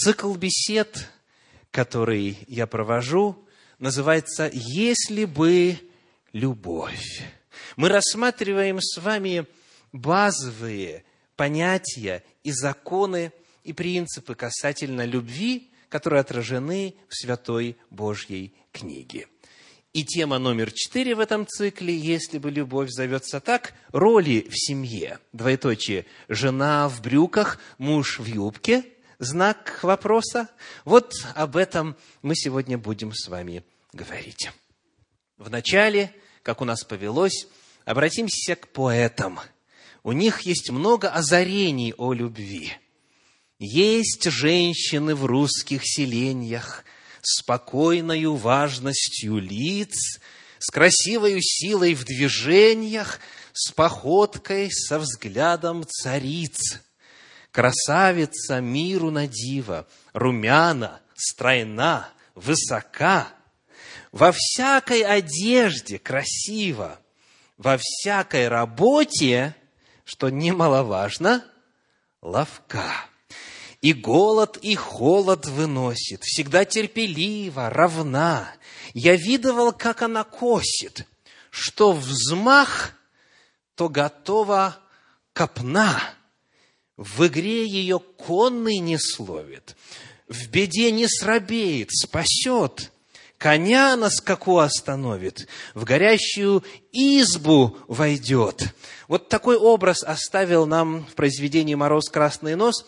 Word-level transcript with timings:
Цикл 0.00 0.32
бесед, 0.34 1.08
который 1.72 2.38
я 2.46 2.68
провожу, 2.68 3.36
называется 3.80 4.48
«Если 4.52 5.24
бы 5.24 5.76
любовь». 6.32 7.22
Мы 7.74 7.88
рассматриваем 7.88 8.80
с 8.80 8.98
вами 8.98 9.46
базовые 9.92 11.04
понятия 11.34 12.22
и 12.44 12.52
законы 12.52 13.32
и 13.64 13.72
принципы 13.72 14.36
касательно 14.36 15.04
любви, 15.04 15.72
которые 15.88 16.20
отражены 16.20 16.94
в 17.08 17.16
Святой 17.16 17.76
Божьей 17.90 18.54
книге. 18.70 19.26
И 19.92 20.04
тема 20.04 20.38
номер 20.38 20.70
четыре 20.70 21.16
в 21.16 21.20
этом 21.20 21.44
цикле, 21.44 21.92
если 21.96 22.38
бы 22.38 22.52
любовь 22.52 22.90
зовется 22.90 23.40
так, 23.40 23.74
роли 23.88 24.46
в 24.48 24.56
семье. 24.56 25.18
Двоеточие. 25.32 26.06
Жена 26.28 26.88
в 26.88 27.02
брюках, 27.02 27.58
муж 27.78 28.20
в 28.20 28.26
юбке. 28.26 28.84
Знак 29.18 29.80
вопроса. 29.82 30.48
Вот 30.84 31.12
об 31.34 31.56
этом 31.56 31.96
мы 32.22 32.36
сегодня 32.36 32.78
будем 32.78 33.12
с 33.12 33.28
вами 33.28 33.64
говорить. 33.92 34.50
Вначале, 35.36 36.14
как 36.42 36.60
у 36.60 36.64
нас 36.64 36.84
повелось, 36.84 37.46
обратимся 37.84 38.56
к 38.56 38.68
поэтам. 38.68 39.40
У 40.02 40.12
них 40.12 40.42
есть 40.42 40.70
много 40.70 41.10
озарений 41.10 41.94
о 41.96 42.12
любви. 42.12 42.72
Есть 43.58 44.30
женщины 44.30 45.14
в 45.14 45.24
русских 45.24 45.82
селениях– 45.84 46.84
спокойною 47.22 48.36
важностью 48.36 49.38
лиц, 49.38 50.20
с 50.58 50.70
красивой 50.70 51.40
силой 51.40 51.94
в 51.94 52.04
движениях, 52.04 53.20
с 53.52 53.72
походкой, 53.72 54.70
со 54.70 54.98
взглядом 54.98 55.84
цариц. 55.86 56.80
Красавица 57.50 58.60
миру 58.60 59.10
на 59.10 59.26
диво, 59.26 59.86
румяна, 60.12 61.00
стройна, 61.14 62.08
высока, 62.34 63.28
во 64.12 64.32
всякой 64.32 65.02
одежде 65.02 65.98
красиво, 65.98 66.98
во 67.56 67.78
всякой 67.78 68.48
работе, 68.48 69.54
что 70.04 70.28
немаловажно, 70.30 71.44
ловка 72.22 72.82
и 73.80 73.92
голод, 73.92 74.56
и 74.58 74.74
холод 74.74 75.46
выносит, 75.46 76.22
всегда 76.22 76.64
терпеливо, 76.64 77.70
равна. 77.70 78.52
Я 78.94 79.16
видывал, 79.16 79.72
как 79.72 80.02
она 80.02 80.24
косит, 80.24 81.06
что 81.50 81.92
взмах, 81.92 82.92
то 83.74 83.88
готова 83.88 84.78
копна. 85.32 86.00
В 86.98 87.28
игре 87.28 87.64
ее 87.64 88.00
конный 88.00 88.78
не 88.78 88.98
словит, 88.98 89.76
в 90.28 90.48
беде 90.48 90.90
не 90.90 91.06
срабеет, 91.06 91.90
спасет. 91.92 92.90
Коня 93.38 93.96
на 93.96 94.10
скаку 94.10 94.58
остановит, 94.58 95.46
в 95.74 95.84
горящую 95.84 96.64
избу 96.90 97.76
войдет. 97.86 98.74
Вот 99.06 99.28
такой 99.28 99.56
образ 99.56 100.02
оставил 100.02 100.66
нам 100.66 101.06
в 101.06 101.14
произведении 101.14 101.76
«Мороз, 101.76 102.08
красный 102.10 102.56
нос» 102.56 102.84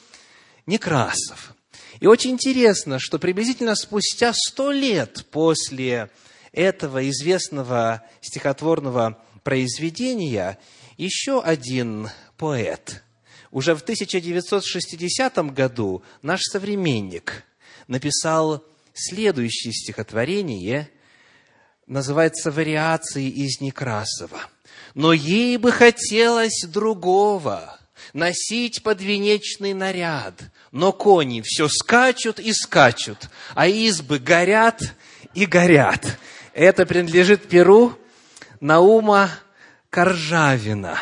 Некрасов. 0.67 1.55
И 2.01 2.09
очень 2.09 2.33
интересно, 2.33 2.99
что 2.99 3.21
приблизительно 3.21 3.77
спустя 3.77 4.33
сто 4.35 4.73
лет 4.73 5.25
после 5.31 6.11
этого 6.51 7.09
известного 7.09 8.03
стихотворного 8.21 9.23
произведения 9.45 10.59
еще 10.97 11.41
один 11.41 12.11
поэт, 12.37 13.05
уже 13.51 13.75
в 13.75 13.83
1960 13.83 15.37
году 15.53 16.03
наш 16.23 16.43
современник 16.43 17.45
написал 17.89 18.65
следующее 18.95 19.73
стихотворение, 19.73 20.91
называется 21.87 22.51
«Вариации 22.51 23.29
из 23.29 23.61
Некрасова». 23.61 24.41
«Но 24.95 25.13
ей 25.13 25.57
бы 25.57 25.71
хотелось 25.71 26.65
другого, 26.67 27.79
носить 28.13 28.83
подвенечный 28.83 29.73
наряд, 29.73 30.35
но 30.73 30.93
кони 30.93 31.43
все 31.45 31.69
скачут 31.69 32.41
и 32.41 32.53
скачут, 32.53 33.29
а 33.55 33.69
избы 33.69 34.19
горят 34.19 34.83
и 35.35 35.47
горят. 35.47 36.19
Это 36.55 36.87
принадлежит 36.87 37.49
Перу 37.49 37.97
Наума 38.61 39.31
Коржавина. 39.91 40.99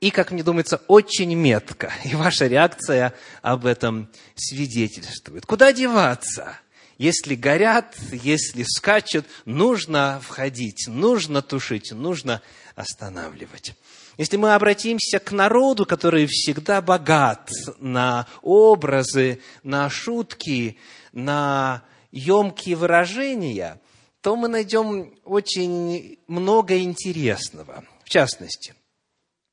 И, 0.00 0.10
как 0.10 0.30
мне 0.30 0.42
думается, 0.42 0.80
очень 0.88 1.34
метко. 1.34 1.92
И 2.04 2.14
ваша 2.14 2.46
реакция 2.46 3.12
об 3.42 3.66
этом 3.66 4.08
свидетельствует. 4.34 5.44
Куда 5.44 5.72
деваться? 5.72 6.58
Если 6.96 7.34
горят, 7.34 7.96
если 8.10 8.62
скачут, 8.62 9.24
нужно 9.46 10.20
входить, 10.22 10.84
нужно 10.86 11.40
тушить, 11.40 11.92
нужно 11.92 12.42
останавливать. 12.74 13.74
Если 14.18 14.36
мы 14.36 14.54
обратимся 14.54 15.18
к 15.18 15.32
народу, 15.32 15.86
который 15.86 16.26
всегда 16.26 16.82
богат 16.82 17.50
на 17.78 18.26
образы, 18.42 19.40
на 19.62 19.88
шутки, 19.88 20.76
на 21.12 21.82
емкие 22.12 22.76
выражения, 22.76 23.80
то 24.20 24.36
мы 24.36 24.48
найдем 24.48 25.14
очень 25.24 26.18
много 26.26 26.78
интересного. 26.78 27.84
В 28.04 28.10
частности, 28.10 28.74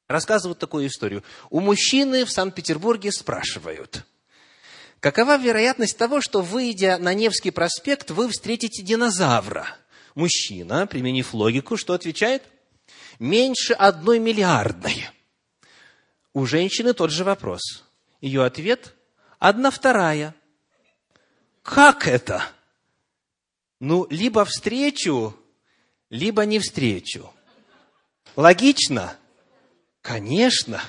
рассказывают 0.08 0.60
такую 0.60 0.88
историю. 0.88 1.24
У 1.50 1.60
мужчины 1.60 2.26
в 2.26 2.32
Санкт-Петербурге 2.32 3.12
спрашивают, 3.12 4.06
какова 5.00 5.38
вероятность 5.38 5.98
того, 5.98 6.22
что, 6.22 6.42
выйдя 6.42 6.98
на 6.98 7.14
Невский 7.14 7.52
проспект, 7.52 8.12
вы 8.12 8.30
встретите 8.30 8.84
динозавра? 8.84 9.68
Мужчина, 10.16 10.88
применив 10.88 11.34
логику, 11.34 11.78
что 11.78 11.94
отвечает– 11.94 12.44
меньше 13.20 13.74
одной 13.74 14.20
миллиардной. 14.20 15.08
У 16.34 16.46
женщины 16.46 16.94
тот 16.94 17.12
же 17.12 17.24
вопрос. 17.24 17.84
Ее 18.22 18.44
ответ– 18.44 18.96
одна 19.40 19.72
вторая. 19.72 20.36
Как 21.64 22.08
это? 22.08 22.44
Ну, 23.80 24.08
либо 24.10 24.46
встречу, 24.46 25.36
либо 26.10 26.46
не 26.46 26.60
встречу. 26.60 27.32
Логично? 28.36 29.18
Конечно. 30.02 30.82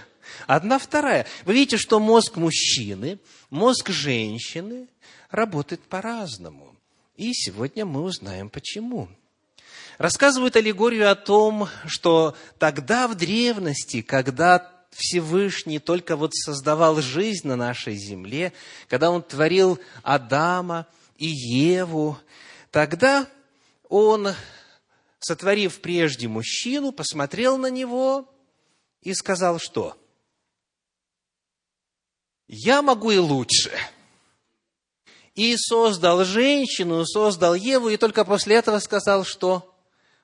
Одна 0.47 0.79
вторая. 0.79 1.27
Вы 1.45 1.55
видите, 1.55 1.77
что 1.77 2.01
мозг 2.01 2.37
мужчины, 2.37 3.19
мозг 3.51 3.91
женщины 3.91 4.89
работает 5.31 5.83
по-разному. 5.83 6.77
И 7.17 7.33
сегодня 7.35 7.85
мы 7.85 8.03
узнаем, 8.03 8.49
почему 8.49 9.09
рассказывают 9.99 10.57
аллегорию 10.57 11.11
о 11.11 11.17
том, 11.17 11.69
что 11.87 12.37
тогда 12.59 13.09
в 13.09 13.17
древности, 13.17 14.01
когда 14.01 14.73
Всевышний 14.91 15.79
только 15.79 16.17
вот 16.17 16.35
создавал 16.35 17.01
жизнь 17.03 17.47
на 17.47 17.57
нашей 17.57 17.97
земле, 17.97 18.53
когда 18.89 19.11
Он 19.11 19.23
творил 19.23 19.79
Адама 20.03 20.87
и 21.17 21.27
Еву, 21.27 22.19
тогда 22.71 23.29
Он, 23.89 24.29
сотворив 25.19 25.81
прежде 25.81 26.29
мужчину, 26.29 26.93
посмотрел 26.93 27.59
на 27.59 27.69
него 27.69 28.33
и 29.03 29.15
сказал, 29.15 29.59
что 29.59 29.97
«Я 32.47 32.83
могу 32.83 33.11
и 33.11 33.19
лучше». 33.19 33.73
И 35.35 35.57
создал 35.57 36.25
женщину, 36.25 37.07
создал 37.07 37.55
Еву, 37.55 37.91
и 37.91 37.97
только 37.97 38.25
после 38.25 38.57
этого 38.57 38.81
сказал, 38.81 39.25
что 39.25 39.73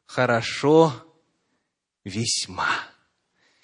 хорошо 0.07 0.93
весьма. 2.03 2.69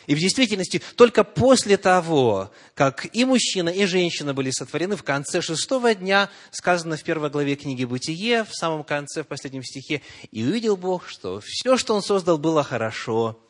И 0.06 0.14
в 0.14 0.18
действительности 0.18 0.80
только 0.96 1.24
после 1.24 1.76
того, 1.76 2.50
как 2.74 3.14
и 3.14 3.24
мужчина, 3.24 3.68
и 3.68 3.84
женщина 3.86 4.32
были 4.32 4.50
сотворены, 4.50 4.96
в 4.96 5.02
конце 5.02 5.42
шестого 5.42 5.94
дня, 5.94 6.30
сказано 6.50 6.96
в 6.96 7.02
первой 7.02 7.30
главе 7.30 7.56
книги 7.56 7.84
«Бытие», 7.84 8.44
в 8.44 8.54
самом 8.54 8.82
конце, 8.82 9.22
в 9.22 9.26
последнем 9.26 9.62
стихе, 9.62 10.02
«И 10.30 10.44
увидел 10.44 10.76
Бог, 10.76 11.08
что 11.08 11.40
все, 11.44 11.76
что 11.76 11.94
Он 11.94 12.02
создал, 12.02 12.38
было 12.38 12.64
хорошо 12.64 13.40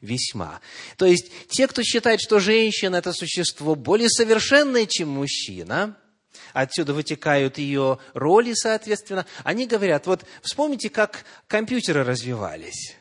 весьма». 0.00 0.60
То 0.96 1.06
есть, 1.06 1.30
те, 1.48 1.66
кто 1.66 1.82
считает, 1.82 2.20
что 2.20 2.40
женщина– 2.40 2.96
это 2.96 3.12
существо 3.12 3.74
более 3.74 4.10
совершенное, 4.10 4.86
чем 4.86 5.08
мужчина– 5.10 5.96
отсюда 6.52 6.94
вытекают 6.94 7.58
ее 7.58 7.98
роли, 8.14 8.54
соответственно. 8.54 9.26
Они 9.44 9.66
говорят, 9.66 10.06
вот 10.06 10.24
вспомните, 10.42 10.90
как 10.90 11.24
компьютеры 11.46 12.04
развивались. 12.04 12.96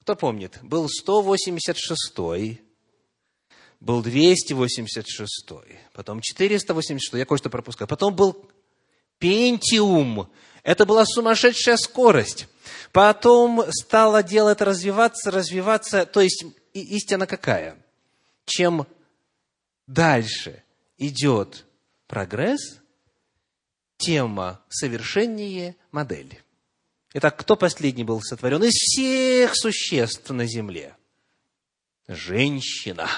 Кто 0.00 0.16
помнит? 0.16 0.58
Был 0.62 0.88
186 0.88 2.60
был 3.80 4.02
286 4.02 5.46
потом 5.94 6.20
486 6.20 7.14
я 7.14 7.24
кое-что 7.24 7.48
пропускаю. 7.48 7.88
Потом 7.88 8.14
был 8.14 8.50
Пентиум. 9.18 10.30
Это 10.62 10.86
была 10.86 11.04
сумасшедшая 11.06 11.76
скорость. 11.76 12.48
Потом 12.92 13.64
стало 13.70 14.22
дело 14.22 14.50
это 14.50 14.64
развиваться, 14.64 15.30
развиваться. 15.30 16.06
То 16.06 16.20
есть 16.20 16.44
истина 16.72 17.26
какая? 17.26 17.76
Чем 18.44 18.86
дальше 19.86 20.62
идет 20.98 21.66
прогресс, 22.06 22.80
тема 23.96 24.60
совершеннее 24.68 25.76
модели. 25.92 26.42
Итак, 27.12 27.36
кто 27.36 27.56
последний 27.56 28.04
был 28.04 28.20
сотворен 28.22 28.62
из 28.64 28.74
всех 28.74 29.56
существ 29.56 30.30
на 30.30 30.46
земле? 30.46 30.96
Женщина. 32.06 33.08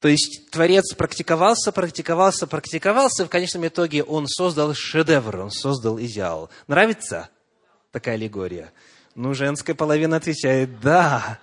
То 0.00 0.06
есть 0.08 0.50
Творец 0.50 0.94
практиковался, 0.94 1.72
практиковался, 1.72 2.46
практиковался, 2.46 3.24
и 3.24 3.26
в 3.26 3.30
конечном 3.30 3.66
итоге 3.66 4.04
он 4.04 4.28
создал 4.28 4.72
шедевр, 4.74 5.40
он 5.40 5.50
создал 5.50 5.98
идеал. 5.98 6.50
Нравится 6.68 7.30
такая 7.90 8.14
аллегория? 8.14 8.72
Ну, 9.16 9.34
женская 9.34 9.74
половина 9.74 10.16
отвечает 10.16 10.80
«да». 10.80 11.40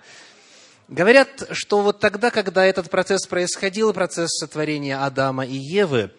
Говорят, 0.88 1.48
что 1.50 1.82
вот 1.82 1.98
тогда, 1.98 2.30
когда 2.30 2.64
этот 2.64 2.88
процесс 2.88 3.26
происходил, 3.26 3.92
процесс 3.92 4.30
сотворения 4.30 4.96
Адама 4.96 5.44
и 5.44 5.56
Евы, 5.56 6.12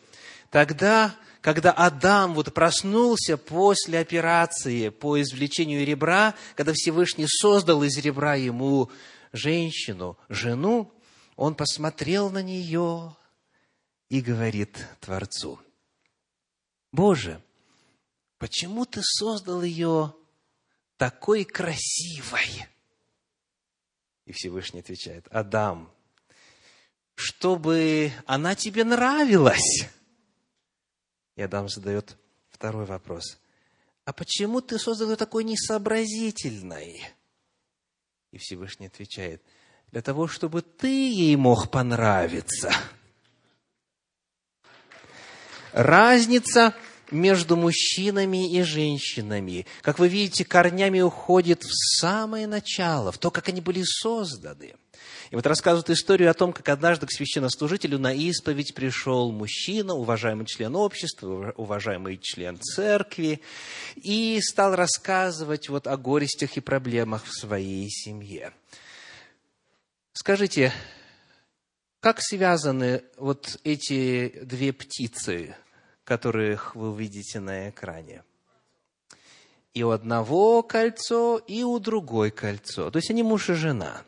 тогда, 0.51 1.15
когда 1.41 1.71
Адам 1.71 2.33
вот 2.33 2.53
проснулся 2.53 3.37
после 3.37 3.99
операции 3.99 4.89
по 4.89 5.19
извлечению 5.21 5.85
ребра, 5.85 6.35
когда 6.55 6.73
Всевышний 6.73 7.27
создал 7.27 7.81
из 7.83 7.97
ребра 7.97 8.35
ему 8.35 8.91
женщину, 9.31 10.17
жену, 10.27 10.91
он 11.37 11.53
посмотрел 11.55 12.31
на 12.31 12.41
нее 12.41 13.15
и 14.09 14.21
говорит 14.21 14.85
Творцу, 14.99 15.61
«Боже, 16.91 17.41
почему 18.39 18.85
ты 18.85 19.01
создал 19.03 19.61
ее 19.61 20.15
такой 20.97 21.45
красивой?» 21.45 22.67
И 24.25 24.31
Всевышний 24.33 24.79
отвечает, 24.79 25.27
Адам, 25.29 25.93
чтобы 27.13 28.11
она 28.25 28.55
тебе 28.55 28.83
нравилась. 28.83 29.87
И 31.35 31.41
Адам 31.41 31.69
задает 31.69 32.17
второй 32.49 32.85
вопрос. 32.85 33.39
А 34.05 34.11
почему 34.11 34.59
ты 34.61 34.79
создал 34.79 35.11
ее 35.11 35.15
такой 35.17 35.43
несообразительной? 35.43 37.03
И 38.31 38.37
Всевышний 38.37 38.87
отвечает, 38.87 39.43
для 39.91 40.01
того, 40.01 40.27
чтобы 40.27 40.61
ты 40.61 41.11
ей 41.11 41.35
мог 41.35 41.71
понравиться. 41.71 42.71
Разница 45.73 46.73
между 47.11 47.55
мужчинами 47.55 48.51
и 48.51 48.63
женщинами, 48.63 49.65
как 49.81 49.99
вы 49.99 50.09
видите, 50.09 50.43
корнями 50.43 50.99
уходит 50.99 51.63
в 51.63 51.99
самое 51.99 52.47
начало, 52.47 53.11
в 53.11 53.17
то, 53.17 53.31
как 53.31 53.47
они 53.49 53.61
были 53.61 53.83
созданы. 53.83 54.73
И 55.29 55.35
вот 55.35 55.45
рассказывают 55.45 55.89
историю 55.89 56.31
о 56.31 56.33
том, 56.33 56.53
как 56.53 56.67
однажды 56.69 57.05
к 57.05 57.11
священнослужителю 57.11 57.99
на 57.99 58.13
исповедь 58.13 58.73
пришел 58.73 59.31
мужчина, 59.31 59.93
уважаемый 59.93 60.45
член 60.45 60.75
общества, 60.75 61.53
уважаемый 61.57 62.17
член 62.17 62.57
церкви, 62.59 63.41
и 63.95 64.39
стал 64.41 64.75
рассказывать 64.75 65.69
вот 65.69 65.87
о 65.87 65.97
горестях 65.97 66.57
и 66.57 66.61
проблемах 66.61 67.25
в 67.25 67.37
своей 67.37 67.89
семье. 67.89 68.53
Скажите, 70.19 70.73
как 71.99 72.21
связаны 72.21 73.03
вот 73.17 73.59
эти 73.63 74.39
две 74.41 74.73
птицы, 74.73 75.55
которых 76.03 76.75
вы 76.75 76.89
увидите 76.89 77.39
на 77.39 77.69
экране. 77.69 78.23
И 79.75 79.83
у 79.83 79.91
одного 79.91 80.63
кольцо, 80.63 81.37
и 81.37 81.61
у 81.61 81.77
другой 81.77 82.31
кольцо. 82.31 82.89
То 82.89 82.97
есть 82.97 83.11
они 83.11 83.21
муж 83.21 83.51
и 83.51 83.53
жена. 83.53 84.01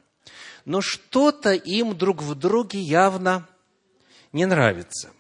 Но 0.66 0.82
что-то 0.82 1.54
им 1.54 1.96
друг 1.96 2.24
в 2.24 2.34
друге 2.34 2.80
явно 2.80 3.48
не 4.34 4.48
нравится. 4.48 5.12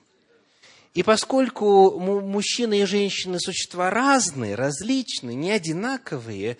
И 0.96 1.04
поскольку 1.04 2.00
мужчины 2.00 2.82
и 2.82 2.86
женщины 2.86 3.40
существа 3.40 3.92
разные, 3.92 4.56
различные, 4.56 5.36
не 5.36 5.52
одинаковые, 5.52 6.58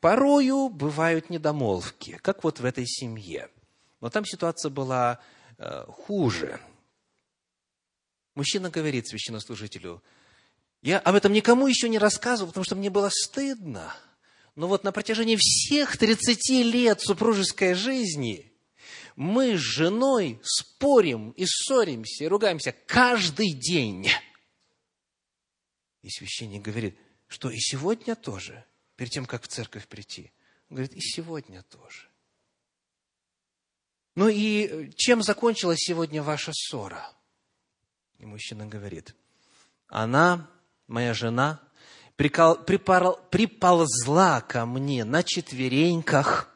порою 0.00 0.68
бывают 0.68 1.30
недомолвки, 1.30 2.20
как 2.22 2.44
вот 2.44 2.60
в 2.60 2.64
этой 2.64 2.86
семье. 2.86 3.48
Но 4.02 4.10
там 4.10 4.26
ситуация 4.26 4.68
была 4.68 5.18
э, 5.56 5.86
хуже– 5.88 6.60
Мужчина 8.34 8.70
говорит 8.70 9.08
священнослужителю, 9.08 10.02
я 10.80 10.98
об 10.98 11.14
этом 11.14 11.32
никому 11.32 11.66
еще 11.66 11.88
не 11.88 11.98
рассказывал, 11.98 12.48
потому 12.48 12.64
что 12.64 12.76
мне 12.76 12.90
было 12.90 13.10
стыдно. 13.10 13.94
Но 14.56 14.68
вот 14.68 14.84
на 14.84 14.92
протяжении 14.92 15.36
всех 15.38 15.96
30 15.96 16.50
лет 16.64 17.00
супружеской 17.00 17.74
жизни 17.74 18.52
мы 19.16 19.56
с 19.56 19.60
женой 19.60 20.40
спорим 20.42 21.30
и 21.32 21.44
ссоримся, 21.46 22.24
и 22.24 22.28
ругаемся 22.28 22.74
каждый 22.86 23.52
день. 23.52 24.08
И 26.02 26.10
священник 26.10 26.62
говорит, 26.62 26.98
что 27.28 27.50
и 27.50 27.58
сегодня 27.58 28.16
тоже, 28.16 28.64
перед 28.96 29.12
тем, 29.12 29.26
как 29.26 29.42
в 29.44 29.48
церковь 29.48 29.86
прийти. 29.86 30.32
Он 30.68 30.76
говорит, 30.76 30.94
и 30.94 31.00
сегодня 31.00 31.62
тоже. 31.62 32.08
Ну 34.14 34.28
и 34.28 34.90
чем 34.96 35.22
закончилась 35.22 35.80
сегодня 35.80 36.22
ваша 36.22 36.52
ссора? 36.52 37.10
И 38.18 38.26
мужчина 38.26 38.66
говорит, 38.66 39.14
она, 39.88 40.50
моя 40.86 41.14
жена, 41.14 41.60
прикол, 42.16 42.56
припал, 42.56 43.16
приползла 43.30 44.40
ко 44.42 44.66
мне 44.66 45.04
на 45.04 45.22
четвереньках. 45.22 46.48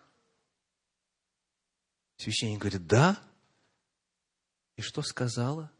Священник 2.18 2.60
говорит, 2.60 2.86
да? 2.86 3.18
И 4.76 4.82
что 4.82 5.02
сказала? 5.02 5.70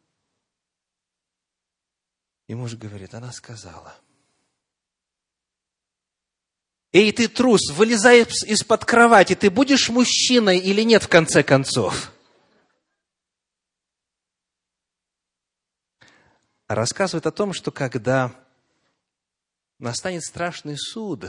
И 2.46 2.54
муж 2.54 2.74
говорит, 2.74 3.14
она 3.14 3.32
сказала, 3.32 3.94
Эй, 6.92 7.12
ты 7.12 7.28
трус, 7.28 7.70
вылезай 7.72 8.22
из-под 8.22 8.84
кровати, 8.84 9.34
ты 9.34 9.50
будешь 9.50 9.88
мужчиной 9.88 10.58
или 10.58 10.82
нет 10.82 11.02
в 11.02 11.08
конце 11.08 11.42
концов? 11.42 12.12
рассказывает 16.68 17.26
о 17.26 17.32
том, 17.32 17.52
что 17.52 17.70
когда 17.70 18.34
настанет 19.78 20.22
страшный 20.22 20.76
суд, 20.76 21.26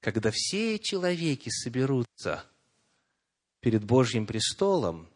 когда 0.00 0.30
все 0.32 0.78
человеки 0.78 1.50
соберутся 1.50 2.44
перед 3.60 3.84
Божьим 3.84 4.26
престолом, 4.26 5.08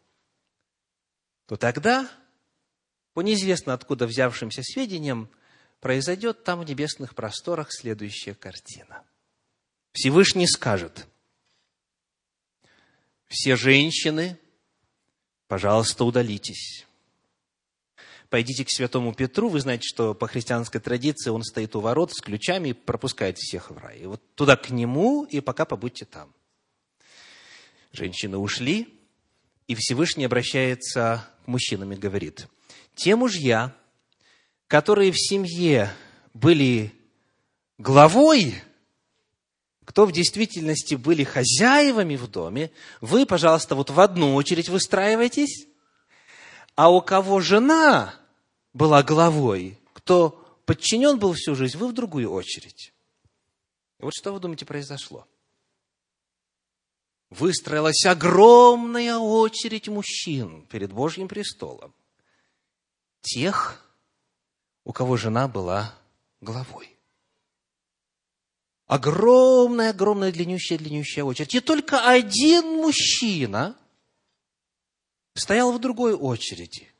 то 1.47 1.57
тогда, 1.57 2.09
по 3.13 3.21
неизвестно 3.21 3.73
откуда 3.73 4.07
взявшимся 4.07 4.63
сведениям, 4.63 5.29
произойдет 5.79 6.43
там 6.43 6.61
в 6.61 6.65
небесных 6.65 7.15
просторах 7.15 7.71
следующая 7.71 8.35
картина. 8.35 9.03
Всевышний 9.93 10.47
скажет, 10.47 11.07
все 13.27 13.55
женщины, 13.55 14.37
пожалуйста, 15.47 16.03
удалитесь 16.03 16.85
пойдите 18.33 18.65
к 18.65 18.71
святому 18.71 19.13
Петру, 19.13 19.47
вы 19.47 19.59
знаете, 19.59 19.87
что 19.87 20.15
по 20.15 20.27
христианской 20.27 20.81
традиции 20.81 21.29
он 21.29 21.43
стоит 21.43 21.75
у 21.75 21.81
ворот 21.81 22.11
с 22.13 22.19
ключами 22.19 22.69
и 22.69 22.73
пропускает 22.73 23.37
всех 23.37 23.69
в 23.69 23.77
рай. 23.77 23.99
И 23.99 24.05
вот 24.07 24.23
туда 24.33 24.55
к 24.55 24.71
нему, 24.71 25.23
и 25.25 25.39
пока 25.39 25.65
побудьте 25.65 26.05
там. 26.05 26.33
Женщины 27.91 28.37
ушли, 28.37 28.91
и 29.67 29.75
Всевышний 29.75 30.25
обращается 30.25 31.29
к 31.45 31.47
мужчинам 31.47 31.93
и 31.93 31.95
говорит, 31.95 32.47
те 32.95 33.15
мужья, 33.15 33.71
которые 34.65 35.11
в 35.11 35.19
семье 35.19 35.93
были 36.33 36.91
главой, 37.77 38.55
кто 39.85 40.05
в 40.05 40.11
действительности 40.11 40.95
были 40.95 41.23
хозяевами 41.23 42.15
в 42.15 42.27
доме, 42.27 42.71
вы, 43.01 43.25
пожалуйста, 43.25 43.75
вот 43.75 43.89
в 43.89 43.99
одну 43.99 44.35
очередь 44.35 44.69
выстраивайтесь, 44.69 45.67
а 46.75 46.91
у 46.91 47.01
кого 47.01 47.39
жена 47.39 48.15
была 48.73 49.03
главой, 49.03 49.79
кто 49.93 50.61
подчинен 50.65 51.19
был 51.19 51.33
всю 51.33 51.55
жизнь, 51.55 51.77
вы 51.77 51.87
в 51.87 51.93
другую 51.93 52.31
очередь. 52.31 52.93
Вот 53.99 54.13
что 54.13 54.33
вы 54.33 54.39
думаете 54.39 54.65
произошло? 54.65 55.27
Выстроилась 57.29 58.05
огромная 58.05 59.17
очередь 59.17 59.87
мужчин 59.87 60.65
перед 60.67 60.93
Божьим 60.93 61.27
престолом. 61.27 61.93
Тех, 63.21 63.83
у 64.83 64.93
кого 64.93 65.17
жена 65.17 65.47
была 65.47 65.95
главой. 66.41 66.92
Огромная, 68.87 69.91
огромная, 69.91 70.31
длиннющая, 70.31 70.77
длиннющая 70.77 71.23
очередь. 71.23 71.55
И 71.55 71.59
только 71.61 72.07
один 72.07 72.65
мужчина 72.81 73.77
стоял 75.35 75.71
в 75.71 75.79
другой 75.79 76.13
очереди. 76.13 76.91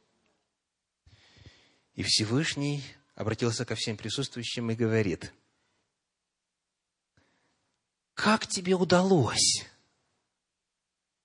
И 1.95 2.03
Всевышний 2.03 2.83
обратился 3.15 3.65
ко 3.65 3.75
всем 3.75 3.97
присутствующим 3.97 4.71
и 4.71 4.75
говорит, 4.75 5.31
как 8.13 8.47
тебе 8.47 8.73
удалось, 8.73 9.65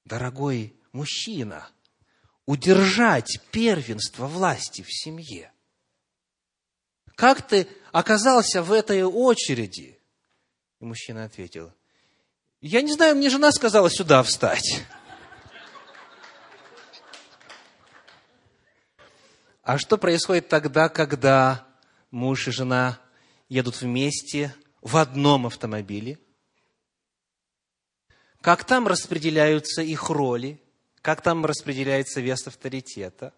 дорогой 0.05 0.77
мужчина, 0.93 1.71
удержать 2.47 3.41
первенство 3.51 4.27
власти 4.27 4.83
в 4.83 4.91
семье? 4.91 5.53
Как 7.15 7.47
ты 7.47 7.69
оказался 7.93 8.63
в 8.63 8.73
этой 8.73 9.03
очереди? 9.03 9.98
И 10.81 10.85
мужчина 10.85 11.25
ответил, 11.25 11.73
я 12.61 12.83
не 12.83 12.93
знаю, 12.93 13.17
мне 13.17 13.31
жена 13.31 13.53
сказала 13.53 13.89
сюда 13.91 14.23
встать. 14.23 14.83
А 19.63 19.79
что 19.79 19.99
происходит 19.99 20.49
тогда, 20.49 20.89
когда 20.89 21.67
муж 22.11 22.49
и 22.49 22.51
жена 22.51 22.99
едут 23.49 23.81
вместе 23.81 24.55
в 24.83 24.97
одном 24.97 25.47
автомобиле? 25.47 26.19
Как 28.41 28.65
там 28.65 28.89
распределяются 28.89 29.83
их 29.83 30.11
роли? 30.11 30.61
Как 31.03 31.23
там 31.23 31.45
распределяется 31.45 32.21
вес 32.21 32.47
авторитета? 32.47 33.35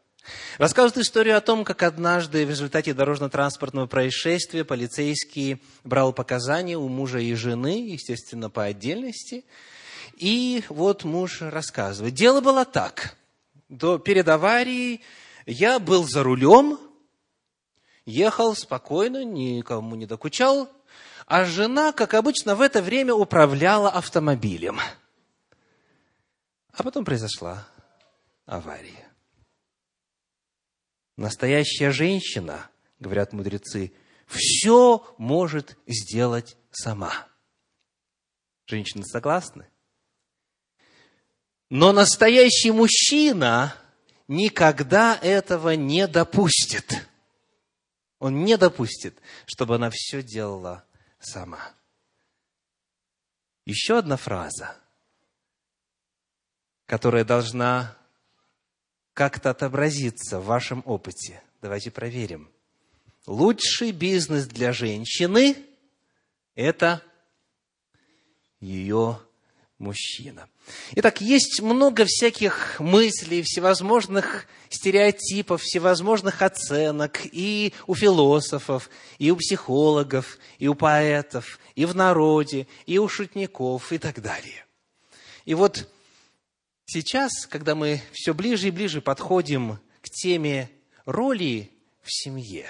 Рассказывают 0.59 0.99
историю 0.99 1.37
о 1.37 1.41
том, 1.41 1.65
как 1.65 1.83
однажды 1.83 2.45
в 2.45 2.51
результате 2.51 2.95
дорожно-транспортного 2.95 3.87
происшествия 3.87 4.65
полицейский 4.65 5.63
брал 5.85 6.13
показания 6.13 6.77
у 6.77 6.89
мужа 6.89 7.19
и 7.19 7.35
жены, 7.35 7.89
естественно, 7.89 8.51
по 8.51 8.65
отдельности. 8.65 9.45
И 10.17 10.65
вот 10.69 11.05
муж 11.05 11.41
рассказывает. 11.41 12.15
Дело 12.15 12.41
было 12.41 12.65
так. 12.65 13.17
До, 13.69 13.99
перед 13.99 14.29
аварией 14.29 15.03
я 15.47 15.79
был 15.79 16.07
за 16.07 16.23
рулем, 16.23 16.79
ехал 18.05 18.55
спокойно, 18.55 19.25
никому 19.25 19.95
не 19.97 20.07
докучал, 20.07 20.69
а 21.27 21.45
жена, 21.45 21.93
как 21.93 22.15
обычно, 22.15 22.57
в 22.57 22.61
это 22.61 22.83
время 22.83 23.15
управляла 23.15 23.89
автомобилем. 23.89 24.79
А 26.73 26.83
потом 26.83 27.05
произошла 27.05 27.67
авария. 28.47 29.10
Настоящая 31.21 31.91
женщина, 31.91 32.71
говорят 32.99 33.35
мудрецы, 33.35 33.93
все 34.27 35.15
может 35.19 35.77
сделать 35.87 36.57
сама. 36.71 37.29
Женщины 38.65 39.05
согласны? 39.05 39.69
Но 41.69 41.93
настоящий 41.93 42.71
мужчина 42.71 43.77
никогда 44.29 45.15
этого 45.21 45.75
не 45.75 46.07
допустит. 46.09 47.07
Он 48.19 48.43
не 48.43 48.57
допустит, 48.57 49.21
чтобы 49.45 49.75
она 49.75 49.91
все 49.91 50.23
делала 50.23 50.87
сама. 51.19 51.75
Еще 53.67 53.99
одна 53.99 54.17
фраза, 54.17 54.75
которая 56.87 57.27
должна 57.27 58.00
как-то 59.21 59.51
отобразиться 59.51 60.41
в 60.41 60.47
вашем 60.47 60.83
опыте. 60.87 61.43
Давайте 61.61 61.91
проверим. 61.91 62.49
Лучший 63.27 63.93
бизнес 63.93 64.47
для 64.47 64.73
женщины– 64.73 65.59
это 66.55 67.03
ее 68.61 69.21
мужчина. 69.77 70.49
Итак, 70.93 71.21
есть 71.21 71.61
много 71.61 72.07
всяких 72.07 72.81
мыслей, 72.81 73.43
всевозможных 73.43 74.47
стереотипов, 74.71 75.61
всевозможных 75.61 76.41
оценок 76.41 77.21
и 77.31 77.75
у 77.87 77.95
философов, 77.95 78.89
и 79.19 79.31
у 79.31 79.37
психологов, 79.37 80.39
и 80.59 80.67
у 80.67 80.75
поэтов, 80.75 81.59
и 81.75 81.85
в 81.85 81.95
народе, 81.95 82.67
и 82.87 82.97
у 82.97 83.07
шутников, 83.07 83.93
и 83.93 83.99
так 83.99 84.23
далее. 84.23 84.65
И 85.45 85.53
вот 85.53 85.91
Сейчас, 86.93 87.47
когда 87.47 87.77
мы 87.77 88.03
все 88.11 88.35
ближе 88.35 88.67
и 88.67 88.71
ближе 88.73 89.01
подходим 89.01 89.79
к 90.01 90.11
теме 90.11 90.69
роли 91.05 91.71
в 92.03 92.13
семье, 92.13 92.67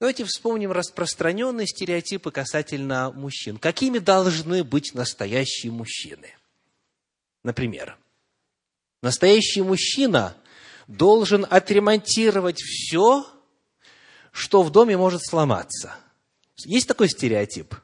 давайте 0.00 0.24
вспомним 0.24 0.72
распространенные 0.72 1.68
стереотипы 1.68 2.32
касательно 2.32 3.12
мужчин. 3.12 3.58
Какими 3.58 4.00
должны 4.00 4.64
быть 4.64 4.94
настоящие 4.94 5.70
мужчины? 5.70 6.34
Например, 7.44 7.96
настоящий 9.00 9.62
мужчина 9.62 10.36
должен 10.88 11.46
отремонтировать 11.48 12.60
все, 12.60 13.24
что 14.32 14.64
в 14.64 14.72
доме 14.72 14.96
может 14.96 15.24
сломаться. 15.24 15.94
Есть 16.64 16.88
такой 16.88 17.08
стереотип? 17.08 17.76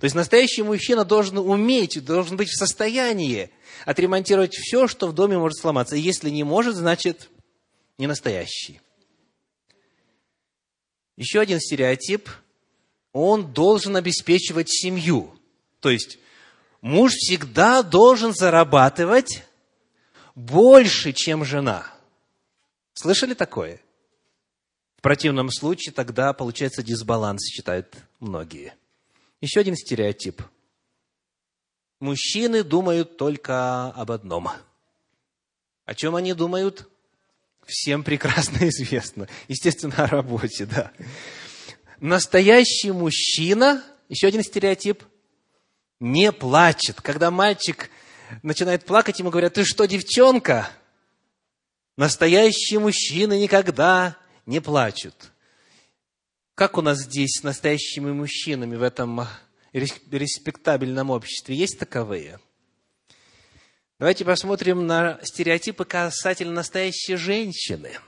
То 0.00 0.04
есть 0.04 0.16
настоящий 0.16 0.64
мужчина 0.64 1.04
должен 1.04 1.38
уметь, 1.38 2.04
должен 2.04 2.36
быть 2.36 2.48
в 2.48 2.58
состоянии 2.58 3.52
отремонтировать 3.84 4.54
все, 4.54 4.88
что 4.88 5.08
в 5.08 5.14
доме 5.14 5.38
может 5.38 5.58
сломаться. 5.58 5.96
И 5.96 6.00
если 6.00 6.30
не 6.30 6.44
может, 6.44 6.76
значит 6.76 7.30
не 7.98 8.06
настоящий. 8.06 8.80
Еще 11.16 11.40
один 11.40 11.60
стереотип. 11.60 12.28
Он 13.12 13.52
должен 13.52 13.96
обеспечивать 13.96 14.70
семью. 14.70 15.34
То 15.80 15.90
есть 15.90 16.18
муж 16.80 17.12
всегда 17.12 17.82
должен 17.82 18.32
зарабатывать 18.34 19.44
больше, 20.34 21.12
чем 21.12 21.44
жена. 21.44 21.92
Слышали 22.92 23.34
такое? 23.34 23.80
В 24.96 25.00
противном 25.00 25.50
случае 25.50 25.92
тогда 25.92 26.32
получается 26.32 26.82
дисбаланс, 26.82 27.42
считают 27.48 27.94
многие. 28.20 28.74
Еще 29.40 29.60
один 29.60 29.76
стереотип. 29.76 30.42
Мужчины 32.00 32.62
думают 32.62 33.16
только 33.16 33.88
об 33.88 34.12
одном. 34.12 34.50
О 35.84 35.94
чем 35.94 36.14
они 36.14 36.32
думают? 36.32 36.88
Всем 37.66 38.04
прекрасно 38.04 38.58
известно. 38.68 39.28
Естественно, 39.48 40.04
о 40.04 40.06
работе, 40.06 40.66
да. 40.66 40.92
Настоящий 42.00 42.92
мужчина, 42.92 43.84
еще 44.08 44.28
один 44.28 44.44
стереотип, 44.44 45.02
не 45.98 46.30
плачет. 46.30 47.00
Когда 47.00 47.30
мальчик 47.30 47.90
начинает 48.42 48.84
плакать, 48.84 49.18
ему 49.18 49.30
говорят, 49.30 49.54
ты 49.54 49.64
что, 49.64 49.86
девчонка? 49.86 50.70
Настоящие 51.96 52.78
мужчины 52.78 53.40
никогда 53.40 54.16
не 54.46 54.60
плачут. 54.60 55.32
Как 56.54 56.78
у 56.78 56.82
нас 56.82 56.98
здесь 56.98 57.40
с 57.40 57.42
настоящими 57.42 58.12
мужчинами 58.12 58.76
в 58.76 58.82
этом 58.82 59.26
респектабельном 59.72 61.10
обществе? 61.10 61.56
Есть 61.56 61.78
таковые? 61.78 62.40
Давайте 63.98 64.24
посмотрим 64.24 64.86
на 64.86 65.18
стереотипы 65.24 65.84
касательно 65.84 66.52
настоящей 66.52 67.16
женщины. 67.16 67.98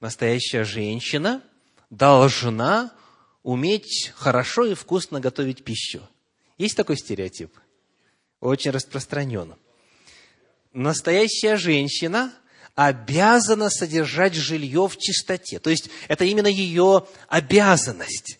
Настоящая 0.00 0.64
женщина 0.64 1.42
должна 1.90 2.92
уметь 3.42 4.12
хорошо 4.14 4.66
и 4.66 4.74
вкусно 4.74 5.20
готовить 5.20 5.64
пищу. 5.64 6.00
Есть 6.58 6.76
такой 6.76 6.96
стереотип? 6.96 7.58
Очень 8.40 8.70
распространен. 8.70 9.54
Настоящая 10.72 11.56
женщина 11.56 12.32
обязана 12.74 13.70
содержать 13.70 14.34
жилье 14.34 14.88
в 14.88 14.96
чистоте. 14.96 15.58
То 15.58 15.70
есть 15.70 15.90
это 16.08 16.24
именно 16.24 16.48
ее 16.48 17.06
обязанность. 17.28 18.38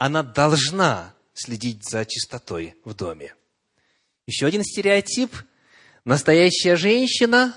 Она 0.00 0.22
должна 0.22 1.14
следить 1.34 1.86
за 1.86 2.06
чистотой 2.06 2.74
в 2.86 2.94
доме. 2.94 3.34
Еще 4.26 4.46
один 4.46 4.64
стереотип. 4.64 5.30
Настоящая 6.06 6.76
женщина 6.76 7.54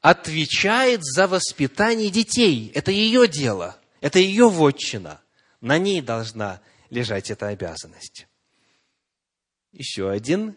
отвечает 0.00 1.02
за 1.02 1.26
воспитание 1.26 2.08
детей. 2.08 2.70
Это 2.76 2.92
ее 2.92 3.26
дело, 3.26 3.76
это 4.00 4.20
ее 4.20 4.48
вотчина. 4.48 5.20
На 5.60 5.78
ней 5.78 6.00
должна 6.00 6.60
лежать 6.88 7.32
эта 7.32 7.48
обязанность. 7.48 8.28
Еще 9.72 10.08
один. 10.08 10.54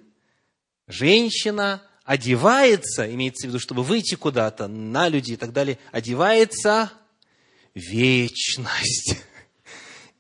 Женщина 0.86 1.82
одевается, 2.04 3.12
имеется 3.12 3.48
в 3.48 3.50
виду, 3.50 3.60
чтобы 3.60 3.82
выйти 3.82 4.14
куда-то, 4.14 4.68
на 4.68 5.10
люди 5.10 5.32
и 5.32 5.38
так 5.38 5.54
далее, 5.54 5.80
одевается 5.92 6.92
вечность. 7.74 9.16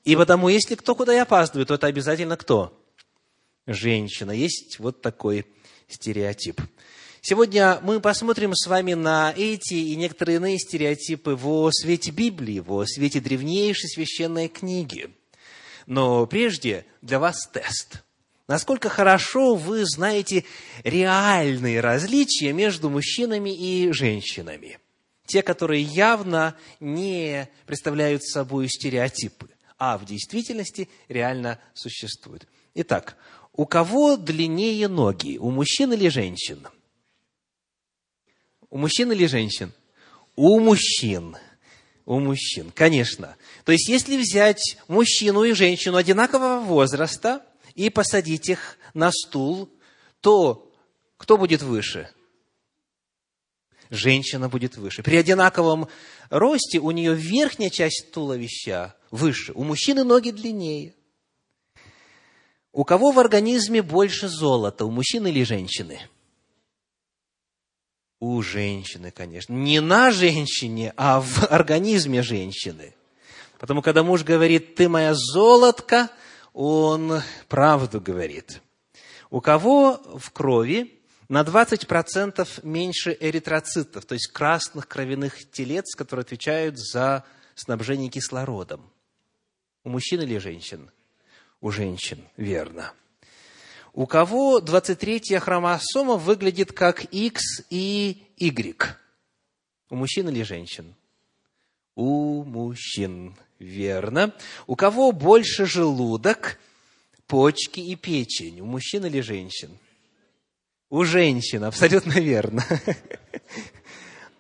И 0.06 0.16
потому, 0.16 0.48
если 0.48 0.76
кто 0.76 0.96
куда 0.96 1.14
и 1.14 1.18
опаздывает, 1.18 1.68
то 1.68 1.74
это 1.74 1.88
обязательно 1.88 2.38
кто? 2.38 2.82
Женщина. 3.68 4.32
Есть 4.32 4.80
вот 4.80 5.02
такой 5.02 5.46
стереотип. 5.90 6.62
Сегодня 7.22 7.80
мы 7.82 8.00
посмотрим 8.00 8.54
с 8.54 8.68
вами 8.68 8.94
на 8.94 9.34
эти 9.36 9.74
и 9.74 9.96
некоторые 9.96 10.38
иные 10.38 10.60
стереотипы 10.60 11.36
во 11.36 11.72
свете 11.72 12.12
Библии, 12.12 12.60
во 12.60 12.86
свете 12.86 13.20
древнейшей 13.20 13.90
священной 13.90 14.48
книги. 14.48 15.10
Но 15.88 16.26
прежде 16.28 16.86
для 17.02 17.20
вас 17.20 17.50
тест– 17.52 18.04
Насколько 18.48 18.90
хорошо 18.90 19.56
вы 19.56 19.86
знаете 19.86 20.46
реальные 20.84 21.80
различия 21.80 22.54
между 22.54 22.92
мужчинами 22.92 23.50
и 23.50 23.92
женщинами. 23.92 24.78
Те, 25.26 25.42
которые 25.42 25.82
явно 25.82 26.56
не 26.80 27.50
представляют 27.66 28.24
собой 28.24 28.70
стереотипы, 28.70 29.50
а 29.88 30.00
в 30.00 30.06
действительности 30.06 30.89
реально 31.10 31.60
существуют. 31.75 32.48
Итак, 32.74 33.18
у 33.54 33.68
кого 33.68 34.18
длиннее 34.18 34.88
ноги, 34.88 35.38
у 35.38 35.51
мужчин 35.51 35.94
или 35.94 36.08
женщин? 36.08 36.68
У 38.72 38.80
мужчин 38.80 39.12
или 39.12 39.27
женщин? 39.27 39.74
У 40.36 40.60
мужчин. 40.60 41.38
у 42.06 42.20
мужчин, 42.20 42.72
конечно. 42.74 43.36
То 43.63 43.72
есть, 43.74 43.88
если 43.88 44.18
взять 44.18 44.77
мужчину 44.88 45.44
и 45.44 45.54
женщину 45.54 45.98
одинакового 45.98 46.62
возраста 46.62 47.46
и 47.75 47.92
посадить 47.92 48.50
их 48.50 48.80
на 48.96 49.12
стул, 49.12 49.70
то 50.20 50.74
кто 51.18 51.38
будет 51.38 51.62
выше? 51.62 52.10
Женщина 53.92 54.50
будет 54.50 54.77
выше. 54.77 55.04
При 55.04 55.15
одинаковом 55.15 55.88
росте 56.32 56.80
у 56.80 56.89
нее 56.89 57.13
верхняя 57.13 57.70
часть 57.70 58.12
туловища 58.12 58.96
выше, 59.15 59.51
у 59.53 59.63
мужчины 59.63 60.03
ноги 60.03 60.31
длиннее. 60.31 60.93
У 62.72 62.84
кого 62.84 63.12
в 63.12 63.19
организме 63.19 63.81
больше 63.81 64.27
золота, 64.27 64.86
у 64.86 64.91
мужчины 64.91 65.29
или 65.29 65.43
женщины? 65.43 66.00
У 68.19 68.41
женщины, 68.41 69.12
конечно. 69.12 69.53
Не 69.53 69.81
на 69.81 70.12
женщине, 70.12 70.93
а 70.98 71.22
в 71.22 71.45
организме 71.51 72.22
женщины. 72.22 72.93
Потому 73.60 73.81
когда 73.81 74.03
муж 74.03 74.24
говорит, 74.24 74.75
ты 74.75 74.89
моя 74.89 75.13
золотка, 75.13 76.10
он 76.53 77.22
правду 77.48 78.01
говорит. 78.01 78.62
У 79.29 79.41
кого 79.41 80.01
в 80.17 80.31
крови 80.31 81.00
на 81.29 81.41
20% 81.41 82.48
меньше 82.63 83.17
эритроцитов, 83.19 84.05
то 84.05 84.13
есть 84.13 84.27
красных 84.27 84.88
кровяных 84.88 85.50
телец, 85.51 85.95
которые 85.95 86.24
отвечают 86.24 86.77
за 86.77 87.24
снабжение 87.55 88.10
кислородом. 88.10 88.89
У 89.86 89.89
мужчин 89.89 90.20
или 90.22 90.39
женщин? 90.39 90.89
У 91.62 91.70
женщин, 91.70 92.20
верно. 92.38 92.92
У 93.94 94.08
кого 94.08 94.60
23-я 94.60 95.39
хромосома 95.39 96.15
выглядит 96.15 96.74
как 96.74 97.06
X 97.06 97.63
и 97.70 98.24
Y? 98.38 98.98
У 99.92 99.96
мужчин 99.96 100.27
или 100.27 100.42
женщин? 100.42 100.96
У 101.94 102.44
мужчин, 102.44 103.36
верно. 103.60 104.34
У 104.65 104.75
кого 104.75 105.12
больше 105.12 105.68
желудок, 105.68 106.60
почки 107.27 107.80
и 107.80 107.96
печень? 107.96 108.62
У 108.62 108.65
мужчин 108.65 109.06
или 109.06 109.22
женщин? 109.22 109.77
У 110.89 111.04
женщин, 111.04 111.63
абсолютно 111.63 112.13
верно. 112.20 112.65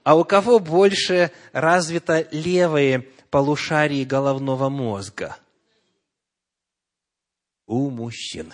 А 0.03 0.15
у 0.15 0.23
кого 0.23 0.59
больше 0.59 1.31
развито 1.51 2.27
левые 2.31 3.07
полушарии 3.35 4.05
головного 4.05 4.69
мозга? 4.69 5.35
У 7.67 7.89
мужчин. 7.89 8.53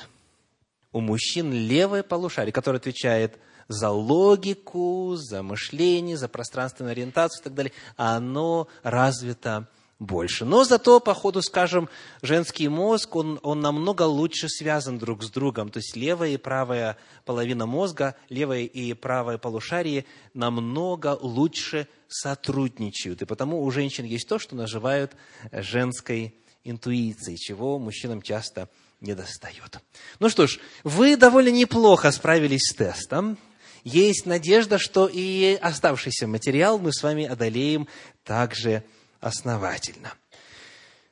У 0.91 1.01
мужчин 1.01 1.53
левое 1.53 2.01
полушарие, 2.01 2.51
которое 2.51 2.77
отвечает 2.77 3.37
за 3.67 3.91
логику, 3.91 5.17
за 5.17 5.43
мышление, 5.43 6.17
за 6.17 6.27
пространственную 6.27 6.93
ориентацию 6.93 7.41
и 7.41 7.43
так 7.43 7.53
далее, 7.53 7.73
оно 7.95 8.67
развито 8.81 9.67
больше. 10.01 10.45
Но 10.45 10.63
зато, 10.63 10.99
по 10.99 11.13
ходу, 11.13 11.41
скажем, 11.43 11.87
женский 12.23 12.67
мозг, 12.67 13.15
он, 13.15 13.39
он 13.43 13.61
намного 13.61 14.01
лучше 14.01 14.49
связан 14.49 14.97
друг 14.97 15.23
с 15.23 15.29
другом. 15.29 15.69
То 15.69 15.77
есть 15.77 15.95
левая 15.95 16.31
и 16.31 16.37
правая 16.37 16.97
половина 17.23 17.67
мозга, 17.67 18.15
левая 18.27 18.63
и 18.63 18.93
правая 18.93 19.37
полушарие 19.37 20.05
намного 20.33 21.17
лучше 21.21 21.87
сотрудничают. 22.07 23.21
И 23.21 23.25
потому 23.25 23.63
у 23.63 23.71
женщин 23.71 24.03
есть 24.03 24.27
то, 24.27 24.39
что 24.39 24.55
называют 24.55 25.15
женской 25.51 26.35
интуицией, 26.63 27.37
чего 27.37 27.77
мужчинам 27.77 28.23
часто 28.23 28.69
не 29.01 29.13
достает. 29.13 29.79
Ну 30.19 30.29
что 30.29 30.47
ж, 30.47 30.59
вы 30.83 31.15
довольно 31.15 31.49
неплохо 31.49 32.11
справились 32.11 32.71
с 32.71 32.73
тестом. 32.73 33.37
Есть 33.83 34.25
надежда, 34.25 34.79
что 34.79 35.07
и 35.11 35.57
оставшийся 35.61 36.25
материал 36.25 36.79
мы 36.79 36.91
с 36.91 37.03
вами 37.03 37.25
одолеем 37.25 37.87
также 38.23 38.83
основательно. 39.21 40.13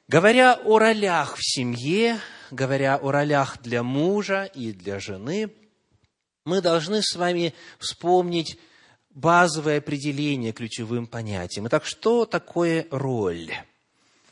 Говоря 0.07 0.55
о 0.55 0.79
ролях 0.79 1.37
в 1.37 1.41
семье, 1.41 2.19
говоря 2.51 2.95
о 2.98 3.11
ролях 3.11 3.61
для 3.61 3.83
мужа 3.83 4.45
и 4.45 4.74
для 4.74 5.00
жены, 5.00 5.53
мы 6.45 6.61
должны 6.61 7.01
с 7.03 7.15
вами 7.15 7.53
вспомнить 7.77 8.59
базовое 9.11 9.77
определение 9.77 10.51
ключевым 10.51 11.05
понятием. 11.05 11.67
Итак, 11.67 11.85
что 11.85 12.25
такое 12.25 12.87
роль? 12.89 13.53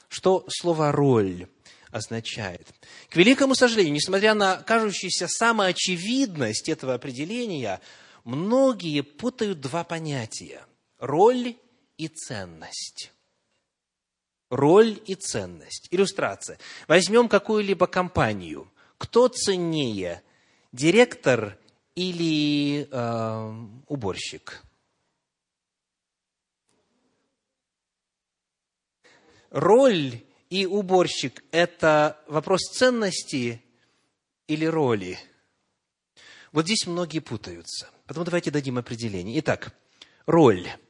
Что 0.10 0.46
слово 0.50 0.92
«роль» 0.92 1.48
означает? 1.92 2.68
К 3.10 3.18
великому 3.18 3.56
сожалению, 3.56 3.94
несмотря 3.94 4.34
на 4.34 4.58
кажущуюся 4.58 5.28
самоочевидность 5.28 6.70
этого 6.70 6.94
определения, 6.94 7.82
многие 8.24 9.02
путают 9.02 9.60
два 9.60 9.84
понятия– 9.84 10.66
роль 11.00 11.56
и 11.98 12.08
ценность 12.08 13.12
роль 14.50 15.00
и 15.06 15.16
ценность. 15.16 15.88
Иллюстрация. 15.92 16.58
Возьмем 16.88 17.30
какую-либо 17.30 17.88
компанию. 17.88 18.72
Кто 18.98 19.28
ценнее, 19.28 20.24
директор 20.72 21.58
или 21.96 22.88
э, 22.90 23.68
уборщик? 23.88 24.62
Роль 29.50 30.24
и 30.50 30.66
уборщик– 30.66 31.44
это 31.52 32.20
вопрос 32.28 32.62
ценности 32.72 33.64
или 34.48 34.66
роли? 34.66 35.18
Вот 36.52 36.66
здесь 36.66 36.86
многие 36.88 37.20
путаются. 37.20 37.90
Поэтому 38.06 38.26
давайте 38.26 38.52
дадим 38.52 38.78
определение. 38.78 39.40
Итак, 39.40 39.74
роль– 40.26 40.68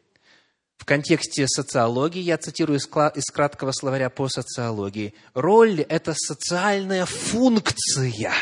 в 0.78 0.86
контексте 0.86 1.48
социологии, 1.48 2.22
я 2.22 2.38
цитирую 2.38 2.78
из 2.80 3.26
краткого 3.26 3.72
словаря 3.72 4.10
по 4.10 4.30
социологии, 4.30 5.14
роль– 5.34 5.82
это 5.90 6.14
социальная 6.16 7.06
функция, 7.06 8.34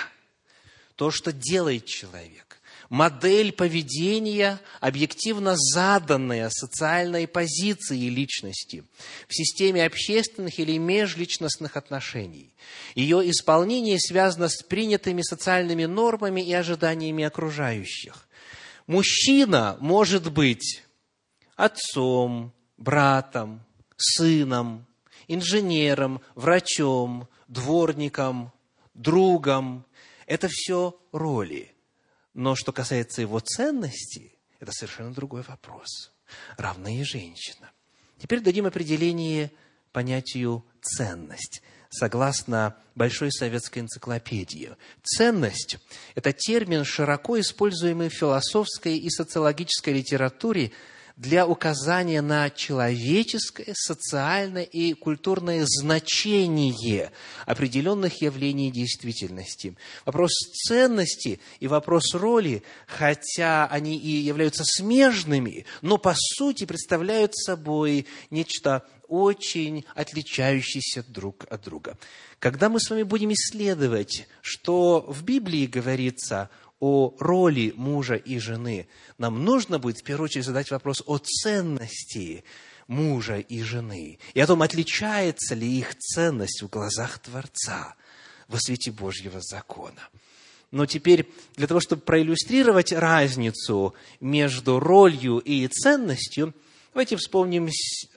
то, 0.95 1.11
что 1.11 1.31
делает 1.31 1.85
человек. 1.85 2.45
Модель 2.89 3.51
поведения, 3.51 4.59
объективно 4.79 5.55
заданная 5.57 6.49
социальной 6.51 7.27
позиции 7.27 8.09
личности 8.09 8.83
в 9.27 9.35
системе 9.35 9.85
общественных 9.85 10.59
или 10.59 10.77
межличностных 10.77 11.77
отношений. 11.77 12.53
Ее 12.93 13.27
исполнение 13.31 13.99
связано 13.99 14.49
с 14.49 14.61
принятыми 14.61 15.23
социальными 15.23 15.85
нормами 15.85 16.41
и 16.41 16.53
ожиданиями 16.53 17.23
окружающих. 17.23 18.27
Мужчина 18.85 19.77
может 19.79 20.31
быть 20.31 20.83
отцом, 21.55 22.53
братом, 22.77 23.63
сыном, 23.97 24.85
инженером, 25.27 26.21
врачом, 26.35 27.27
дворником, 27.47 28.51
другом. 28.93 29.85
Это 30.27 30.47
все 30.49 30.99
роли. 31.11 31.73
Но 32.33 32.55
что 32.55 32.71
касается 32.71 33.21
его 33.21 33.39
ценности, 33.39 34.37
это 34.59 34.71
совершенно 34.71 35.13
другой 35.13 35.43
вопрос. 35.43 36.11
Равна 36.57 36.93
и 36.93 37.03
женщина. 37.03 37.71
Теперь 38.17 38.41
дадим 38.41 38.65
определение 38.65 39.51
понятию 39.91 40.65
ценность 40.81 41.61
согласно 41.89 42.75
Большой 42.95 43.31
советской 43.31 43.79
энциклопедии. 43.79 44.71
Ценность– 45.03 45.77
это 46.15 46.31
термин, 46.31 46.85
широко 46.85 47.37
используемый 47.39 48.07
в 48.07 48.13
философской 48.13 48.97
и 48.97 49.09
социологической 49.09 49.93
литературе 49.93 50.71
для 51.17 51.47
указания 51.47 52.21
на 52.21 52.49
человеческое, 52.49 53.73
социальное 53.73 54.63
и 54.63 54.93
культурное 54.93 55.65
значение 55.65 57.11
определенных 57.45 58.21
явлений 58.21 58.69
действительности. 58.71 59.77
Вопрос 60.05 60.31
ценности 60.67 61.39
и 61.59 61.67
вопрос 61.67 62.13
роли, 62.13 62.63
хотя 62.85 63.65
они 63.67 63.97
и 63.97 64.09
являются 64.09 64.63
смежными, 64.65 65.65
но 65.81 65.97
по 65.97 66.13
сути 66.15 66.65
представляют 66.65 67.35
собой 67.35 68.07
нечто 68.29 68.83
очень 69.07 69.85
отличающиеся 69.93 71.03
друг 71.07 71.45
от 71.49 71.63
друга. 71.63 71.97
Когда 72.39 72.69
мы 72.69 72.79
с 72.79 72.89
вами 72.89 73.03
будем 73.03 73.31
исследовать, 73.33 74.27
что 74.41 75.01
в 75.07 75.23
Библии 75.23 75.65
говорится 75.67 76.49
о 76.79 77.15
роли 77.19 77.73
мужа 77.75 78.15
и 78.15 78.37
жены, 78.39 78.87
нам 79.17 79.43
нужно 79.43 79.79
будет 79.79 79.99
в 79.99 80.03
первую 80.03 80.25
очередь 80.25 80.45
задать 80.45 80.71
вопрос 80.71 81.01
о 81.05 81.17
ценности 81.17 82.43
мужа 82.87 83.37
и 83.37 83.61
жены 83.61 84.19
и 84.33 84.39
о 84.39 84.47
том, 84.47 84.61
отличается 84.61 85.55
ли 85.55 85.67
их 85.67 85.95
ценность 85.95 86.61
в 86.61 86.69
глазах 86.69 87.19
Творца 87.19 87.95
во 88.47 88.59
свете 88.59 88.91
Божьего 88.91 89.41
закона. 89.41 90.09
Но 90.71 90.85
теперь 90.85 91.29
для 91.55 91.67
того, 91.67 91.79
чтобы 91.79 92.01
проиллюстрировать 92.01 92.91
разницу 92.91 93.93
между 94.19 94.79
ролью 94.79 95.37
и 95.39 95.67
ценностью, 95.67 96.53
давайте 96.93 97.15
вспомним 97.15 97.69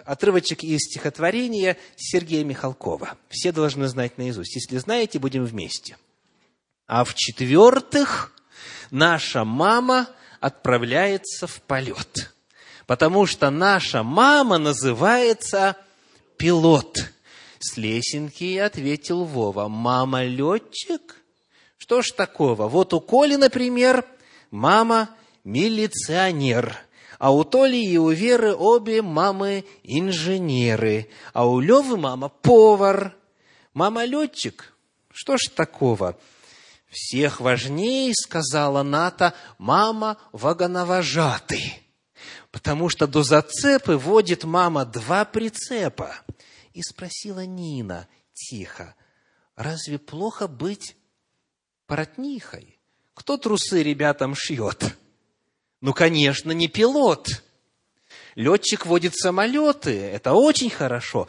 отрывочек 0.05 0.65
из 0.65 0.81
стихотворения 0.81 1.77
Сергея 1.97 2.45
Михалкова. 2.45 3.17
Все 3.29 3.53
должны 3.53 3.87
знать 3.89 4.19
наизусть. 4.19 4.57
Если 4.57 4.79
знаете, 4.79 5.19
будем 5.19 5.45
вместе. 5.45 5.97
А 6.87 7.05
в-четвертых, 7.05 8.33
наша 8.91 9.45
мама 9.45 10.09
отправляется 10.41 11.47
в 11.47 11.61
полет. 11.63 12.35
Потому 12.87 13.27
что 13.27 13.51
наша 13.51 14.03
мама 14.03 14.59
называется 14.59 15.77
пилот. 16.37 16.99
С 17.59 17.77
лесенки 17.77 18.57
ответил 18.57 19.25
Вова, 19.25 19.69
мама 19.69 20.25
летчик? 20.25 21.17
Что 21.77 22.03
ж 22.03 22.13
такого? 22.13 22.69
Вот 22.69 22.95
у 22.95 23.01
Коли, 23.01 23.37
например, 23.37 24.05
мама 24.51 25.11
милиционер, 25.45 26.77
а 27.19 27.33
у 27.33 27.45
Толи 27.45 27.77
и 27.77 27.97
у 27.99 28.11
Веры 28.11 28.55
обе 28.55 29.03
мамы 29.03 29.65
инженеры, 29.83 31.09
а 31.33 31.49
у 31.49 31.61
Левы 31.61 31.97
мама 31.97 32.29
повар, 32.29 33.15
мама 33.75 34.05
летчик. 34.05 34.73
Что 35.13 35.37
ж 35.37 35.51
такого? 35.55 36.17
Всех 36.89 37.41
важнее, 37.41 38.15
сказала 38.15 38.83
Ната, 38.83 39.35
мама 39.59 40.17
вагоновожатый. 40.33 41.83
Потому 42.51 42.89
что 42.89 43.07
до 43.07 43.23
зацепы 43.23 43.97
водит 43.97 44.45
мама 44.45 44.85
два 44.87 45.25
прицепа. 45.25 46.15
И 46.73 46.83
спросила 46.83 47.45
Нина 47.45 48.09
тихо, 48.33 48.95
разве 49.55 49.99
плохо 49.99 50.49
быть 50.49 50.97
поротнихой? 51.87 52.79
Кто 53.15 53.37
трусы 53.37 53.83
ребятам 53.83 54.35
шьет? 54.35 54.97
Ну, 55.81 55.93
конечно, 55.93 56.53
не 56.53 56.69
пилот. 56.69 57.43
Летчик 58.35 58.87
водит 58.87 59.15
самолеты, 59.17 59.99
это 59.99 60.33
очень 60.33 60.71
хорошо. 60.71 61.29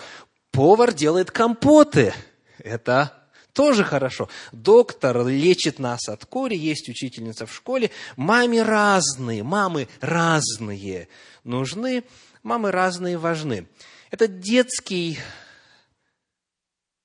Повар 0.52 0.93
делает 0.93 1.32
компоты, 1.32 2.13
это 2.60 3.18
тоже 3.53 3.83
хорошо. 3.83 4.29
Доктор 4.51 5.25
лечит 5.27 5.79
нас 5.79 6.07
от 6.07 6.25
кори, 6.25 6.55
есть 6.55 6.89
учительница 6.89 7.45
в 7.45 7.53
школе. 7.53 7.91
Маме 8.15 8.63
разные, 8.63 9.43
мамы 9.43 9.88
разные 10.01 11.07
нужны, 11.43 12.03
мамы 12.43 12.71
разные 12.71 13.17
важны. 13.17 13.67
Это 14.12 14.27
детский 14.27 15.19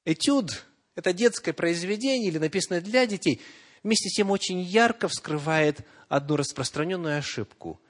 этюд, 0.04 0.64
это 0.94 1.12
детское 1.12 1.52
произведение 1.52 2.28
или 2.28 2.38
написанное 2.38 2.80
для 2.80 3.06
детей, 3.06 3.40
вместе 3.82 4.08
с 4.08 4.14
тем 4.14 4.30
очень 4.30 4.60
ярко 4.60 5.08
вскрывает 5.08 5.80
одну 6.08 6.36
распространенную 6.36 7.18
ошибку. 7.18 7.80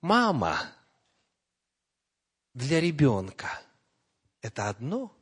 Мама 0.00 0.58
для 2.54 2.80
ребенка– 2.80 3.60
это 4.42 4.68
одно, 4.68 5.12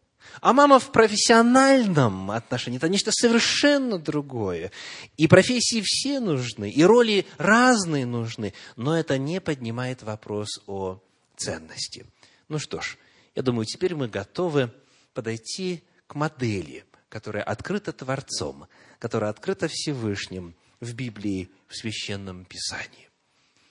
а 0.41 0.53
мама 0.53 0.79
в 0.79 0.93
профессиональном 0.93 2.31
отношении– 2.31 2.77
это 2.79 2.89
нечто 2.89 3.11
совершенно 3.13 3.99
другое. 3.99 4.71
И 5.17 5.27
профессии 5.27 5.83
все 5.85 6.21
нужны, 6.21 6.71
и 6.71 6.83
роли 6.85 7.27
разные 7.39 8.07
нужны, 8.07 8.53
но 8.77 8.99
это 8.99 9.19
не 9.19 9.41
поднимает 9.41 10.03
вопрос 10.03 10.61
о 10.67 11.01
ценности. 11.37 12.07
Ну 12.49 12.59
что 12.59 12.81
ж, 12.81 12.97
я 13.35 13.43
думаю, 13.43 13.67
теперь 13.67 13.95
мы 13.95 14.09
готовы 14.09 14.71
подойти 15.15 15.83
к 16.07 16.15
модели, 16.15 16.85
которая 17.09 17.43
открыта 17.43 17.93
Творцом, 17.93 18.67
которая 18.99 19.31
открыта 19.31 19.69
Всевышним 19.69 20.55
в 20.81 20.95
Библии, 20.95 21.51
в 21.69 21.77
Священном 21.77 22.45
Писании. 22.45 23.06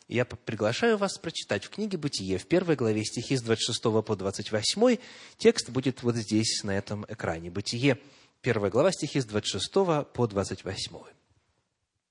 Я 0.08 0.24
приглашаю 0.26 0.98
вас 0.98 1.18
прочитать 1.18 1.66
в 1.66 1.72
книге 1.72 1.98
«Бытие» 1.98 2.38
в 2.38 2.46
первой 2.46 2.76
главе 2.76 3.04
стихи 3.04 3.36
с 3.36 3.42
26 3.42 3.82
по 4.06 4.16
28. 4.16 4.98
Текст 5.38 5.70
будет 5.70 6.04
вот 6.04 6.16
здесь, 6.16 6.64
на 6.64 6.78
этом 6.78 7.06
экране. 7.08 7.50
«Бытие», 7.50 8.00
первая 8.42 8.70
глава, 8.70 8.92
стихи 8.92 9.20
с 9.20 9.26
26 9.26 9.74
по 10.14 10.28
28. 10.28 10.98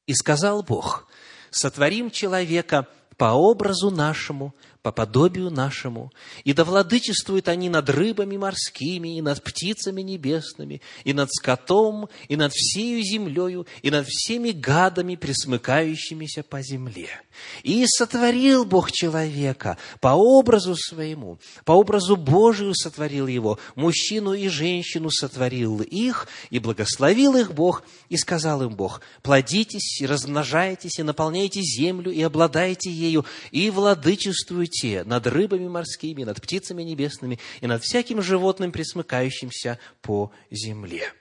«И 0.08 0.14
сказал 0.14 0.64
Бог, 0.64 1.06
сотворим 1.50 2.10
человека 2.10 2.88
по 3.16 3.32
образу 3.32 3.92
нашему, 3.92 4.56
по 4.84 4.92
подобию 4.92 5.50
нашему, 5.50 6.12
и 6.44 6.52
да 6.52 6.62
владычествуют 6.62 7.48
они 7.48 7.70
над 7.70 7.88
рыбами 7.88 8.36
морскими, 8.36 9.16
и 9.16 9.22
над 9.22 9.42
птицами 9.42 10.02
небесными, 10.02 10.82
и 11.04 11.14
над 11.14 11.30
скотом, 11.32 12.10
и 12.28 12.36
над 12.36 12.52
всею 12.52 13.02
землею, 13.02 13.66
и 13.80 13.90
над 13.90 14.06
всеми 14.06 14.50
гадами, 14.50 15.16
присмыкающимися 15.16 16.42
по 16.42 16.60
земле. 16.60 17.08
И 17.62 17.86
сотворил 17.86 18.66
Бог 18.66 18.92
человека 18.92 19.78
по 20.02 20.08
образу 20.08 20.76
своему, 20.76 21.38
по 21.64 21.72
образу 21.72 22.16
Божию 22.16 22.74
сотворил 22.74 23.26
его, 23.26 23.58
мужчину 23.76 24.34
и 24.34 24.48
женщину 24.48 25.08
сотворил 25.10 25.80
их, 25.80 26.28
и 26.50 26.58
благословил 26.58 27.36
их 27.36 27.54
Бог, 27.54 27.84
и 28.10 28.18
сказал 28.18 28.62
им 28.62 28.76
Бог, 28.76 29.00
плодитесь, 29.22 30.02
и 30.02 30.06
размножайтесь, 30.06 30.98
и 30.98 31.02
наполняйте 31.02 31.62
землю, 31.62 32.12
и 32.12 32.20
обладайте 32.20 32.90
ею, 32.90 33.24
и 33.50 33.70
владычествуйте 33.70 34.73
те 34.74 35.04
над 35.04 35.26
рыбами 35.26 35.68
морскими, 35.68 36.24
над 36.24 36.40
птицами 36.42 36.82
небесными 36.82 37.38
и 37.60 37.66
над 37.66 37.82
всяким 37.82 38.20
животным, 38.22 38.72
присмыкающимся 38.72 39.78
по 40.02 40.32
земле. 40.50 41.12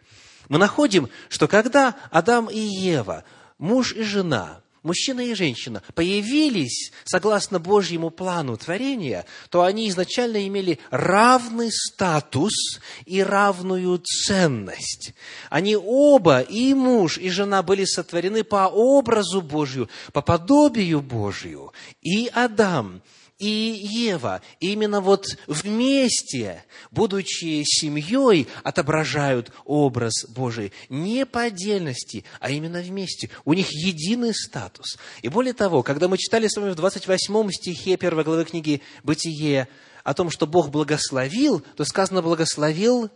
Мы 0.49 0.57
находим, 0.57 1.09
что 1.29 1.47
когда 1.47 1.95
Адам 2.11 2.49
и 2.49 2.59
Ева, 2.59 3.23
муж 3.59 3.93
и 3.93 4.03
жена, 4.03 4.61
мужчина 4.81 5.21
и 5.21 5.33
женщина 5.33 5.81
появились 5.93 6.91
согласно 7.05 7.59
Божьему 7.59 8.09
плану 8.09 8.57
творения, 8.57 9.25
то 9.49 9.61
они 9.61 9.87
изначально 9.89 10.45
имели 10.47 10.79
равный 10.89 11.71
статус 11.71 12.79
и 13.05 13.21
равную 13.23 13.99
ценность. 13.99 15.13
Они 15.49 15.77
оба, 15.77 16.41
и 16.41 16.73
муж, 16.73 17.17
и 17.17 17.29
жена 17.29 17.63
были 17.63 17.85
сотворены 17.85 18.43
по 18.43 18.67
образу 18.67 19.41
Божию, 19.41 19.89
по 20.11 20.21
подобию 20.21 21.01
Божию. 21.01 21.71
И 22.01 22.29
Адам 22.33 23.01
и 23.43 23.75
Ева 23.83 24.41
именно 24.61 25.01
вот 25.01 25.25
вместе, 25.47 26.63
будучи 26.91 27.63
семьей, 27.65 28.47
отображают 28.63 29.51
образ 29.65 30.25
Божий. 30.29 30.71
Не 30.87 31.25
по 31.25 31.41
отдельности, 31.41 32.23
а 32.39 32.51
именно 32.51 32.79
вместе. 32.79 33.29
У 33.43 33.53
них 33.53 33.67
единый 33.71 34.33
статус. 34.33 34.97
И 35.21 35.27
более 35.27 35.53
того, 35.53 35.83
когда 35.83 36.07
мы 36.07 36.17
читали 36.17 36.47
с 36.47 36.55
вами 36.55 36.71
в 36.71 36.75
28 36.75 37.51
стихе 37.51 37.97
первой 37.97 38.23
главы 38.23 38.45
книги 38.45 38.81
«Бытие» 39.03 39.67
о 40.05 40.13
том, 40.13 40.29
что 40.29 40.47
Бог 40.47 40.69
благословил, 40.69 41.61
то 41.75 41.83
сказано 41.83 42.21
«благословил 42.21 43.09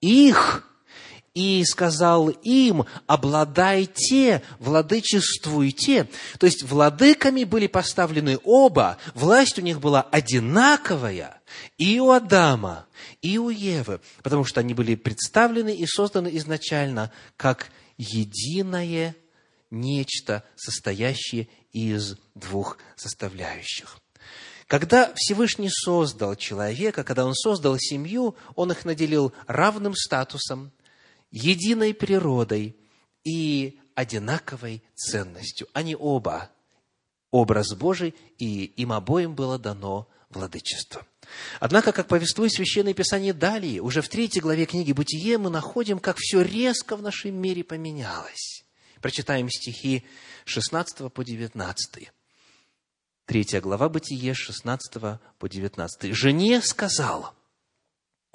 их» 0.00 0.64
и 1.36 1.62
сказал 1.66 2.30
им, 2.30 2.86
обладайте, 3.06 4.42
владычествуйте. 4.58 6.08
То 6.38 6.46
есть 6.46 6.62
владыками 6.62 7.44
были 7.44 7.66
поставлены 7.66 8.38
оба, 8.42 8.96
власть 9.14 9.58
у 9.58 9.62
них 9.62 9.78
была 9.78 10.00
одинаковая, 10.00 11.42
и 11.76 12.00
у 12.00 12.10
Адама, 12.10 12.86
и 13.20 13.36
у 13.36 13.50
Евы, 13.50 14.00
потому 14.22 14.44
что 14.44 14.60
они 14.60 14.72
были 14.72 14.94
представлены 14.94 15.76
и 15.76 15.86
созданы 15.86 16.34
изначально 16.38 17.12
как 17.36 17.68
единое 17.98 19.14
нечто, 19.70 20.42
состоящее 20.54 21.48
из 21.70 22.16
двух 22.34 22.78
составляющих. 22.96 23.98
Когда 24.68 25.12
Всевышний 25.14 25.68
создал 25.70 26.34
человека, 26.34 27.04
когда 27.04 27.26
Он 27.26 27.34
создал 27.34 27.76
семью, 27.78 28.36
Он 28.54 28.72
их 28.72 28.86
наделил 28.86 29.34
равным 29.46 29.94
статусом, 29.94 30.72
единой 31.30 31.94
природой 31.94 32.76
и 33.24 33.78
одинаковой 33.94 34.82
ценностью. 34.94 35.68
Они 35.72 35.96
оба 35.96 36.50
образ 37.30 37.74
Божий, 37.74 38.14
и 38.38 38.64
им 38.64 38.92
обоим 38.92 39.34
было 39.34 39.58
дано 39.58 40.08
владычество. 40.30 41.06
Однако, 41.60 41.92
как 41.92 42.08
повествует 42.08 42.52
Священное 42.52 42.94
Писание 42.94 43.32
далее, 43.32 43.82
уже 43.82 44.00
в 44.00 44.08
третьей 44.08 44.40
главе 44.40 44.66
книги 44.66 44.92
«Бытие» 44.92 45.38
мы 45.38 45.50
находим, 45.50 45.98
как 45.98 46.18
все 46.18 46.42
резко 46.42 46.96
в 46.96 47.02
нашем 47.02 47.34
мире 47.34 47.64
поменялось. 47.64 48.64
Прочитаем 49.00 49.50
стихи 49.50 50.04
16 50.44 51.12
по 51.12 51.24
19. 51.24 52.10
Третья 53.26 53.60
глава 53.60 53.88
Бытие, 53.88 54.34
16 54.34 55.18
по 55.38 55.48
19. 55.48 56.14
«Жене 56.14 56.62
сказал, 56.62 57.34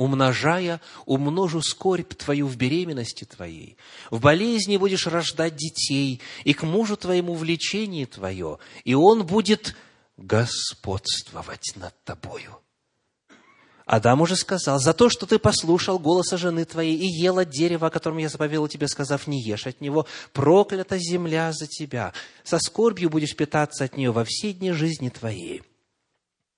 умножая, 0.01 0.81
умножу 1.05 1.61
скорбь 1.61 2.15
твою 2.15 2.47
в 2.47 2.55
беременности 2.55 3.23
твоей. 3.23 3.77
В 4.09 4.19
болезни 4.19 4.77
будешь 4.77 5.05
рождать 5.05 5.55
детей, 5.55 6.21
и 6.43 6.53
к 6.53 6.63
мужу 6.63 6.97
твоему 6.97 7.35
влечение 7.35 8.07
твое, 8.07 8.57
и 8.83 8.95
он 8.95 9.25
будет 9.25 9.75
господствовать 10.17 11.73
над 11.75 11.93
тобою. 12.03 12.57
Адам 13.85 14.21
уже 14.21 14.35
сказал, 14.35 14.79
за 14.79 14.93
то, 14.93 15.09
что 15.09 15.25
ты 15.25 15.37
послушал 15.37 15.99
голоса 15.99 16.37
жены 16.37 16.65
твоей 16.65 16.95
и 16.95 17.05
ел 17.05 17.39
от 17.39 17.49
дерева, 17.49 17.87
о 17.87 17.89
котором 17.91 18.17
я 18.17 18.29
заповедал 18.29 18.67
тебе, 18.67 18.87
сказав, 18.87 19.27
не 19.27 19.41
ешь 19.41 19.67
от 19.67 19.81
него, 19.81 20.07
проклята 20.33 20.97
земля 20.97 21.51
за 21.51 21.67
тебя. 21.67 22.13
Со 22.43 22.57
скорбью 22.59 23.09
будешь 23.09 23.35
питаться 23.35 23.83
от 23.83 23.97
нее 23.97 24.11
во 24.11 24.23
все 24.23 24.53
дни 24.53 24.71
жизни 24.71 25.09
твоей 25.09 25.61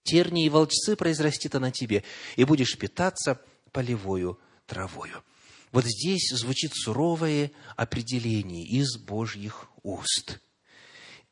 тернии 0.03 0.45
и 0.45 0.49
волчцы 0.49 0.95
произрастит 0.95 1.55
она 1.55 1.71
тебе, 1.71 2.03
и 2.35 2.43
будешь 2.43 2.77
питаться 2.77 3.41
полевою 3.71 4.39
травою. 4.65 5.23
Вот 5.71 5.85
здесь 5.85 6.29
звучит 6.31 6.73
суровое 6.75 7.51
определение 7.75 8.65
из 8.65 8.97
Божьих 8.97 9.67
уст. 9.81 10.39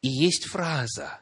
И 0.02 0.08
есть 0.08 0.46
фраза, 0.46 1.20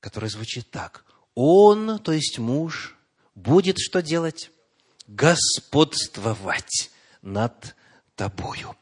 которая 0.00 0.30
звучит 0.30 0.70
так. 0.70 1.04
Он, 1.34 1.98
то 1.98 2.12
есть 2.12 2.38
муж, 2.38 2.96
будет 3.34 3.78
что 3.78 4.02
делать? 4.02 4.50
господствовать 5.06 6.90
над 7.20 7.74
тобою. 8.16 8.76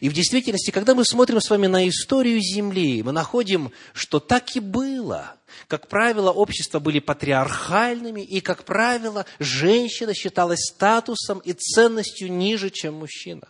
И 0.00 0.08
в 0.08 0.12
действительности, 0.12 0.70
когда 0.70 0.94
мы 0.94 1.04
смотрим 1.04 1.40
с 1.40 1.50
вами 1.50 1.66
на 1.66 1.88
историю 1.88 2.40
Земли, 2.40 3.02
мы 3.02 3.12
находим, 3.12 3.72
что 3.92 4.20
так 4.20 4.56
и 4.56 4.60
было. 4.60 5.35
Как 5.68 5.88
правило, 5.88 6.30
общества 6.30 6.78
были 6.78 6.98
патриархальными, 6.98 8.20
и, 8.20 8.40
как 8.40 8.64
правило, 8.64 9.26
женщина 9.38 10.14
считалась 10.14 10.60
статусом 10.60 11.38
и 11.40 11.52
ценностью 11.52 12.32
ниже, 12.32 12.70
чем 12.70 12.94
мужчина. 12.94 13.48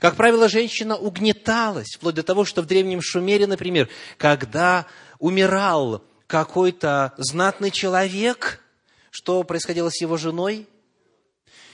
Как 0.00 0.16
правило, 0.16 0.48
женщина 0.48 0.96
угнеталась, 0.96 1.94
вплоть 1.94 2.14
до 2.14 2.22
того, 2.22 2.44
что 2.44 2.62
в 2.62 2.66
Древнем 2.66 3.02
Шумере, 3.02 3.46
например, 3.46 3.88
когда 4.16 4.86
умирал 5.18 6.02
какой-то 6.26 7.14
знатный 7.18 7.70
человек, 7.70 8.62
что 9.10 9.42
происходило 9.42 9.90
с 9.90 10.00
его 10.00 10.16
женой? 10.16 10.66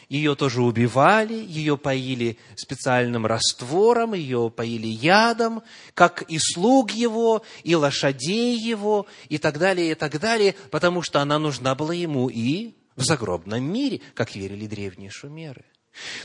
Ее 0.08 0.34
тоже 0.34 0.62
убивали, 0.62 1.34
ее 1.34 1.76
поили 1.76 2.38
специальным 2.56 3.26
раствором, 3.26 4.14
ее 4.14 4.50
поили 4.54 4.86
ядом, 4.86 5.62
как 5.94 6.22
и 6.22 6.38
слуг 6.38 6.90
его, 6.90 7.42
и 7.62 7.74
лошадей 7.74 8.58
его, 8.58 9.06
и 9.28 9.38
так 9.38 9.58
далее, 9.58 9.92
и 9.92 9.94
так 9.94 10.20
далее, 10.20 10.54
потому 10.70 11.02
что 11.02 11.20
она 11.20 11.38
нужна 11.38 11.74
была 11.74 11.94
ему 11.94 12.28
и 12.28 12.74
в 12.96 13.02
загробном 13.02 13.64
мире, 13.64 14.00
как 14.14 14.34
верили 14.34 14.66
древние 14.66 15.10
шумеры. 15.10 15.64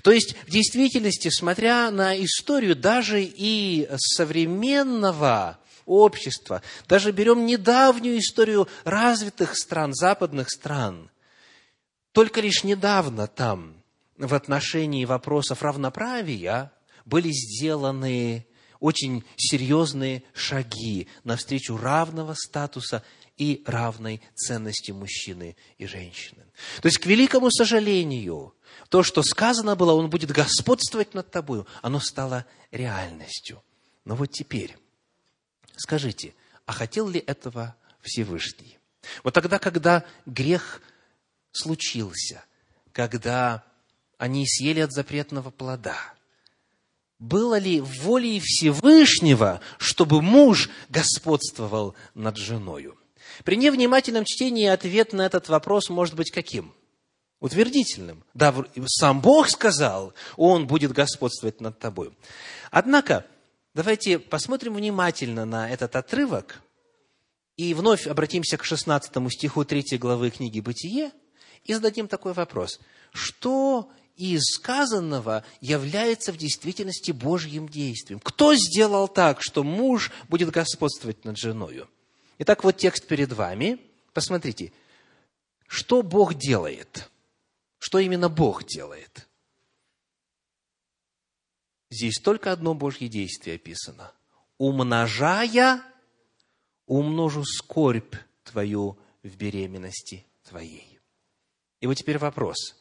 То 0.01 0.11
есть, 0.11 0.35
в 0.47 0.51
действительности, 0.51 1.29
смотря 1.29 1.91
на 1.91 2.21
историю 2.23 2.75
даже 2.75 3.21
и 3.23 3.87
современного 3.97 5.59
общества, 5.85 6.61
даже 6.87 7.11
берем 7.11 7.45
недавнюю 7.45 8.19
историю 8.19 8.67
развитых 8.83 9.55
стран, 9.55 9.93
западных 9.93 10.49
стран, 10.49 11.09
только 12.11 12.41
лишь 12.41 12.63
недавно 12.63 13.27
там 13.27 13.83
в 14.17 14.33
отношении 14.33 15.05
вопросов 15.05 15.61
равноправия 15.61 16.71
были 17.05 17.31
сделаны 17.31 18.45
очень 18.79 19.23
серьезные 19.35 20.23
шаги 20.33 21.07
навстречу 21.23 21.77
равного 21.77 22.33
статуса 22.33 23.03
и 23.37 23.63
равной 23.65 24.21
ценности 24.35 24.91
мужчины 24.91 25.55
и 25.77 25.85
женщины. 25.85 26.43
То 26.81 26.87
есть, 26.87 26.97
к 26.97 27.05
великому 27.05 27.49
сожалению, 27.51 28.53
то, 28.89 29.03
что 29.03 29.23
сказано 29.23 29.75
было, 29.75 29.93
он 29.93 30.09
будет 30.09 30.31
господствовать 30.31 31.13
над 31.13 31.31
тобою, 31.31 31.65
оно 31.81 31.99
стало 31.99 32.45
реальностью. 32.71 33.63
Но 34.03 34.15
вот 34.15 34.31
теперь, 34.31 34.77
скажите, 35.77 36.33
а 36.65 36.73
хотел 36.73 37.07
ли 37.07 37.23
этого 37.25 37.75
Всевышний? 38.01 38.77
Вот 39.23 39.33
тогда, 39.33 39.59
когда 39.59 40.05
грех 40.25 40.81
случился, 41.51 42.43
когда 42.91 43.63
они 44.17 44.45
съели 44.47 44.81
от 44.81 44.91
запретного 44.91 45.49
плода, 45.51 45.97
было 47.19 47.57
ли 47.57 47.81
волей 47.81 48.39
Всевышнего, 48.39 49.59
чтобы 49.77 50.21
муж 50.21 50.69
господствовал 50.87 51.95
над 52.13 52.37
женою? 52.37 52.97
При 53.43 53.57
невнимательном 53.57 54.25
чтении 54.25 54.65
ответ 54.65 55.13
на 55.13 55.25
этот 55.25 55.49
вопрос 55.49 55.89
может 55.89 56.15
быть 56.15 56.31
каким? 56.31 56.73
Утвердительным. 57.39 58.23
Да, 58.33 58.53
сам 58.87 59.21
Бог 59.21 59.49
сказал, 59.49 60.13
Он 60.35 60.67
будет 60.67 60.91
господствовать 60.91 61.61
над 61.61 61.79
тобой. 61.79 62.13
Однако, 62.71 63.25
давайте 63.73 64.19
посмотрим 64.19 64.75
внимательно 64.75 65.45
на 65.45 65.69
этот 65.69 65.95
отрывок 65.95 66.61
и 67.55 67.73
вновь 67.73 68.07
обратимся 68.07 68.57
к 68.57 68.63
16 68.63 69.11
стиху 69.31 69.65
3 69.65 69.97
главы 69.97 70.31
книги 70.31 70.59
«Бытие» 70.59 71.11
и 71.65 71.73
зададим 71.73 72.07
такой 72.07 72.33
вопрос. 72.33 72.79
Что 73.11 73.91
из 74.15 74.41
сказанного 74.55 75.45
является 75.61 76.31
в 76.31 76.37
действительности 76.37 77.11
Божьим 77.11 77.69
действием? 77.69 78.19
Кто 78.19 78.53
сделал 78.55 79.07
так, 79.07 79.41
что 79.41 79.63
муж 79.63 80.11
будет 80.27 80.49
господствовать 80.49 81.23
над 81.25 81.37
женою? 81.37 81.89
Итак, 82.39 82.63
вот 82.63 82.77
текст 82.77 83.07
перед 83.07 83.31
вами. 83.31 83.79
Посмотрите, 84.13 84.73
что 85.67 86.01
Бог 86.01 86.33
делает? 86.33 87.09
Что 87.77 87.99
именно 87.99 88.27
Бог 88.27 88.65
делает? 88.65 89.27
Здесь 91.89 92.19
только 92.21 92.51
одно 92.51 92.73
Божье 92.73 93.07
действие 93.07 93.55
описано. 93.55 94.11
Умножая, 94.57 95.81
умножу 96.85 97.43
скорбь 97.45 98.15
твою 98.43 98.97
в 99.23 99.35
беременности 99.35 100.25
твоей. 100.43 100.88
И 101.81 101.87
вот 101.87 101.95
теперь 101.95 102.17
вопрос. 102.17 102.75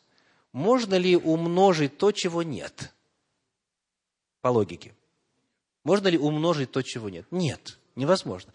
Можно 0.52 0.96
ли 0.96 1.16
умножить 1.16 1.98
то, 1.98 2.12
чего 2.12 2.42
нет? 2.42 2.92
По 4.40 4.48
логике. 4.48 4.94
Можно 5.84 6.08
ли 6.08 6.18
умножить 6.18 6.72
то, 6.72 6.82
чего 6.82 7.08
нет? 7.08 7.26
Нет, 7.30 7.78
невозможно. 7.96 8.52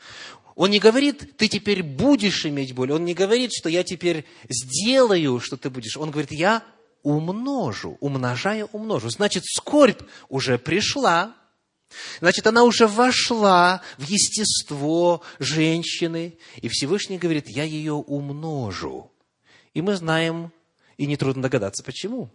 Он 0.55 0.69
не 0.69 0.79
говорит, 0.79 1.37
ты 1.37 1.47
теперь 1.47 1.81
будешь 1.81 2.45
иметь 2.45 2.73
боль. 2.73 2.91
Он 2.91 3.05
не 3.05 3.13
говорит, 3.13 3.51
что 3.53 3.69
я 3.69 3.83
теперь 3.83 4.25
сделаю, 4.49 5.39
что 5.39 5.57
ты 5.57 5.69
будешь. 5.69 5.97
Он 5.97 6.11
говорит, 6.11 6.31
я 6.31 6.63
умножу, 7.01 7.97
умножая 8.01 8.65
умножу. 8.65 9.09
Значит, 9.09 9.45
скорбь 9.45 10.01
уже 10.29 10.57
пришла. 10.57 11.35
Значит, 12.19 12.47
она 12.47 12.63
уже 12.63 12.87
вошла 12.87 13.81
в 13.97 14.03
естество 14.03 15.21
женщины. 15.39 16.37
И 16.57 16.67
Всевышний 16.67 17.17
говорит, 17.17 17.47
я 17.47 17.63
ее 17.63 17.93
умножу. 17.93 19.12
И 19.73 19.81
мы 19.81 19.95
знаем, 19.95 20.51
и 20.97 21.05
нетрудно 21.05 21.43
догадаться, 21.43 21.83
почему. 21.83 22.29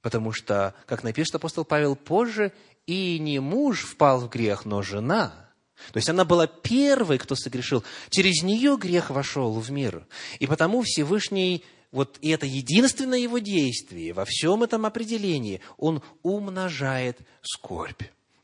Потому 0.00 0.32
что, 0.32 0.74
как 0.86 1.04
напишет 1.04 1.34
апостол 1.34 1.64
Павел 1.64 1.96
позже, 1.96 2.52
и 2.86 3.18
не 3.18 3.38
муж 3.38 3.82
впал 3.82 4.20
в 4.20 4.28
грех, 4.28 4.64
но 4.64 4.82
жена– 4.82 5.34
то 5.90 5.96
есть 5.96 6.08
она 6.08 6.24
была 6.24 6.46
первой, 6.46 7.18
кто 7.18 7.34
согрешил. 7.34 7.82
Через 8.10 8.42
нее 8.42 8.76
грех 8.76 9.10
вошел 9.10 9.52
в 9.52 9.70
мир. 9.70 10.06
И 10.38 10.46
потому 10.46 10.82
Всевышний, 10.82 11.64
вот 11.90 12.18
и 12.20 12.30
это 12.30 12.46
единственное 12.46 13.18
его 13.18 13.38
действие 13.38 14.12
во 14.12 14.24
всем 14.24 14.62
этом 14.62 14.86
определении, 14.86 15.60
он 15.76 16.02
умножает 16.22 17.18
скорбь. 17.42 18.02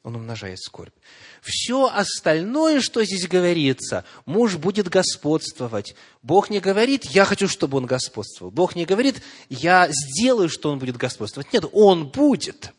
Он 0.08 0.16
умножает 0.16 0.58
скорбь. 0.58 0.94
Все 1.42 1.86
остальное, 1.86 2.80
что 2.80 3.04
здесь 3.04 3.28
говорится, 3.28 4.06
муж 4.24 4.56
будет 4.56 4.88
господствовать. 4.88 5.94
Бог 6.22 6.48
не 6.48 6.60
говорит, 6.60 7.04
я 7.04 7.26
хочу, 7.26 7.46
чтобы 7.46 7.76
он 7.76 7.84
господствовал. 7.84 8.50
Бог 8.50 8.74
не 8.74 8.86
говорит, 8.86 9.20
я 9.50 9.86
сделаю, 9.90 10.48
что 10.48 10.70
он 10.70 10.78
будет 10.78 10.96
господствовать. 10.96 11.52
Нет, 11.52 11.66
он 11.72 12.06
будет. 12.08 12.72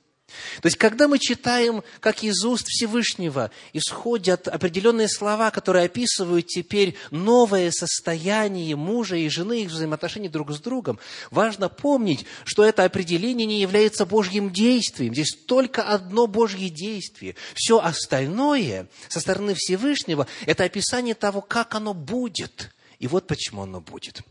То 0.61 0.67
есть, 0.67 0.77
когда 0.77 1.07
мы 1.07 1.19
читаем, 1.19 1.83
как 1.99 2.23
из 2.23 2.43
уст 2.43 2.67
Всевышнего 2.67 3.51
исходят 3.73 4.47
определенные 4.47 5.07
слова, 5.07 5.51
которые 5.51 5.85
описывают 5.85 6.47
теперь 6.47 6.95
новое 7.11 7.71
состояние 7.71 8.75
мужа 8.75 9.15
и 9.15 9.29
жены, 9.29 9.63
их 9.63 9.69
взаимоотношений 9.69 10.29
друг 10.29 10.51
с 10.51 10.59
другом, 10.59 10.99
важно 11.31 11.69
помнить, 11.69 12.25
что 12.45 12.63
это 12.63 12.83
определение 12.83 13.45
не 13.45 13.61
является 13.61 14.05
Божьим 14.05 14.51
действием. 14.51 15.13
Здесь 15.13 15.35
только 15.45 15.83
одно 15.83 16.27
Божье 16.27 16.69
действие. 16.69 17.35
Все 17.55 17.79
остальное 17.79 18.87
со 19.07 19.19
стороны 19.19 19.53
Всевышнего– 19.55 20.27
это 20.45 20.63
описание 20.63 21.15
того, 21.15 21.41
как 21.41 21.75
оно 21.75 21.93
будет– 21.93 22.71
и 22.99 23.07
вот 23.07 23.27
почему 23.27 23.63
оно 23.63 23.79
будет. 23.79 24.21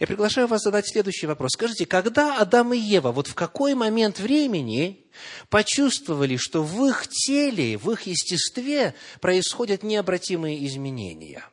Я 0.00 0.08
приглашаю 0.08 0.48
вас 0.48 0.62
задать 0.62 0.88
следующий 0.88 1.28
вопрос. 1.28 1.52
Скажите, 1.52 1.86
когда 1.86 2.38
Адам 2.40 2.74
и 2.74 2.78
Ева, 2.78 3.12
вот 3.12 3.28
в 3.28 3.34
какой 3.34 3.74
момент 3.74 4.18
времени 4.18 5.06
почувствовали, 5.48 6.36
что 6.36 6.64
в 6.64 6.84
их 6.86 7.06
теле, 7.06 7.78
в 7.78 7.88
их 7.92 8.02
естестве 8.02 8.94
происходят 9.20 9.84
необратимые 9.84 10.66
изменения? 10.66 11.44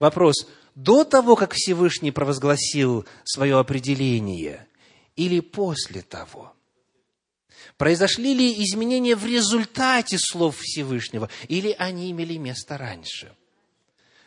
Вопрос, 0.00 0.48
до 0.74 1.04
того, 1.04 1.36
как 1.36 1.52
Всевышний 1.52 2.12
провозгласил 2.12 3.04
свое 3.24 3.58
определение, 3.58 4.66
или 5.16 5.40
после 5.40 6.00
того? 6.00 6.54
Произошли 7.76 8.32
ли 8.32 8.64
изменения 8.64 9.14
в 9.16 9.26
результате 9.26 10.16
слов 10.18 10.56
Всевышнего, 10.60 11.28
или 11.48 11.76
они 11.78 12.10
имели 12.10 12.38
место 12.38 12.78
раньше? 12.78 13.36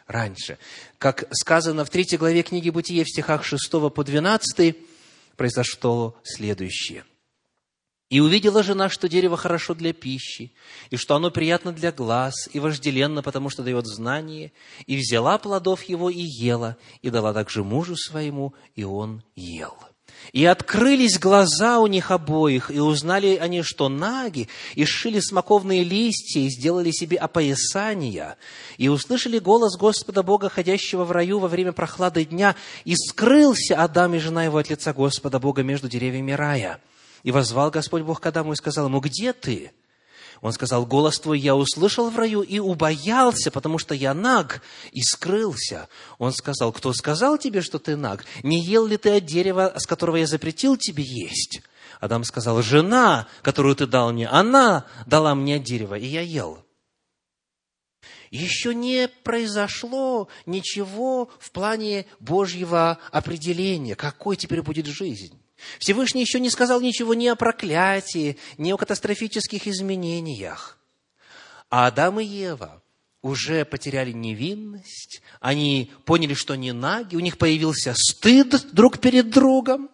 Раньше. 0.08 0.58
Как 0.98 1.28
сказано 1.32 1.86
в 1.86 1.90
третьей 1.90 2.18
главе 2.18 2.44
книги 2.44 2.70
Бытия 2.70 3.04
в 3.04 3.10
стихах 3.10 3.44
6 3.44 3.70
по 3.72 4.04
12, 4.04 4.76
произошло 5.36 6.16
следующее. 6.24 7.04
«И 8.10 8.20
увидела 8.20 8.62
жена, 8.62 8.88
что 8.88 9.10
дерево 9.10 9.36
хорошо 9.36 9.74
для 9.74 9.92
пищи, 9.92 10.54
и 10.92 10.96
что 10.96 11.16
оно 11.16 11.32
приятно 11.32 11.72
для 11.72 11.92
глаз, 11.92 12.48
и 12.54 12.60
вожделенно, 12.60 13.24
потому 13.24 13.50
что 13.50 13.64
дает 13.64 13.88
знание, 13.88 14.52
и 14.86 14.96
взяла 14.96 15.40
плодов 15.40 15.84
его 15.84 16.12
и 16.12 16.22
ела, 16.22 16.78
и 17.02 17.10
дала 17.10 17.34
также 17.34 17.64
мужу 17.64 17.96
своему, 17.96 18.54
и 18.76 18.84
он 18.84 19.24
ел». 19.36 19.76
И 20.34 20.46
открылись 20.46 21.20
глаза 21.20 21.80
у 21.80 21.88
них 21.88 22.12
обоих, 22.12 22.72
и 22.72 22.80
узнали 22.80 23.36
они, 23.36 23.62
что 23.62 23.90
наги, 23.90 24.50
и 24.74 24.86
сшили 24.86 25.20
смоковные 25.20 25.84
листья, 25.84 26.40
и 26.42 26.50
сделали 26.50 26.92
себе 26.92 27.18
опоясания, 27.18 28.38
и 28.78 28.88
услышали 28.88 29.40
голос 29.40 29.78
Господа 29.78 30.24
Бога, 30.24 30.50
ходящего 30.50 31.04
в 31.04 31.12
раю 31.12 31.40
во 31.40 31.48
время 31.48 31.72
прохлады 31.72 32.26
дня, 32.26 32.56
и 32.84 32.96
скрылся 32.96 33.82
Адам 33.82 34.16
и 34.16 34.20
жена 34.20 34.44
его 34.44 34.58
от 34.58 34.70
лица 34.70 34.94
Господа 34.94 35.40
Бога 35.40 35.64
между 35.64 35.88
деревьями 35.88 36.32
рая. 36.32 36.80
И 37.24 37.32
возвал 37.32 37.72
Господь 37.72 38.04
Бог 38.04 38.22
к 38.22 38.26
Адаму 38.26 38.54
и 38.54 38.56
сказал 38.56 38.88
ему, 38.88 39.00
где 39.00 39.34
ты? 39.34 39.72
Он 40.46 40.52
сказал, 40.52 40.86
голос 40.86 41.20
твой 41.20 41.40
я 41.40 41.56
услышал 41.56 42.12
в 42.12 42.20
раю 42.20 42.44
и 42.44 42.60
убоялся, 42.60 43.50
потому 43.50 43.80
что 43.80 43.96
я 43.96 44.14
наг, 44.14 44.62
и 44.92 45.02
скрылся. 45.02 45.90
Он 46.20 46.32
сказал, 46.32 46.72
кто 46.72 46.94
сказал 46.94 47.40
тебе, 47.40 47.64
что 47.64 47.80
ты 47.80 47.96
наг? 47.96 48.26
Не 48.44 48.62
ел 48.62 48.86
ли 48.86 48.98
ты 48.98 49.18
от 49.18 49.26
дерева, 49.26 49.74
с 49.76 49.88
которого 49.88 50.18
я 50.18 50.28
запретил 50.28 50.78
тебе 50.78 51.04
есть? 51.04 51.62
Адам 52.00 52.24
сказал, 52.24 52.62
жена, 52.62 53.28
которую 53.42 53.76
ты 53.76 53.88
дал 53.88 54.14
мне, 54.14 54.28
она 54.28 54.86
дала 55.08 55.34
мне 55.34 55.56
от 55.56 55.64
дерева, 55.64 55.96
и 55.96 56.06
я 56.06 56.22
ел. 56.22 56.64
Еще 58.30 58.76
не 58.76 59.08
произошло 59.08 60.28
ничего 60.46 61.32
в 61.40 61.50
плане 61.50 62.06
Божьего 62.20 63.00
определения, 63.12 63.96
какой 63.96 64.36
теперь 64.36 64.62
будет 64.62 64.86
жизнь. 64.86 65.42
Всевышний 65.80 66.22
еще 66.22 66.40
не 66.40 66.50
сказал 66.50 66.82
ничего 66.82 67.14
ни 67.14 67.28
о 67.28 67.36
проклятии, 67.36 68.38
ни 68.58 68.72
о 68.72 68.78
катастрофических 68.78 69.68
изменениях. 69.68 70.78
А 71.70 71.88
Адам 71.88 72.20
и 72.20 72.26
Ева 72.26 72.82
уже 73.22 73.66
потеряли 73.66 74.12
невинность, 74.12 75.22
они 75.40 75.92
поняли, 76.06 76.36
что 76.36 76.54
они 76.54 76.72
наги, 76.72 77.16
у 77.16 77.20
них 77.20 77.38
появился 77.38 77.94
стыд 77.96 78.74
друг 78.74 79.00
перед 79.00 79.32
другом. 79.32 79.90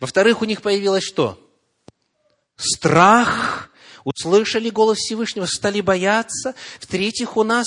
Во-вторых, 0.00 0.42
у 0.42 0.44
них 0.44 0.62
появилось 0.62 1.04
что? 1.04 1.40
Страх. 2.56 3.70
Услышали 4.04 4.70
голос 4.70 4.98
Всевышнего, 4.98 5.46
стали 5.46 5.80
бояться. 5.80 6.54
В-третьих, 6.78 7.36
у 7.36 7.42
нас, 7.42 7.66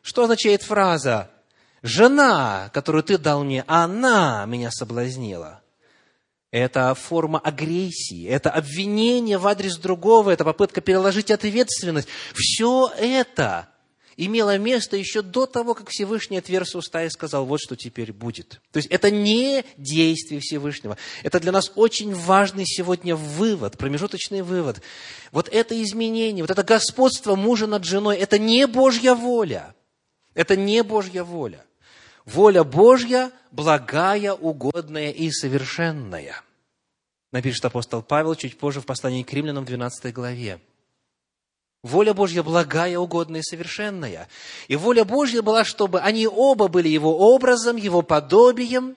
что 0.00 0.22
означает 0.22 0.62
фраза? 0.62 1.30
Жена, 1.82 2.70
которую 2.72 3.04
ты 3.04 3.18
дал 3.18 3.44
мне, 3.44 3.62
она 3.66 4.46
меня 4.46 4.70
соблазнила 4.70 5.62
это 6.50 6.94
форма 6.94 7.38
агрессии, 7.38 8.26
это 8.26 8.50
обвинение 8.50 9.38
в 9.38 9.46
адрес 9.46 9.76
другого, 9.76 10.30
это 10.30 10.44
попытка 10.44 10.80
переложить 10.80 11.30
ответственность. 11.30 12.08
Все 12.34 12.90
это 12.98 13.68
имело 14.16 14.56
место 14.56 14.96
еще 14.96 15.22
до 15.22 15.46
того, 15.46 15.74
как 15.74 15.90
Всевышний 15.90 16.38
отверз 16.38 16.74
уста 16.74 17.04
и 17.04 17.10
сказал, 17.10 17.44
вот 17.44 17.60
что 17.60 17.76
теперь 17.76 18.12
будет. 18.12 18.60
То 18.72 18.78
есть 18.78 18.88
это 18.88 19.10
не 19.10 19.64
действие 19.76 20.40
Всевышнего. 20.40 20.96
Это 21.22 21.40
для 21.40 21.52
нас 21.52 21.72
очень 21.74 22.14
важный 22.14 22.64
сегодня 22.66 23.14
вывод, 23.14 23.76
промежуточный 23.76 24.42
вывод. 24.42 24.80
Вот 25.32 25.48
это 25.48 25.80
изменение, 25.82 26.42
вот 26.42 26.50
это 26.50 26.62
господство 26.62 27.36
мужа 27.36 27.66
над 27.66 27.84
женой, 27.84 28.16
это 28.16 28.38
не 28.38 28.66
Божья 28.66 29.14
воля. 29.14 29.74
Это 30.34 30.56
не 30.56 30.82
Божья 30.82 31.22
воля. 31.24 31.64
Воля 32.26 32.64
Божья 32.64 33.32
благая, 33.50 34.34
угодная 34.34 35.10
и 35.10 35.30
совершенная 35.30 36.42
напишет 37.36 37.66
апостол 37.66 38.02
Павел 38.02 38.34
чуть 38.34 38.58
позже 38.58 38.80
в 38.80 38.86
послании 38.86 39.22
к 39.22 39.32
римлянам 39.32 39.64
в 39.64 39.66
12 39.66 40.12
главе. 40.14 40.58
Воля 41.82 42.14
Божья 42.14 42.42
благая, 42.42 42.98
угодная 42.98 43.40
и 43.40 43.44
совершенная. 43.44 44.28
И 44.68 44.76
воля 44.76 45.04
Божья 45.04 45.42
была, 45.42 45.64
чтобы 45.64 46.00
они 46.00 46.26
оба 46.26 46.68
были 46.68 46.88
Его 46.88 47.34
образом, 47.34 47.76
Его 47.76 48.02
подобием, 48.02 48.96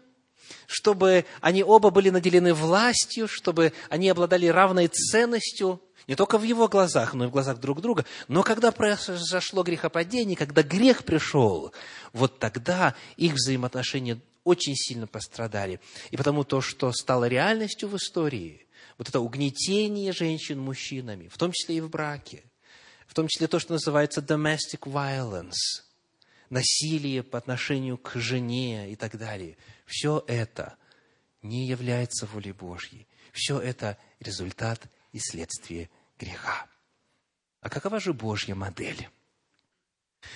чтобы 0.66 1.26
они 1.42 1.64
оба 1.64 1.90
были 1.90 2.10
наделены 2.10 2.54
властью, 2.54 3.28
чтобы 3.28 3.74
они 3.90 4.10
обладали 4.10 4.48
равной 4.48 4.88
ценностью, 4.88 5.82
не 6.10 6.16
только 6.16 6.40
в 6.40 6.44
его 6.44 6.68
глазах, 6.68 7.14
но 7.14 7.26
и 7.26 7.28
в 7.28 7.32
глазах 7.32 7.60
друг 7.60 7.82
друга. 7.82 8.04
Но 8.28 8.42
когда 8.42 8.72
произошло 8.72 9.62
грехопадение, 9.62 10.36
когда 10.36 10.64
грех 10.64 11.04
пришел, 11.04 11.72
вот 12.14 12.40
тогда 12.40 12.96
их 13.16 13.34
взаимоотношения 13.34 14.20
очень 14.44 14.74
сильно 14.76 15.06
пострадали. 15.06 15.80
И 16.10 16.18
потому 16.18 16.44
то, 16.44 16.62
что 16.62 16.92
стало 16.94 17.28
реальностью 17.28 17.88
в 17.88 17.96
истории, 17.96 18.66
вот 18.98 19.08
это 19.08 19.20
угнетение 19.20 20.12
женщин 20.12 20.60
мужчинами, 20.60 21.28
в 21.28 21.38
том 21.38 21.52
числе 21.52 21.78
и 21.78 21.82
в 21.82 21.92
браке, 21.92 22.44
в 23.06 23.14
том 23.14 23.28
числе 23.28 23.48
то, 23.48 23.60
что 23.60 23.74
называется 23.74 24.22
domestic 24.22 24.82
violence, 24.86 25.84
насилие 26.50 27.22
по 27.22 27.38
отношению 27.38 28.00
к 28.00 28.16
жене 28.16 28.92
и 28.92 28.96
так 28.96 29.16
далее, 29.16 29.58
все 29.86 30.24
это 30.26 30.76
не 31.44 31.68
является 31.68 32.26
волей 32.26 32.54
Божьей. 32.54 33.08
Все 33.32 33.60
это 33.60 33.96
результат 34.20 34.90
и 35.12 35.20
следствие 35.20 35.90
греха. 36.20 36.68
А 37.62 37.70
какова 37.70 38.00
же 38.00 38.14
Божья 38.14 38.56
модель? 38.56 39.10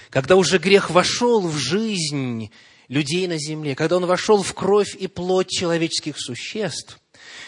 Когда 0.10 0.36
уже 0.36 0.58
грех 0.58 0.89
вошел 0.89 1.48
в 1.48 1.58
жизнь 1.58 2.52
людей 2.88 3.28
на 3.28 3.38
земле, 3.38 3.76
когда 3.76 3.98
он 3.98 4.06
вошел 4.06 4.41
в 4.41 4.54
кровь 4.54 4.96
и 4.96 5.08
плоть 5.08 5.50
человеческих 5.50 6.19
существ, 6.19 7.00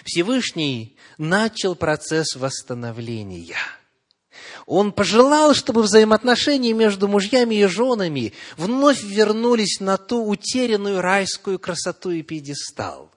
Всевышний 0.03 0.97
начал 1.17 1.75
процесс 1.75 2.35
восстановления. 2.35 3.57
Он 4.65 4.91
пожелал, 4.91 5.53
чтобы 5.53 5.83
взаимоотношения 5.83 6.73
между 6.73 7.07
мужьями 7.07 7.55
и 7.55 7.65
женами 7.65 8.33
вновь 8.57 9.03
вернулись 9.03 9.79
на 9.79 9.97
ту 9.97 10.25
утерянную 10.25 11.01
райскую 11.01 11.59
красоту 11.59 12.11
и 12.11 12.23
пьедестал. 12.23 13.11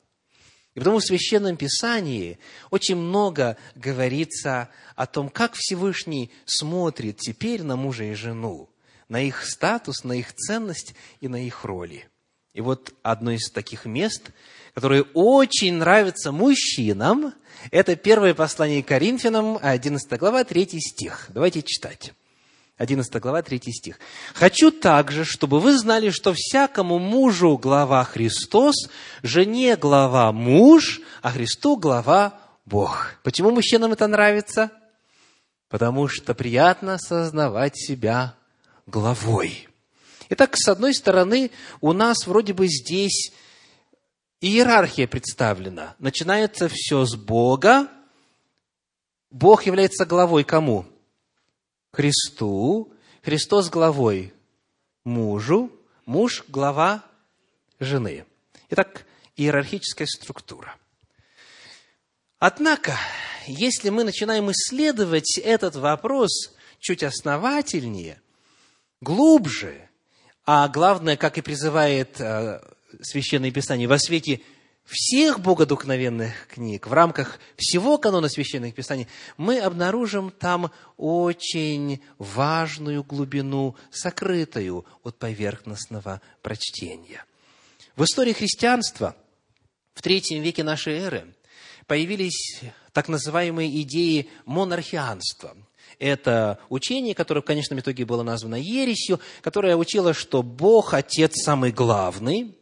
И 0.79 0.81
потому 0.81 1.01
в 1.01 1.05
Священном 1.05 1.57
Писании 1.57 2.38
очень 2.71 2.95
много 2.95 3.57
говорится 3.75 4.69
о 4.95 5.07
том, 5.07 5.29
как 5.29 5.55
Всевышний 5.57 6.31
смотрит 6.45 7.17
теперь 7.17 7.64
на 7.64 7.75
мужа 7.75 8.05
и 8.05 8.14
жену, 8.14 8.71
на 9.09 9.21
их 9.21 9.45
статус, 9.45 10.05
на 10.05 10.12
их 10.12 10.33
ценность 10.35 10.95
и 11.21 11.27
на 11.27 11.45
их 11.45 11.64
роли. 11.64 12.07
И 12.55 12.61
вот 12.61 12.95
одно 13.03 13.33
из 13.33 13.51
таких 13.51 13.87
мест, 13.87 14.31
которое 14.73 15.03
очень 15.14 15.75
нравится 15.75 16.31
мужчинам, 16.31 17.35
это 17.73 17.97
первое 17.97 18.33
послание 18.33 18.85
Коринфянам, 18.85 19.59
11 19.61 20.09
глава, 20.12 20.45
3 20.45 20.79
стих. 20.79 21.27
Давайте 21.31 21.64
читать. 21.64 22.12
11 22.79 23.21
глава, 23.21 23.43
3 23.43 23.61
стих. 23.73 23.99
«Хочу 24.35 24.71
также, 24.71 25.25
чтобы 25.25 25.59
вы 25.59 25.77
знали, 25.77 26.11
что 26.11 26.33
всякому 26.35 26.99
мужу 26.99 27.59
глава 27.59 28.05
Христос, 28.05 28.88
жене 29.23 29.77
глава 29.77 30.31
муж, 30.33 31.01
а 31.21 31.33
Христу 31.33 31.77
глава 31.77 32.38
Бог». 32.64 33.17
Почему 33.25 33.51
мужчинам 33.51 33.93
это 33.93 34.07
нравится? 34.07 34.71
Потому 35.69 36.07
что 36.07 36.35
приятно 36.35 36.95
осознавать 36.95 37.77
себя 37.77 38.35
главой. 38.87 39.69
Итак, 40.31 40.57
с 40.57 40.69
одной 40.69 40.95
стороны, 40.95 41.51
у 41.81 41.93
нас 41.93 42.27
вроде 42.27 42.53
бы 42.53 42.69
здесь 42.69 43.33
иерархия 44.41 45.09
представлена. 45.09 45.97
Начинается 45.99 46.69
все 46.73 47.05
с 47.05 47.17
Бога. 47.17 47.88
Бог 49.33 49.67
является 49.67 50.07
главой 50.07 50.45
кому? 50.45 50.87
Христу. 51.92 52.92
Христос 53.22 53.70
главой 53.70 54.33
мужу. 55.05 55.72
Муж– 56.07 56.44
глава 56.48 57.05
жены. 57.81 58.24
Итак, 58.70 59.05
иерархическая 59.37 60.07
структура. 60.07 60.77
Однако, 62.38 62.96
если 63.46 63.90
мы 63.90 64.05
начинаем 64.05 64.51
исследовать 64.51 65.38
этот 65.38 65.77
вопрос 65.77 66.55
чуть 66.79 67.03
основательнее, 67.03 68.20
глубже, 69.01 69.88
а 70.46 70.68
главное, 70.68 71.16
как 71.16 71.37
и 71.37 71.42
призывает 71.42 72.20
э, 72.20 72.61
Священное 73.03 73.51
Писание, 73.51 73.88
во 73.88 73.98
свете 73.98 74.40
всех 74.88 75.40
богодухновенных 75.40 76.48
книг, 76.48 76.87
в 76.87 76.92
рамках 76.92 77.38
всего 77.57 77.98
канона 77.98 78.29
Священных 78.29 78.74
Писаний, 78.74 79.07
мы 79.37 79.61
обнаружим 79.61 80.31
там 80.31 80.70
очень 80.96 82.01
важную 82.18 83.05
глубину, 83.05 83.77
сокрытую 83.90 84.86
от 85.03 85.18
поверхностного 85.18 86.22
прочтения. 86.43 87.24
В 87.97 88.05
истории 88.05 88.32
христианства 88.32 89.14
в 89.95 90.03
третьем 90.03 90.43
веке 90.43 90.62
нашей 90.62 90.95
эры 90.95 91.34
появились 91.86 92.61
так 92.93 93.09
называемые 93.09 93.82
идеи 93.82 94.30
монархианства– 94.47 95.57
это 95.99 96.59
учение, 96.68 97.14
которое 97.14 97.41
в 97.41 97.45
конечном 97.45 97.80
итоге 97.80 98.05
было 98.05 98.22
названо 98.22 98.55
ересью, 98.55 99.20
которое 99.43 99.76
учило, 99.76 100.14
что 100.14 100.43
Бог, 100.43 100.95
Отец 100.95 101.32
самый 101.43 101.72
главный, 101.72 102.57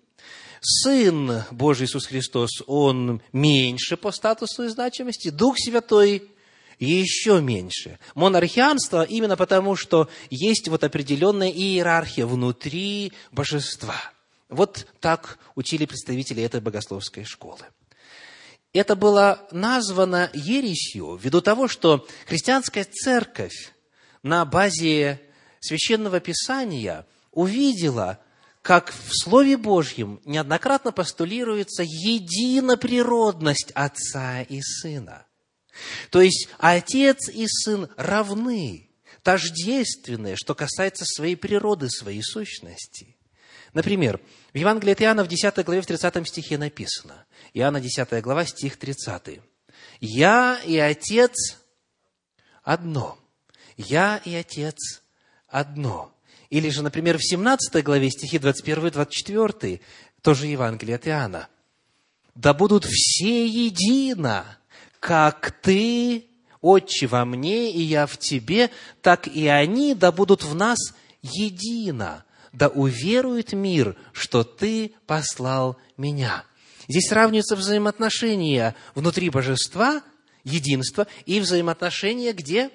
Сын 0.68 1.44
Божий 1.52 1.86
Иисус 1.86 2.06
Христос, 2.06 2.50
Он 2.66 3.22
меньше 3.32 3.96
по 3.96 4.10
статусу 4.10 4.64
и 4.64 4.68
значимости, 4.68 5.28
Дух 5.28 5.54
Святой 5.60 6.28
еще 6.80 7.40
меньше. 7.40 8.00
Монархианство 8.16 9.04
именно 9.04 9.36
потому, 9.36 9.76
что 9.76 10.08
есть 10.28 10.66
вот 10.66 10.82
определенная 10.82 11.50
иерархия 11.50 12.26
внутри 12.26 13.12
божества. 13.30 13.94
Вот 14.48 14.88
так 14.98 15.38
учили 15.54 15.86
представители 15.86 16.42
этой 16.42 16.60
богословской 16.60 17.22
школы. 17.22 17.64
это 18.72 18.96
было 18.96 19.46
названо 19.52 20.30
ересью 20.34 21.14
ввиду 21.14 21.42
того, 21.42 21.68
что 21.68 22.08
христианская 22.26 22.82
церковь 22.82 23.72
на 24.24 24.44
базе 24.44 25.20
Священного 25.60 26.18
Писания 26.18 27.06
увидела, 27.30 28.18
как 28.66 28.92
в 28.92 29.12
Слове 29.12 29.56
Божьем 29.56 30.20
неоднократно 30.24 30.90
постулируется 30.90 31.84
единоприродность 31.84 33.70
Отца 33.76 34.42
и 34.42 34.60
Сына. 34.60 35.24
То 36.10 36.20
есть 36.20 36.48
Отец 36.58 37.28
и 37.28 37.46
Сын 37.46 37.88
равны, 37.96 38.90
тождественные, 39.22 40.34
что 40.34 40.56
касается 40.56 41.04
своей 41.04 41.36
природы, 41.36 41.88
своей 41.88 42.24
сущности. 42.24 43.16
Например, 43.72 44.20
в 44.52 44.58
Евангелии 44.58 44.94
от 44.94 45.02
Иоанна 45.02 45.22
в 45.22 45.28
10 45.28 45.64
главе, 45.64 45.80
в 45.80 45.86
30 45.86 46.26
стихе 46.26 46.58
написано, 46.58 47.24
Иоанна 47.54 47.80
10 47.80 48.20
глава, 48.20 48.44
стих 48.46 48.78
30. 48.78 49.42
«Я 50.00 50.60
и 50.66 50.76
Отец 50.76 51.56
одно». 52.64 53.16
«Я 53.76 54.16
и 54.24 54.34
Отец 54.34 55.02
одно». 55.46 56.15
Или 56.50 56.68
же, 56.70 56.82
например, 56.82 57.18
в 57.18 57.24
17 57.24 57.82
главе, 57.82 58.10
стихи 58.10 58.38
21 58.38 58.86
и 58.86 58.90
24, 58.90 59.80
тоже 60.22 60.46
Евангелие 60.46 60.96
от 60.96 61.08
Иоанна. 61.08 61.48
«Да 62.34 62.52
будут 62.52 62.84
все 62.84 63.46
едино, 63.46 64.58
как 65.00 65.52
Ты, 65.62 66.26
Отче, 66.60 67.06
во 67.06 67.24
мне, 67.24 67.72
и 67.72 67.80
я 67.80 68.06
в 68.06 68.18
Тебе, 68.18 68.70
так 69.02 69.26
и 69.26 69.46
они 69.46 69.94
да 69.94 70.12
будут 70.12 70.44
в 70.44 70.54
нас 70.54 70.78
едино, 71.22 72.24
да 72.52 72.68
уверует 72.68 73.52
мир, 73.52 73.96
что 74.12 74.44
Ты 74.44 74.92
послал 75.06 75.78
меня». 75.96 76.44
Здесь 76.88 77.08
сравниваются 77.08 77.56
взаимоотношения 77.56 78.76
внутри 78.94 79.28
божества, 79.30 80.02
единства, 80.44 81.06
и 81.24 81.40
взаимоотношения 81.40 82.32
где? 82.32 82.70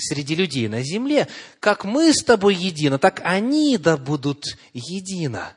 Среди 0.00 0.34
людей 0.34 0.66
на 0.68 0.82
земле. 0.82 1.28
Как 1.60 1.84
мы 1.84 2.12
с 2.12 2.24
тобой 2.24 2.54
едины, 2.54 2.98
так 2.98 3.20
они 3.22 3.76
да 3.76 3.96
будут 3.96 4.56
едино. 4.72 5.52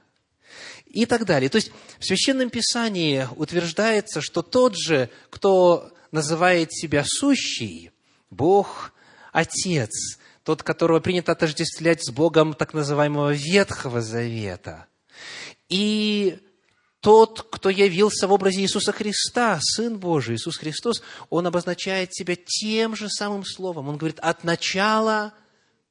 И 0.86 1.06
так 1.06 1.26
далее. 1.26 1.50
То 1.50 1.56
есть 1.56 1.72
в 1.98 2.06
Священном 2.06 2.50
Писании 2.50 3.28
утверждается, 3.36 4.22
что 4.22 4.42
тот 4.42 4.78
же, 4.78 5.10
кто 5.30 5.92
называет 6.12 6.72
себя 6.72 7.04
сущий, 7.06 7.92
Бог, 8.30 8.94
Отец, 9.32 10.20
тот, 10.44 10.62
которого 10.62 11.00
принято 11.00 11.32
отождествлять 11.32 12.06
с 12.06 12.12
Богом 12.12 12.54
так 12.54 12.74
называемого 12.74 13.34
Ветхого 13.34 14.02
Завета. 14.02 14.86
И 15.70 16.38
тот, 17.04 17.46
кто 17.52 17.70
явился 17.70 18.30
в 18.30 18.32
образе 18.32 18.62
Иисуса 18.62 18.94
Христа, 18.94 19.60
Сын 19.62 20.00
Божий, 20.00 20.38
Иисус 20.38 20.56
Христос, 20.56 21.04
Он 21.30 21.46
обозначает 21.46 22.16
себя 22.16 22.38
тем 22.38 22.96
же 22.96 23.10
самым 23.10 23.44
словом. 23.44 23.90
Он 23.90 23.98
говорит, 23.98 24.20
от 24.20 24.46
начала 24.46 25.34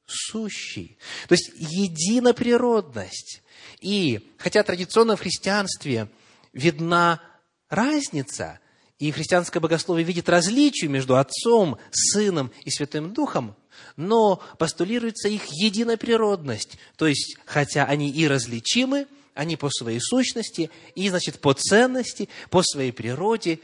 сущий. 0.07 0.97
То 1.27 1.35
есть, 1.35 1.51
единоприродность. 1.55 3.43
И, 3.79 4.33
хотя 4.39 4.63
традиционно 4.63 5.15
в 5.15 5.21
христианстве 5.21 6.09
видна 6.51 7.21
разница, 7.69 8.59
и 8.97 9.11
христианское 9.11 9.59
богословие 9.59 10.05
видит 10.05 10.29
различие 10.29 10.89
между 10.89 11.15
Отцом, 11.17 11.77
Сыном 11.91 12.51
и 12.65 12.71
Святым 12.71 13.13
Духом, 13.13 13.55
но 13.97 14.41
постулируется 14.57 15.29
их 15.29 15.43
единоприродность. 15.51 16.79
То 16.97 17.05
есть, 17.05 17.37
хотя 17.45 17.85
они 17.85 18.09
и 18.09 18.27
различимы, 18.27 19.05
они 19.33 19.55
по 19.55 19.69
своей 19.69 19.99
сущности 19.99 20.69
и, 20.95 21.09
значит, 21.09 21.39
по 21.39 21.53
ценности, 21.53 22.29
по 22.49 22.61
своей 22.63 22.91
природе 22.91 23.59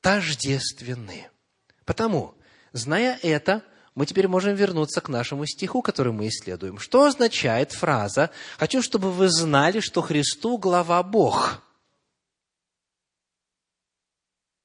тождественны. 0.00 1.28
Потому, 1.84 2.34
зная 2.72 3.18
это, 3.22 3.64
мы 3.94 4.06
теперь 4.06 4.28
можем 4.28 4.54
вернуться 4.54 5.00
к 5.00 5.08
нашему 5.08 5.46
стиху, 5.46 5.82
который 5.82 6.12
мы 6.12 6.28
исследуем. 6.28 6.78
Что 6.78 7.04
означает 7.04 7.72
фраза 7.72 8.30
«Хочу, 8.58 8.82
чтобы 8.82 9.12
вы 9.12 9.28
знали, 9.28 9.80
что 9.80 10.02
Христу 10.02 10.58
глава 10.58 11.02
Бог»? 11.02 11.62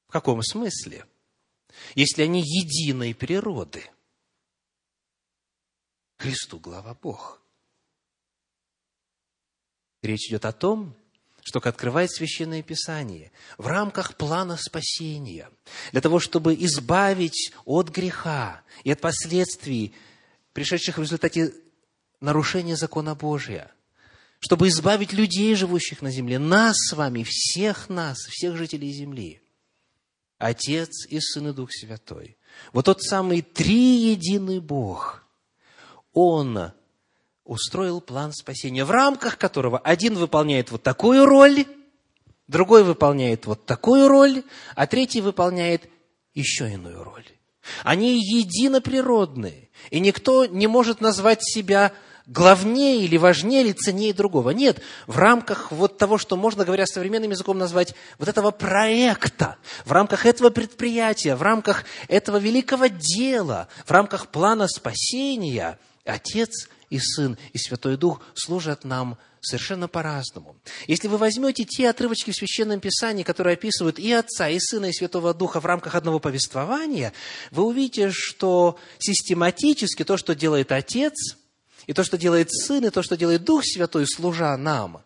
В 0.07 0.11
каком 0.11 0.41
смысле? 0.43 1.05
Если 1.93 2.21
они 2.21 2.41
единой 2.41 3.13
природы. 3.13 3.84
Христу 6.17 6.59
глава 6.59 6.93
Бог– 6.93 7.41
Речь 10.06 10.28
идет 10.30 10.45
о 10.45 10.51
том, 10.51 10.95
что 11.41 11.60
открывает 11.60 12.12
Священное 12.12 12.62
Писание 12.62 13.32
в 13.58 13.66
рамках 13.66 14.16
плана 14.16 14.56
спасения, 14.56 15.49
для 15.91 16.01
того, 16.01 16.20
чтобы 16.20 16.53
избавить 16.53 17.51
от 17.66 17.89
греха 17.89 18.62
и 18.84 18.91
от 18.91 19.01
последствий, 19.01 19.95
пришедших 20.53 20.97
в 20.97 21.01
результате 21.01 21.53
нарушения 22.22 22.76
закона 22.76 23.16
Божия, 23.16 23.72
чтобы 24.39 24.68
избавить 24.68 25.12
людей, 25.12 25.56
живущих 25.56 26.03
на 26.03 26.12
земле, 26.12 26.38
нас 26.38 26.76
с 26.78 26.93
вами, 26.93 27.26
всех 27.28 27.89
нас, 27.89 28.18
всех 28.18 28.58
жителей 28.58 28.91
земли. 28.91 29.41
Отец 30.38 31.08
и 31.10 31.20
Сын 31.20 31.47
и 31.47 31.53
Дух 31.53 31.72
Святой. 31.72 32.38
Вот 32.74 32.86
тот 32.86 33.01
самый 33.01 33.41
триединый 33.41 34.60
Бог, 34.60 35.24
Он 36.14 36.74
устроил 37.46 38.02
план 38.02 38.34
спасения, 38.34 38.84
в 38.84 38.91
рамках 38.91 39.38
которого 39.38 39.78
один 39.78 40.16
выполняет 40.16 40.72
вот 40.72 40.84
такую 40.84 41.26
роль, 41.26 41.66
другой 42.48 42.84
выполняет 42.84 43.46
вот 43.46 43.66
такую 43.66 44.08
роль, 44.08 44.43
а 44.76 44.88
третий 44.88 45.22
выполняет 45.22 45.89
еще 46.34 46.72
иную 46.72 47.04
роль. 47.04 47.26
Они 47.84 48.20
единоприродные, 48.20 49.70
и 49.89 50.00
никто 50.00 50.46
не 50.46 50.68
может 50.68 51.02
назвать 51.02 51.39
себя 51.41 51.93
главнее 52.28 53.04
или 53.04 53.18
важнее 53.18 53.62
или 53.62 53.72
ценнее 53.72 54.14
другого. 54.14 54.50
Нет, 54.50 54.82
в 55.06 55.18
рамках 55.18 55.72
вот 55.72 55.98
того, 55.98 56.18
что 56.18 56.36
можно, 56.36 56.66
говоря 56.66 56.88
современным 56.88 57.32
языком, 57.32 57.58
назвать 57.58 57.93
вот 58.18 58.28
этого 58.28 58.52
проекта, 58.52 59.58
в 59.86 59.91
рамках 59.91 60.26
этого 60.26 60.50
предприятия, 60.50 61.36
в 61.36 61.43
рамках 61.43 61.86
этого 62.08 62.38
великого 62.38 62.88
дела, 62.88 63.68
в 63.86 63.91
рамках 63.91 64.28
плана 64.28 64.68
спасения, 64.68 65.78
Отец 66.04 66.70
и 66.90 67.00
Сын, 67.00 67.38
и 67.54 67.58
Святой 67.58 67.98
Дух 67.98 68.22
служат 68.34 68.84
нам 68.84 69.18
совершенно 69.42 69.88
по-разному. 69.88 70.56
Если 70.88 71.08
вы 71.08 71.18
возьмете 71.18 71.66
те 71.66 71.90
отрывочки 71.90 72.32
в 72.32 72.36
Священном 72.36 72.80
Писании, 72.80 73.24
которые 73.24 73.54
описывают 73.54 74.00
и 74.00 74.12
Отца, 74.12 74.50
и 74.50 74.60
Сына, 74.60 74.88
и 74.88 74.94
Святого 74.94 75.34
Духа 75.34 75.60
в 75.60 75.66
рамках 75.66 75.96
одного 75.96 76.20
повествования, 76.20 77.14
вы 77.52 77.64
увидите, 77.64 78.12
что 78.12 78.78
систематически 79.00 80.04
то, 80.04 80.18
что 80.18 80.36
делает 80.36 80.72
Отец, 80.72 81.38
и 81.86 81.94
то, 81.94 82.04
что 82.04 82.18
делает 82.18 82.52
Сын, 82.52 82.86
и 82.86 82.90
то, 82.90 83.04
что 83.04 83.16
делает 83.16 83.44
Дух 83.44 83.62
Святой, 83.64 84.08
служа 84.08 84.56
нам, 84.58 85.04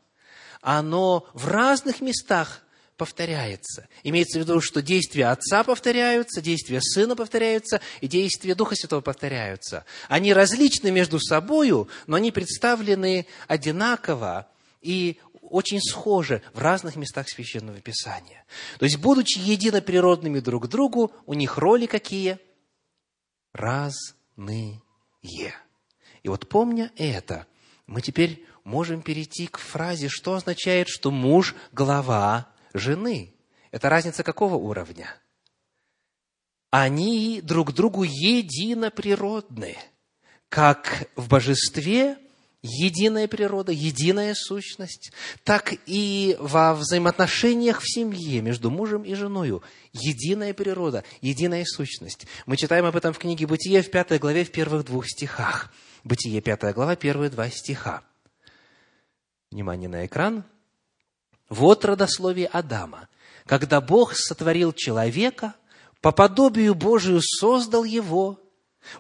оно 0.62 1.28
в 1.34 1.48
разных 1.48 2.02
местах 2.02 2.62
повторяется. 3.00 3.88
Имеется 4.04 4.38
в 4.38 4.41
виду, 4.43 4.60
что 4.62 4.82
действия 4.82 5.28
Отца 5.28 5.64
повторяются, 5.64 6.41
действия 6.41 6.82
Сына 6.82 7.16
повторяются, 7.16 7.80
и 8.02 8.08
действия 8.08 8.54
Духа 8.56 8.76
Святого 8.76 9.02
повторяются. 9.02 9.86
Они 10.10 10.34
различны 10.34 10.91
между 10.91 11.20
собою, 11.20 11.88
но 12.08 12.18
они 12.18 12.32
представлены 12.32 13.26
одинаково 13.47 14.47
и 14.82 15.18
очень 15.41 15.80
схожи 15.82 16.43
в 16.54 16.60
разных 16.60 16.97
местах 16.97 17.30
Священного 17.30 17.80
Писания. 17.80 18.45
То 18.78 18.86
есть, 18.86 18.97
будучи 18.97 19.39
единоприродными 19.39 20.41
друг 20.41 20.68
другу, 20.68 21.14
у 21.26 21.34
них 21.34 21.58
роли 21.58 21.86
какие? 21.86 22.38
Разные. 23.54 24.82
И 25.22 26.28
вот 26.28 26.50
помня 26.50 26.91
это, 26.97 27.47
мы 27.88 28.02
теперь 28.02 28.45
можем 28.66 29.02
перейти 29.02 29.47
к 29.47 29.58
фразе, 29.58 30.10
что 30.10 30.36
означает, 30.36 30.89
что 30.89 31.12
муж– 31.12 31.56
глава 31.72 32.50
жены. 32.74 33.34
Это 33.72 33.89
разница 33.89 34.24
какого 34.24 34.55
уровня? 34.55 35.15
Они 36.72 37.41
друг 37.41 37.74
другу 37.74 38.03
единоприродны. 38.03 39.78
Как 40.49 41.07
в 41.15 41.28
божестве 41.28 42.17
единая 42.61 43.28
природа, 43.28 43.72
единая 43.72 44.34
сущность, 44.36 45.11
так 45.43 45.74
и 45.86 46.36
во 46.39 46.74
взаимоотношениях 46.76 47.82
в 47.82 47.89
семье 47.89 48.41
между 48.41 48.70
мужем 48.70 49.03
и 49.03 49.13
женой. 49.13 49.61
Единая 49.93 50.53
природа, 50.53 51.03
единая 51.22 51.65
сущность. 51.65 52.28
Мы 52.45 52.57
читаем 52.57 52.86
об 52.86 52.95
этом 52.95 53.13
в 53.13 53.20
книге 53.20 53.47
«Бытие» 53.47 53.82
в 53.82 53.91
пятой 53.91 54.20
главе, 54.20 54.43
в 54.43 54.51
первых 54.51 54.86
двух 54.86 55.07
стихах. 55.07 55.72
Бытие, 56.03 56.41
пятая 56.41 56.74
глава, 56.74 56.95
первые 56.95 57.30
два 57.30 57.49
стиха. 57.49 58.03
Внимание 59.51 59.89
на 59.89 60.05
экран– 60.05 60.43
вот 61.50 61.84
родословие 61.84 62.47
Адама. 62.47 63.08
Когда 63.45 63.82
Бог 63.82 64.16
сотворил 64.16 64.74
человека, 64.74 65.56
по 66.02 66.12
подобию 66.12 66.76
Божию 66.76 67.20
создал 67.22 67.84
его, 67.84 68.39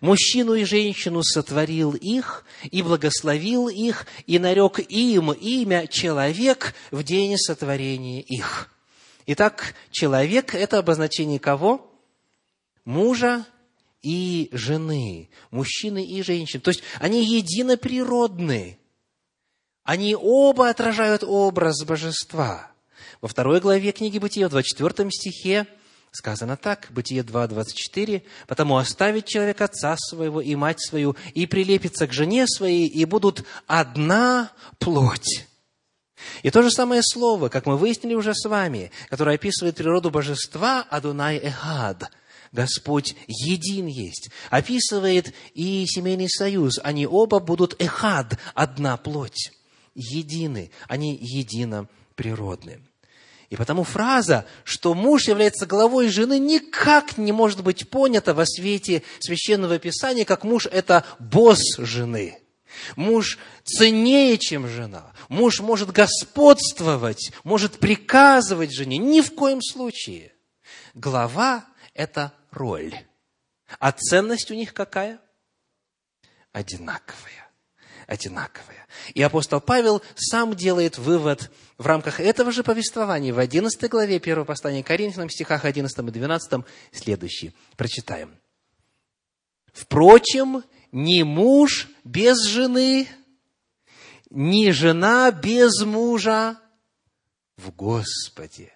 мужчину 0.01 0.55
и 0.55 0.65
женщину 0.65 1.23
сотворил 1.23 1.93
их, 1.93 2.43
и 2.63 2.81
благословил 2.81 3.69
их, 3.69 4.07
и 4.25 4.39
нарек 4.39 4.79
им 4.79 5.31
имя 5.31 5.87
человек 5.87 6.73
в 6.91 7.03
день 7.03 7.37
сотворения 7.37 8.21
их. 8.21 8.71
Итак, 9.27 9.75
человек– 9.91 10.55
это 10.55 10.79
обозначение 10.79 11.39
кого? 11.39 11.85
Мужа 12.83 13.45
и 14.01 14.49
жены, 14.51 15.29
мужчины 15.51 16.03
и 16.03 16.23
женщины. 16.23 16.61
То 16.61 16.71
есть 16.71 16.81
они 16.99 17.23
единоприродны. 17.23 18.78
Они 19.89 20.15
оба 20.15 20.69
отражают 20.69 21.23
образ 21.23 21.83
божества. 21.83 22.69
Во 23.21 23.27
второй 23.27 23.59
главе 23.59 23.91
книги 23.91 24.19
Бытия, 24.19 24.47
в 24.47 24.51
24 24.51 25.09
стихе, 25.09 25.65
сказано 26.11 26.57
так, 26.57 26.89
Бытие 26.91 27.23
2, 27.23 27.47
24, 27.47 28.21
«Потому 28.45 28.77
оставит 28.77 29.25
человек 29.25 29.61
отца 29.61 29.95
своего 29.97 30.41
и 30.41 30.53
мать 30.53 30.79
свою, 30.79 31.15
и 31.33 31.47
прилепится 31.47 32.05
к 32.05 32.13
жене 32.13 32.45
своей, 32.45 32.85
и 32.85 33.03
будут 33.05 33.43
одна 33.65 34.51
плоть». 34.77 35.47
И 36.43 36.51
то 36.51 36.61
же 36.61 36.69
самое 36.69 37.01
слово, 37.03 37.49
как 37.49 37.65
мы 37.65 37.75
выяснили 37.75 38.13
уже 38.13 38.35
с 38.35 38.47
вами, 38.47 38.91
которое 39.09 39.37
описывает 39.37 39.75
природу 39.75 40.11
божества 40.11 40.85
Адунай 40.91 41.39
Эхад, 41.39 42.11
Господь 42.51 43.15
един 43.25 43.87
есть, 43.87 44.29
описывает 44.51 45.33
и 45.55 45.87
семейный 45.87 46.29
союз. 46.29 46.79
Они 46.83 47.07
оба 47.07 47.39
будут 47.39 47.75
Эхад, 47.81 48.37
одна 48.53 48.95
плоть, 48.95 49.51
едины, 49.99 50.71
они 50.87 51.15
едино 51.15 51.87
природны. 52.15 52.81
И 53.49 53.55
потому 53.55 53.83
фраза, 53.83 54.45
что 54.63 54.93
муж 54.93 55.27
является 55.27 55.65
главой 55.65 56.09
жены, 56.09 56.37
никак 56.37 57.17
не 57.17 57.31
может 57.31 57.63
быть 57.63 57.89
понята 57.89 58.33
во 58.33 58.45
свете 58.45 59.03
Священного 59.19 59.79
Писания, 59.79 60.23
как 60.23 60.43
муж– 60.43 60.67
это 60.71 61.03
босс 61.19 61.61
жены. 61.77 62.39
Муж 62.95 63.39
ценнее, 63.63 64.37
чем 64.37 64.67
жена. 64.67 65.11
Муж 65.27 65.59
может 65.59 65.91
господствовать, 65.91 67.31
может 67.43 67.79
приказывать 67.79 68.71
жене. 68.71 68.99
Ни 68.99 69.21
в 69.21 69.33
коем 69.33 69.61
случае. 69.61 70.31
Глава– 70.93 71.65
это 71.95 72.31
роль. 72.51 72.93
А 73.79 73.91
ценность 73.91 74.51
у 74.51 74.53
них 74.53 74.75
какая? 74.75 75.19
Одинаковая 76.51 77.39
одинаковая. 78.09 78.78
И 79.13 79.21
апостол 79.21 79.61
Павел 79.61 80.01
сам 80.15 80.53
делает 80.55 80.97
вывод 80.97 81.51
в 81.77 81.85
рамках 81.85 82.19
этого 82.19 82.51
же 82.51 82.63
повествования 82.63 83.33
в 83.33 83.39
11 83.39 83.89
главе 83.89 84.17
1 84.17 84.45
послания 84.45 84.83
Коринфянам, 84.83 85.29
стихах 85.29 85.65
11 85.65 85.97
и 85.97 86.11
12, 86.11 86.65
следующий. 86.91 87.53
Прочитаем. 87.77 88.35
«Впрочем, 89.73 90.63
ни 90.91 91.23
муж 91.23 91.87
без 92.03 92.43
жены, 92.45 93.07
ни 94.29 94.71
жена 94.71 95.31
без 95.31 95.81
мужа 95.83 96.59
в 97.57 97.71
Господе». 97.71 98.73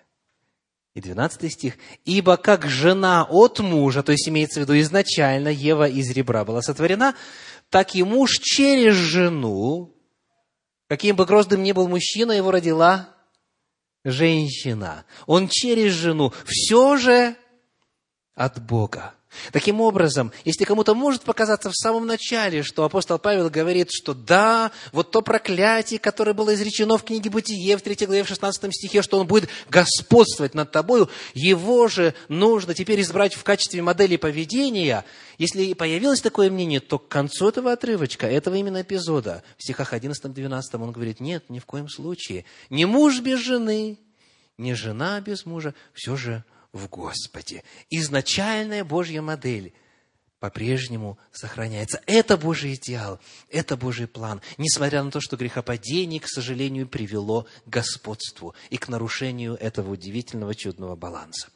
И 0.93 1.01
12 1.01 1.51
стих. 1.51 1.78
«Ибо 2.05 2.38
как 2.38 2.69
жена 2.69 3.26
от 3.28 3.59
мужа, 3.59 4.03
то 4.03 4.11
есть 4.11 4.30
имеется 4.30 4.59
в 4.59 4.63
виду 4.63 4.80
изначально 4.80 5.47
Ева 5.47 5.89
из 5.89 6.11
ребра 6.11 6.45
была 6.45 6.61
сотворена, 6.61 7.15
так 7.69 7.95
и 7.95 8.03
муж 8.03 8.38
через 8.39 8.93
жену, 8.93 9.91
каким 10.93 11.15
бы 11.15 11.25
гроздым 11.25 11.63
ни 11.63 11.71
был 11.71 11.87
мужчина, 11.87 12.33
его 12.33 12.51
родила 12.51 13.09
женщина. 14.03 15.05
Он 15.25 15.47
через 15.47 15.93
жену. 15.93 16.31
Все 16.45 16.97
же 16.97 17.35
от 18.35 18.63
Бога. 18.63 19.15
Таким 19.51 19.81
образом, 19.81 20.31
если 20.45 20.63
кому-то 20.63 20.95
может 20.95 21.23
показаться 21.23 21.69
в 21.69 21.75
самом 21.75 22.05
начале, 22.05 22.63
что 22.63 22.84
апостол 22.84 23.19
Павел 23.19 23.49
говорит, 23.49 23.89
что 23.91 24.13
да, 24.13 24.71
вот 24.91 25.11
то 25.11 25.21
проклятие, 25.21 25.99
которое 25.99 26.34
было 26.34 26.53
изречено 26.53 26.97
в 26.97 27.03
книге 27.03 27.29
Бытие 27.29 27.77
в 27.77 27.81
3 27.81 28.05
главе 28.05 28.23
в 28.23 28.27
16 28.27 28.73
стихе, 28.73 29.01
что 29.01 29.19
он 29.19 29.27
будет 29.27 29.49
господствовать 29.69 30.53
над 30.53 30.71
тобою, 30.71 31.09
его 31.34 31.88
же 31.88 32.13
нужно 32.27 32.73
теперь 32.73 33.01
избрать 33.01 33.34
в 33.34 33.43
качестве 33.43 33.81
модели 33.81 34.17
поведения. 34.17 35.05
Если 35.38 35.73
появилось 35.73 36.21
такое 36.21 36.49
мнение, 36.49 36.79
то 36.79 36.99
к 36.99 37.07
концу 37.07 37.49
этого 37.49 37.71
отрывочка, 37.71 38.27
этого 38.27 38.55
именно 38.55 38.81
эпизода, 38.81 39.43
в 39.57 39.63
стихах 39.63 39.93
11-12 39.93 40.61
он 40.73 40.91
говорит, 40.91 41.19
нет, 41.19 41.49
ни 41.49 41.59
в 41.59 41.65
коем 41.65 41.89
случае. 41.89 42.45
Не 42.69 42.86
муж 42.86 43.19
без 43.19 43.39
жены, 43.39 43.97
не 44.57 44.73
жена 44.73 45.19
без 45.21 45.45
мужа, 45.45 45.73
все 45.93 46.15
же 46.15 46.43
в 46.74 46.89
Господе. 46.89 47.63
Изначальная 47.89 48.84
Божья 48.84 49.21
модель 49.21 49.74
по-прежнему 50.39 51.17
сохраняется. 51.32 52.01
Это 52.05 52.36
Божий 52.36 52.74
идеал, 52.74 53.21
это 53.49 53.78
Божий 53.78 54.07
план, 54.07 54.41
несмотря 54.57 55.01
на 55.01 55.09
то, 55.09 55.21
что 55.21 55.38
грехопадение, 55.38 56.19
к 56.19 56.28
сожалению, 56.28 56.86
привело 56.86 57.47
к 57.65 57.69
господству 57.69 58.53
и 58.69 58.76
к 58.76 58.89
нарушению 58.89 59.55
этого 59.55 59.91
удивительного 59.91 60.53
чудного 60.53 60.97
баланса. 60.97 61.47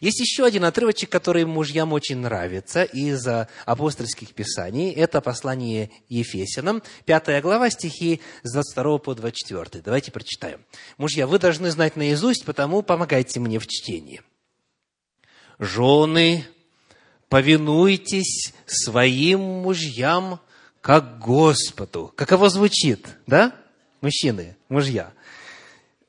Есть 0.00 0.20
еще 0.20 0.44
один 0.44 0.64
отрывочек, 0.64 1.08
который 1.08 1.44
мужьям 1.44 1.92
очень 1.92 2.18
нравится 2.18 2.82
из 2.84 3.26
апостольских 3.64 4.34
писаний. 4.34 4.90
Это 4.90 5.20
послание 5.20 5.90
Ефесянам, 6.08 6.82
пятая 7.06 7.40
глава, 7.40 7.70
стихи 7.70 8.20
с 8.42 8.52
22 8.52 8.98
по 8.98 9.14
24. 9.14 9.82
Давайте 9.82 10.12
прочитаем. 10.12 10.60
Мужья, 10.98 11.26
вы 11.26 11.38
должны 11.38 11.70
знать 11.70 11.96
наизусть, 11.96 12.44
потому 12.44 12.82
помогайте 12.82 13.40
мне 13.40 13.58
в 13.58 13.66
чтении. 13.66 14.20
Жены, 15.58 16.46
повинуйтесь 17.28 18.52
своим 18.66 19.40
мужьям, 19.40 20.40
как 20.80 21.18
Господу. 21.18 22.12
Каково 22.16 22.48
звучит, 22.48 23.06
да? 23.26 23.54
Мужчины, 24.00 24.56
мужья. 24.68 25.12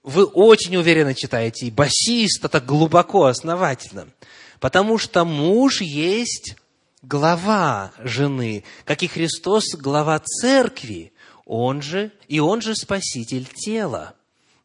Вы 0.04 0.24
очень 0.26 0.78
уверенно 0.78 1.14
читаете, 1.14 1.66
и 1.66 1.72
басист 1.72 2.46
это 2.46 2.62
глубоко, 2.62 3.26
основательно. 3.26 4.08
Потому 4.60 4.98
что 4.98 5.26
муж 5.26 5.82
есть 5.82 6.56
глава 7.02 7.92
жены, 8.00 8.64
как 8.86 9.04
и 9.04 9.08
Христос 9.08 9.76
глава 9.76 10.20
церкви, 10.20 11.12
он 11.46 11.82
же, 11.82 12.12
и 12.28 12.40
он 12.40 12.62
же 12.62 12.76
спаситель 12.76 13.46
тела. 13.46 14.14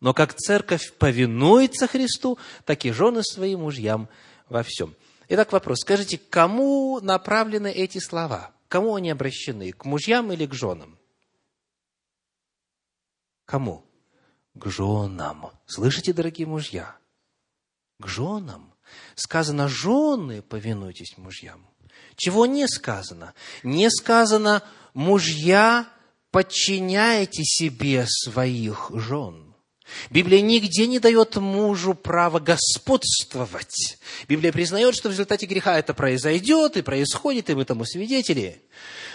Но 0.01 0.13
как 0.13 0.35
церковь 0.35 0.93
повинуется 0.99 1.87
Христу, 1.87 2.39
так 2.67 2.85
и 2.85 2.93
жены 2.93 3.23
своим 3.23 3.61
мужьям 3.61 4.09
во 4.49 4.63
всем. 4.63 4.95
Итак, 5.29 5.53
вопрос. 5.53 5.81
Скажите, 5.81 6.19
кому 6.19 7.01
направлены 7.01 7.71
эти 7.71 7.99
слова? 7.99 8.53
Кому 8.69 8.95
они 8.95 9.11
обращены? 9.11 9.73
К 9.73 9.85
мужьям 9.85 10.33
или 10.33 10.47
к 10.47 10.55
женам? 10.55 10.99
Кому? 13.45 13.85
К 14.55 14.69
женам. 14.69 15.51
Слышите, 15.67 16.13
дорогие 16.13 16.47
мужья? 16.47 16.97
К 18.01 18.07
женам. 18.07 18.75
Сказано, 19.15 19.69
жены, 19.69 20.43
повинуйтесь 20.43 21.17
мужьям. 21.17 21.67
Чего 22.17 22.47
не 22.47 22.69
сказано? 22.69 23.35
Не 23.63 23.91
сказано, 23.91 24.63
мужья, 24.93 25.89
подчиняйте 26.31 27.45
себе 27.45 28.07
своих 28.07 28.91
жен. 28.93 29.54
Библия 30.11 30.41
нигде 30.41 30.87
не 30.87 30.99
дает 30.99 31.37
мужу 31.37 31.95
право 31.95 32.41
господствовать. 32.41 33.99
Библия 34.29 34.53
признает, 34.53 34.95
что 34.95 35.09
в 35.09 35.13
результате 35.13 35.47
греха 35.47 35.79
это 35.79 35.93
произойдет 35.93 36.77
и 36.77 36.83
происходит, 36.83 37.51
и 37.51 37.55
мы 37.55 37.65
тому 37.65 37.85
свидетели. 37.85 38.63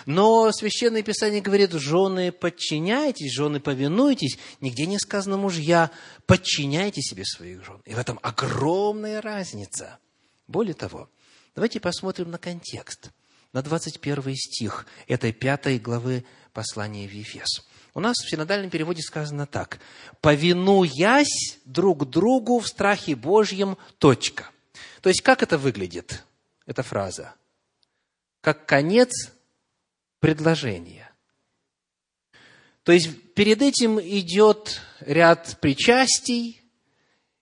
Но 0.05 0.51
Священное 0.51 1.03
Писание 1.03 1.41
говорит, 1.41 1.71
жены, 1.73 2.31
подчиняйтесь, 2.31 3.33
жены, 3.33 3.59
повинуйтесь. 3.59 4.37
Нигде 4.61 4.85
не 4.85 4.99
сказано, 4.99 5.37
мужья, 5.37 5.91
подчиняйте 6.25 7.01
себе 7.01 7.25
своих 7.25 7.65
жен. 7.65 7.81
И 7.85 7.93
в 7.93 7.99
этом 7.99 8.19
огромная 8.21 9.21
разница. 9.21 9.99
Более 10.47 10.73
того, 10.73 11.09
давайте 11.55 11.79
посмотрим 11.79 12.31
на 12.31 12.37
контекст, 12.37 13.11
на 13.53 13.61
21 13.61 14.35
стих 14.35 14.85
этой 15.07 15.31
пятой 15.33 15.79
главы 15.79 16.25
послания 16.53 17.07
в 17.07 17.11
Ефес. 17.11 17.63
У 17.93 17.99
нас 17.99 18.17
в 18.17 18.29
синодальном 18.29 18.69
переводе 18.69 19.01
сказано 19.01 19.45
так. 19.45 19.79
«Повинуясь 20.21 21.59
друг 21.65 22.09
другу 22.09 22.59
в 22.59 22.67
страхе 22.67 23.15
Божьем, 23.15 23.77
точка». 23.97 24.49
То 25.01 25.09
есть, 25.09 25.21
как 25.21 25.43
это 25.43 25.57
выглядит, 25.57 26.23
эта 26.65 26.83
фраза? 26.83 27.33
Как 28.41 28.65
конец 28.65 29.31
предложения. 30.19 31.09
То 32.83 32.91
есть, 32.91 33.33
перед 33.33 33.61
этим 33.61 33.99
идет 33.99 34.81
ряд 34.99 35.57
причастий 35.61 36.61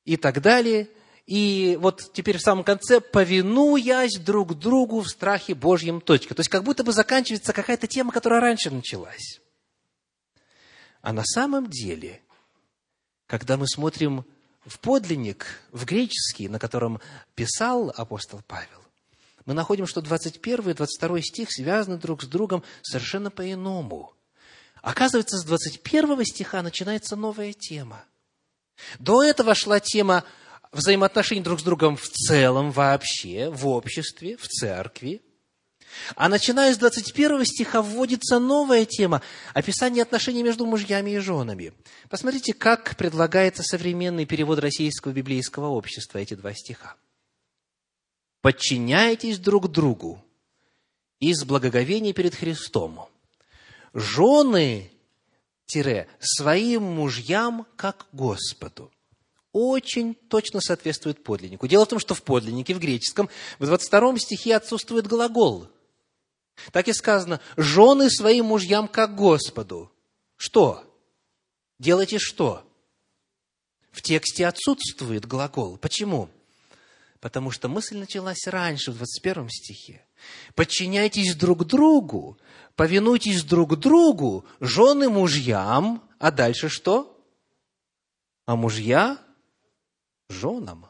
и 0.05 0.17
так 0.17 0.41
далее. 0.41 0.89
И 1.25 1.77
вот 1.81 2.13
теперь 2.13 2.37
в 2.37 2.41
самом 2.41 2.63
конце, 2.63 3.01
повинуясь 3.01 4.17
друг 4.17 4.57
другу 4.57 5.01
в 5.01 5.09
страхе 5.09 5.55
Божьем, 5.55 5.99
точка. 5.99 6.35
То 6.35 6.39
есть, 6.39 6.49
как 6.49 6.63
будто 6.63 6.83
бы 6.83 6.93
заканчивается 6.93 7.53
какая-то 7.53 7.87
тема, 7.87 8.11
которая 8.11 8.39
раньше 8.39 8.71
началась. 8.71 9.41
А 11.08 11.14
на 11.14 11.24
самом 11.24 11.70
деле, 11.70 12.22
когда 13.28 13.55
мы 13.55 13.66
смотрим 13.66 14.26
в 14.66 14.78
подлинник, 14.80 15.62
в 15.72 15.86
греческий, 15.86 16.49
на 16.49 16.60
котором 16.60 16.99
писал 17.34 17.93
апостол 17.95 18.41
Павел, 18.45 18.84
мы 19.45 19.53
находим, 19.53 19.88
что 19.88 20.01
21 20.01 20.72
и 20.72 20.74
22 20.74 21.22
стих 21.22 21.47
связаны 21.49 21.97
друг 21.97 22.24
с 22.24 22.28
другом 22.28 22.62
совершенно 22.82 23.32
по-иному. 23.32 24.16
Оказывается, 24.82 25.38
с 25.38 25.45
21 25.45 26.26
стиха 26.26 26.62
начинается 26.62 27.16
новая 27.16 27.53
тема. 27.53 28.03
До 28.99 29.24
этого 29.24 29.55
шла 29.55 29.80
тема 29.80 30.26
взаимоотношений 30.74 31.39
друг 31.41 31.62
с 31.62 31.64
другом 31.64 31.95
в 31.95 32.10
целом 32.10 32.72
вообще, 32.72 33.49
в 33.49 33.66
обществе, 33.66 34.36
в 34.36 34.45
церкви. 34.49 35.22
А 36.15 36.29
начиная 36.29 36.73
с 36.73 36.77
21 36.77 37.45
стиха 37.45 37.81
вводится 37.81 38.39
новая 38.39 38.85
тема– 38.85 39.21
описание 39.53 40.03
отношений 40.03 40.43
между 40.43 40.65
мужьями 40.65 41.11
и 41.11 41.17
женами. 41.19 41.73
Посмотрите, 42.09 42.53
как 42.53 42.95
предлагается 42.95 43.63
современный 43.63 44.25
перевод 44.25 44.59
российского 44.59 45.11
библейского 45.11 45.67
общества 45.67 46.19
эти 46.19 46.33
два 46.33 46.53
стиха. 46.53 46.95
«Подчиняйтесь 48.41 49.39
друг 49.39 49.69
другу 49.69 50.23
из 51.19 51.43
благоговения 51.43 52.13
перед 52.13 52.35
Христом. 52.35 53.09
Жены 53.93 54.91
своим 56.19 56.83
мужьям, 56.83 57.65
как 57.75 58.07
Господу» 58.11 58.91
очень 59.57 60.13
точно 60.13 60.61
соответствует 60.61 61.23
подлиннику. 61.23 61.67
Дело 61.67 61.85
в 61.85 61.89
том, 61.89 61.99
что 61.99 62.13
в 62.13 62.21
подлиннике, 62.21 62.75
в 62.75 62.79
греческом, 62.79 63.27
в 63.57 63.65
22 63.65 64.19
стихе 64.19 64.55
отсутствует 64.55 65.07
глагол. 65.07 65.67
Так 66.72 66.88
и 66.88 66.93
сказано, 66.93 67.39
жены 67.55 68.10
своим 68.10 68.45
мужьям, 68.45 68.88
как 68.88 69.16
Господу. 69.16 69.91
Что? 70.36 70.84
Делайте 71.80 72.18
что? 72.20 72.64
В 73.91 74.01
тексте 74.01 74.47
отсутствует 74.47 75.26
глагол. 75.26 75.78
Почему? 75.78 76.30
Потому 77.20 77.51
что 77.51 77.68
мысль 77.68 77.97
началась 77.97 78.45
раньше, 78.45 78.91
в 78.91 78.97
21 78.97 79.49
стихе. 79.49 80.05
Подчиняйтесь 80.55 81.36
друг 81.36 81.66
другу, 81.66 82.38
повинуйтесь 82.76 83.43
друг 83.43 83.78
другу, 83.78 84.45
жены 84.60 85.10
мужьям, 85.10 86.03
а 86.20 86.32
дальше 86.32 86.70
что? 86.70 87.20
А 88.45 88.55
мужья 88.55 89.18
женам. 90.30 90.89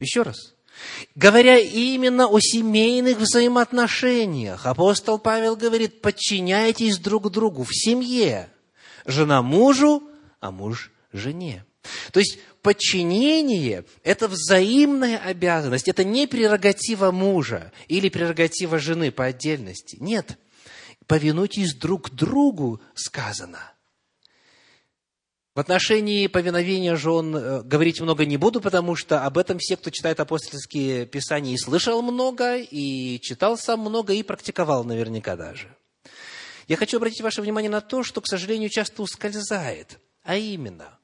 Еще 0.00 0.22
раз. 0.22 0.54
Говоря 1.14 1.58
именно 1.58 2.28
о 2.28 2.38
семейных 2.40 3.18
взаимоотношениях, 3.18 4.66
апостол 4.66 5.18
Павел 5.18 5.56
говорит, 5.56 6.00
подчиняйтесь 6.00 6.98
друг 6.98 7.30
другу 7.30 7.64
в 7.64 7.70
семье. 7.72 8.48
Жена 9.04 9.42
мужу, 9.42 10.02
а 10.40 10.50
муж 10.50 10.90
жене. 11.12 11.64
То 12.12 12.20
есть 12.20 12.38
подчинение– 12.62 13.84
это 14.04 14.28
взаимная 14.28 15.18
обязанность, 15.18 15.88
это 15.88 16.04
не 16.04 16.26
прерогатива 16.26 17.10
мужа 17.10 17.72
или 17.88 18.08
прерогатива 18.08 18.78
жены 18.78 19.10
по 19.10 19.24
отдельности. 19.24 19.96
Нет, 20.00 20.38
повинуйтесь 21.06 21.74
друг 21.74 22.10
другу, 22.10 22.80
сказано– 22.94 23.72
в 25.58 25.60
отношении 25.60 26.28
повиновения 26.28 26.94
жен 26.94 27.34
э, 27.34 27.62
говорить 27.64 28.00
много 28.00 28.24
не 28.24 28.36
буду, 28.36 28.60
потому 28.60 28.94
что 28.94 29.24
об 29.24 29.36
этом 29.38 29.58
все, 29.58 29.76
кто 29.76 29.90
читает 29.90 30.20
апостольские 30.20 31.04
писания, 31.04 31.54
и 31.54 31.58
слышал 31.58 32.00
много, 32.00 32.58
и 32.58 33.18
читал 33.18 33.58
сам 33.58 33.80
много, 33.80 34.12
и 34.12 34.22
практиковал 34.22 34.84
наверняка 34.84 35.34
даже. 35.34 35.74
Я 36.68 36.76
хочу 36.76 36.98
обратить 36.98 37.22
ваше 37.22 37.42
внимание 37.42 37.72
на 37.72 37.80
то, 37.80 38.04
что, 38.04 38.20
к 38.20 38.28
сожалению, 38.28 38.68
часто 38.68 39.02
ускользает, 39.02 39.98
а 40.22 40.36
именно, 40.36 40.97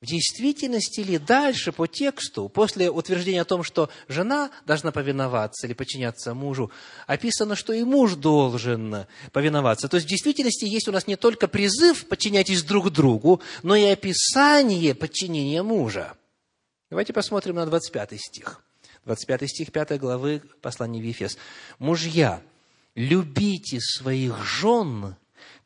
в 0.00 0.06
действительности 0.06 1.00
ли 1.00 1.18
дальше 1.18 1.72
по 1.72 1.86
тексту, 1.86 2.48
после 2.50 2.90
утверждения 2.90 3.40
о 3.40 3.46
том, 3.46 3.62
что 3.62 3.88
жена 4.08 4.50
должна 4.66 4.92
повиноваться 4.92 5.66
или 5.66 5.72
подчиняться 5.72 6.34
мужу, 6.34 6.70
описано, 7.06 7.56
что 7.56 7.72
и 7.72 7.82
муж 7.82 8.14
должен 8.14 9.06
повиноваться. 9.32 9.88
То 9.88 9.96
есть 9.96 10.06
в 10.06 10.10
действительности 10.10 10.66
есть 10.66 10.86
у 10.88 10.92
нас 10.92 11.06
не 11.06 11.16
только 11.16 11.48
призыв 11.48 12.06
подчиняйтесь 12.08 12.62
друг 12.62 12.90
другу, 12.90 13.40
но 13.62 13.74
и 13.74 13.84
описание 13.84 14.94
подчинения 14.94 15.62
мужа. 15.62 16.14
Давайте 16.90 17.14
посмотрим 17.14 17.56
на 17.56 17.66
25 17.66 18.20
стих. 18.20 18.62
25 19.06 19.48
стих 19.48 19.72
5 19.72 19.98
главы 19.98 20.42
послания 20.60 21.00
в 21.00 21.04
Ефес. 21.04 21.38
«Мужья, 21.78 22.42
любите 22.94 23.80
своих 23.80 24.44
жен, 24.44 25.16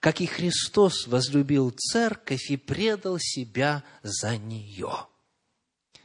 как 0.01 0.23
и 0.23 0.27
Христос 0.27 1.07
возлюбил 1.07 1.71
церковь 1.71 2.51
и 2.51 2.57
предал 2.57 3.19
себя 3.19 3.85
за 4.03 4.39
нее. 4.39 5.07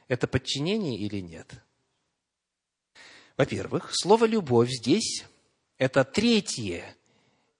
Это 0.09 0.27
подчинение 0.27 0.99
или 0.99 1.21
нет? 1.21 1.55
Во-первых, 3.37 3.89
слово 3.93 4.25
«любовь» 4.25 4.69
здесь– 4.69 5.25
это 5.77 6.03
третье 6.03 6.95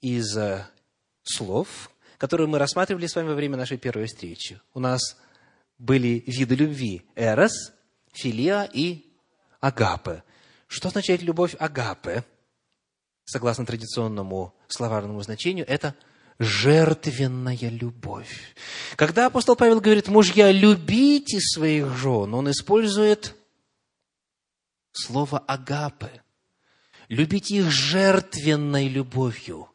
из 0.01 0.37
э, 0.37 0.67
слов, 1.23 1.89
которые 2.17 2.47
мы 2.47 2.59
рассматривали 2.59 3.07
с 3.07 3.15
вами 3.15 3.29
во 3.29 3.35
время 3.35 3.57
нашей 3.57 3.77
первой 3.77 4.05
встречи. 4.05 4.61
У 4.73 4.79
нас 4.79 5.17
были 5.77 6.23
виды 6.27 6.55
любви– 6.55 7.05
эрос, 7.15 7.73
филия 8.13 8.69
и 8.71 9.05
агапе. 9.59 10.23
Что 10.67 10.89
означает 10.89 11.21
любовь 11.23 11.55
агапе? 11.59 12.23
Согласно 13.25 13.65
традиционному 13.65 14.53
словарному 14.67 15.21
значению, 15.21 15.65
это– 15.67 15.95
жертвенная 16.39 17.69
любовь. 17.69 18.55
Когда 18.95 19.27
апостол 19.27 19.55
Павел 19.55 19.79
говорит, 19.79 20.07
мужья, 20.07 20.51
любите 20.51 21.39
своих 21.39 21.95
жен, 21.97 22.33
он 22.33 22.51
использует 22.51 23.35
слово 24.91 25.39
агапы. 25.39 26.09
Любите 27.07 27.57
их 27.57 27.69
жертвенной 27.69 28.87
любовью. 28.87 29.69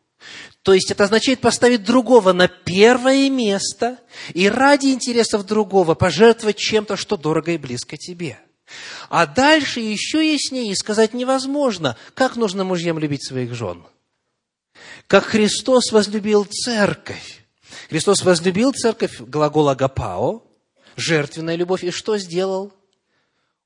То 0.63 0.75
есть 0.75 0.91
это 0.91 1.05
означает 1.05 1.41
поставить 1.41 1.85
другого 1.85 2.33
на 2.33 2.49
первое 2.49 3.31
место 3.31 3.99
и 4.35 4.49
ради 4.49 4.89
интересов 4.89 5.47
другого 5.47 5.95
пожертвовать 5.95 6.59
чем-то, 6.59 6.97
что 6.97 7.17
дорого 7.17 7.53
и 7.53 7.59
близко 7.59 7.97
тебе. 7.97 8.39
А 9.09 9.27
дальше 9.27 9.81
еще 9.81 10.33
яснее 10.33 10.77
сказать 10.77 11.15
невозможно, 11.15 11.97
как 12.15 12.37
нужно 12.37 12.65
мужьям 12.65 12.99
любить 12.99 13.27
своих 13.27 13.55
жен– 13.55 13.85
как 15.11 15.25
Христос 15.25 15.91
возлюбил 15.91 16.45
церковь. 16.45 17.45
Христос 17.89 18.23
возлюбил 18.23 18.73
церковь, 18.73 19.21
глагол 19.21 19.69
агапао, 19.69 20.45
жертвенная 20.95 21.57
любовь, 21.57 21.83
и 21.83 21.91
что 21.91 22.17
сделал? 22.17 22.73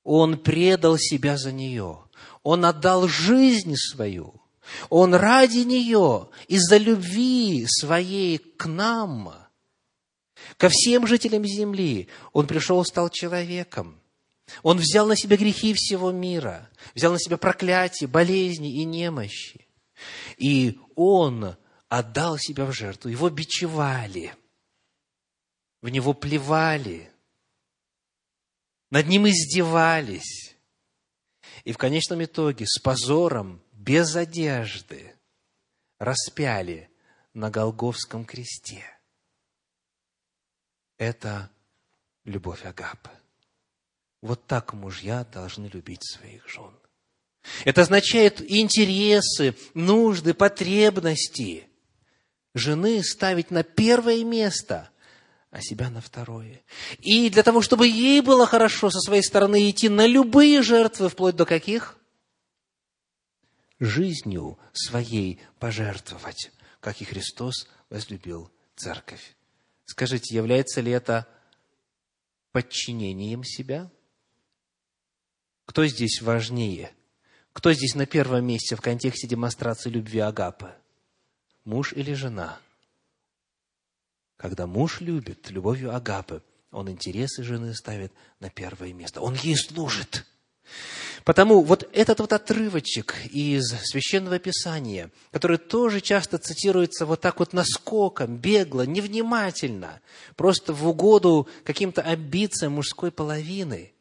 Он 0.05 0.39
предал 0.39 0.97
себя 0.97 1.37
за 1.37 1.53
нее. 1.53 1.99
Он 2.43 2.65
отдал 2.65 3.09
жизнь 3.09 3.77
свою. 3.77 4.41
Он 4.89 5.15
ради 5.15 5.59
нее, 5.59 6.31
из-за 6.49 6.79
любви 6.79 7.67
своей 7.69 8.39
к 8.39 8.65
нам, 8.65 9.35
ко 10.57 10.71
всем 10.71 11.07
жителям 11.07 11.45
земли, 11.45 12.09
Он 12.33 12.47
пришел, 12.47 12.83
стал 12.87 13.11
человеком. 13.11 14.01
Он 14.63 14.79
взял 14.79 15.07
на 15.07 15.15
себя 15.15 15.37
грехи 15.37 15.75
всего 15.75 16.11
мира, 16.11 16.71
взял 16.95 17.13
на 17.13 17.19
себя 17.19 17.37
проклятие, 17.37 18.09
болезни 18.09 18.81
и 18.81 18.85
немощи. 18.87 19.65
И 20.37 20.79
он 20.97 21.57
отдал 21.89 22.39
себя 22.39 22.65
в 22.65 22.73
жертву. 22.73 23.11
Его 23.11 23.31
бичевали, 23.31 24.35
в 25.81 25.89
него 25.89 26.15
плевали, 26.15 27.11
над 28.91 29.09
ним 29.09 29.27
издевались. 29.27 30.57
И 31.65 31.73
в 31.73 31.79
конечном 31.79 32.23
итоге 32.23 32.67
с 32.67 32.79
позором, 32.79 33.63
без 33.73 34.15
одежды, 34.17 35.17
распяли 35.99 36.91
на 37.33 37.51
Голговском 37.51 38.25
кресте. 38.25 38.85
Это 40.97 41.51
любовь 42.25 42.65
Агапы. 42.65 43.11
Вот 44.21 44.47
так 44.47 44.73
мужья 44.75 45.25
должны 45.25 45.67
любить 45.67 46.05
своих 46.09 46.49
жен. 46.49 46.75
Это 47.65 47.83
означает 47.83 48.41
интересы, 48.51 49.55
нужды, 49.75 50.35
потребности 50.35 51.69
жены 52.55 53.03
ставить 53.03 53.51
на 53.51 53.63
первое 53.63 54.25
место, 54.25 54.91
а 55.51 55.61
себя 55.61 55.91
на 55.91 56.01
второе. 56.01 56.63
И 57.01 57.29
для 57.29 57.43
того, 57.43 57.61
чтобы 57.61 57.87
ей 57.87 58.21
было 58.21 58.47
хорошо 58.47 58.91
со 58.91 59.01
своей 59.01 59.23
стороны 59.23 59.69
идти 59.69 59.89
на 59.89 60.07
любые 60.07 60.63
жертвы, 60.63 61.09
вплоть 61.09 61.37
до 61.37 61.45
каких? 61.45 61.99
Жизнью 63.81 64.59
своей 64.73 65.41
пожертвовать, 65.59 66.53
как 66.81 67.01
и 67.01 67.05
Христос 67.05 67.69
возлюбил 67.91 68.51
церковь. 68.77 69.37
Скажите, 69.85 70.35
является 70.35 70.81
ли 70.81 70.93
это 70.93 71.27
подчинением 72.53 73.45
себя? 73.45 73.91
Кто 75.67 75.87
здесь 75.87 76.23
важнее– 76.23 76.95
кто 77.55 77.73
здесь 77.73 77.95
на 77.95 78.05
первом 78.05 78.45
месте 78.45 78.77
в 78.77 78.83
контексте 78.83 79.27
демонстрации 79.27 79.89
любви 79.89 80.19
Агапы? 80.19 80.75
Муж 81.65 81.95
или 81.95 82.13
жена? 82.13 82.59
Когда 84.37 84.67
муж 84.67 85.01
любит 85.01 85.51
любовью 85.51 85.95
Агапы, 85.95 86.43
он 86.73 86.91
интересы 86.91 87.45
жены 87.45 87.73
ставит 87.73 88.13
на 88.41 88.51
первое 88.51 88.93
место. 88.93 89.21
Он 89.21 89.35
ей 89.35 89.57
служит. 89.57 90.27
Потому 91.25 91.63
вот 91.63 91.89
этот 91.93 92.19
вот 92.21 92.33
отрывочек 92.33 93.15
из 93.31 93.69
Священного 93.85 94.39
Писания, 94.39 95.11
который 95.31 95.57
тоже 95.57 96.01
часто 96.01 96.39
цитируется 96.39 97.07
вот 97.07 97.21
так 97.21 97.39
вот 97.39 97.53
наскоком, 97.53 98.37
бегло, 98.37 98.83
невнимательно, 98.83 100.01
просто 100.37 100.75
в 100.75 100.87
угоду 100.87 101.49
каким-то 101.65 102.03
амбициям 102.03 102.73
мужской 102.73 103.11
половины, 103.11 103.94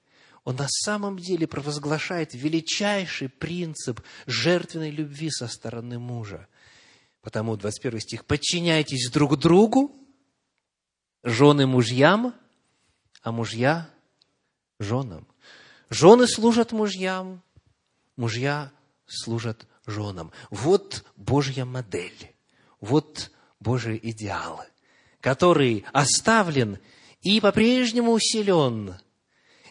он 0.43 0.57
на 0.57 0.67
самом 0.67 1.17
деле 1.17 1.47
провозглашает 1.47 2.33
величайший 2.33 3.29
принцип 3.29 4.01
жертвенной 4.25 4.91
любви 4.91 5.29
со 5.29 5.47
стороны 5.47 5.99
мужа. 5.99 6.47
Потому 7.21 7.55
21 7.55 7.99
стих 8.01 8.25
«Подчиняйтесь 8.25 9.09
друг 9.09 9.37
другу, 9.37 9.95
жены 11.23 11.65
мужьям, 11.65 12.33
а 13.21 13.31
мужья 13.31 13.89
женам». 14.79 15.25
Жены 15.89 16.27
служат 16.27 16.73
мужьям, 16.73 17.41
мужья 18.17 18.71
служат 19.05 19.65
женам. 19.85 20.31
Вот 20.49 21.05
Божья 21.15 21.63
модель, 21.63 22.35
вот 22.81 23.31
Божий 23.61 23.99
идеал, 24.01 24.61
который 25.21 25.85
оставлен 25.93 26.79
и 27.21 27.39
по-прежнему 27.39 28.11
усилен 28.11 28.95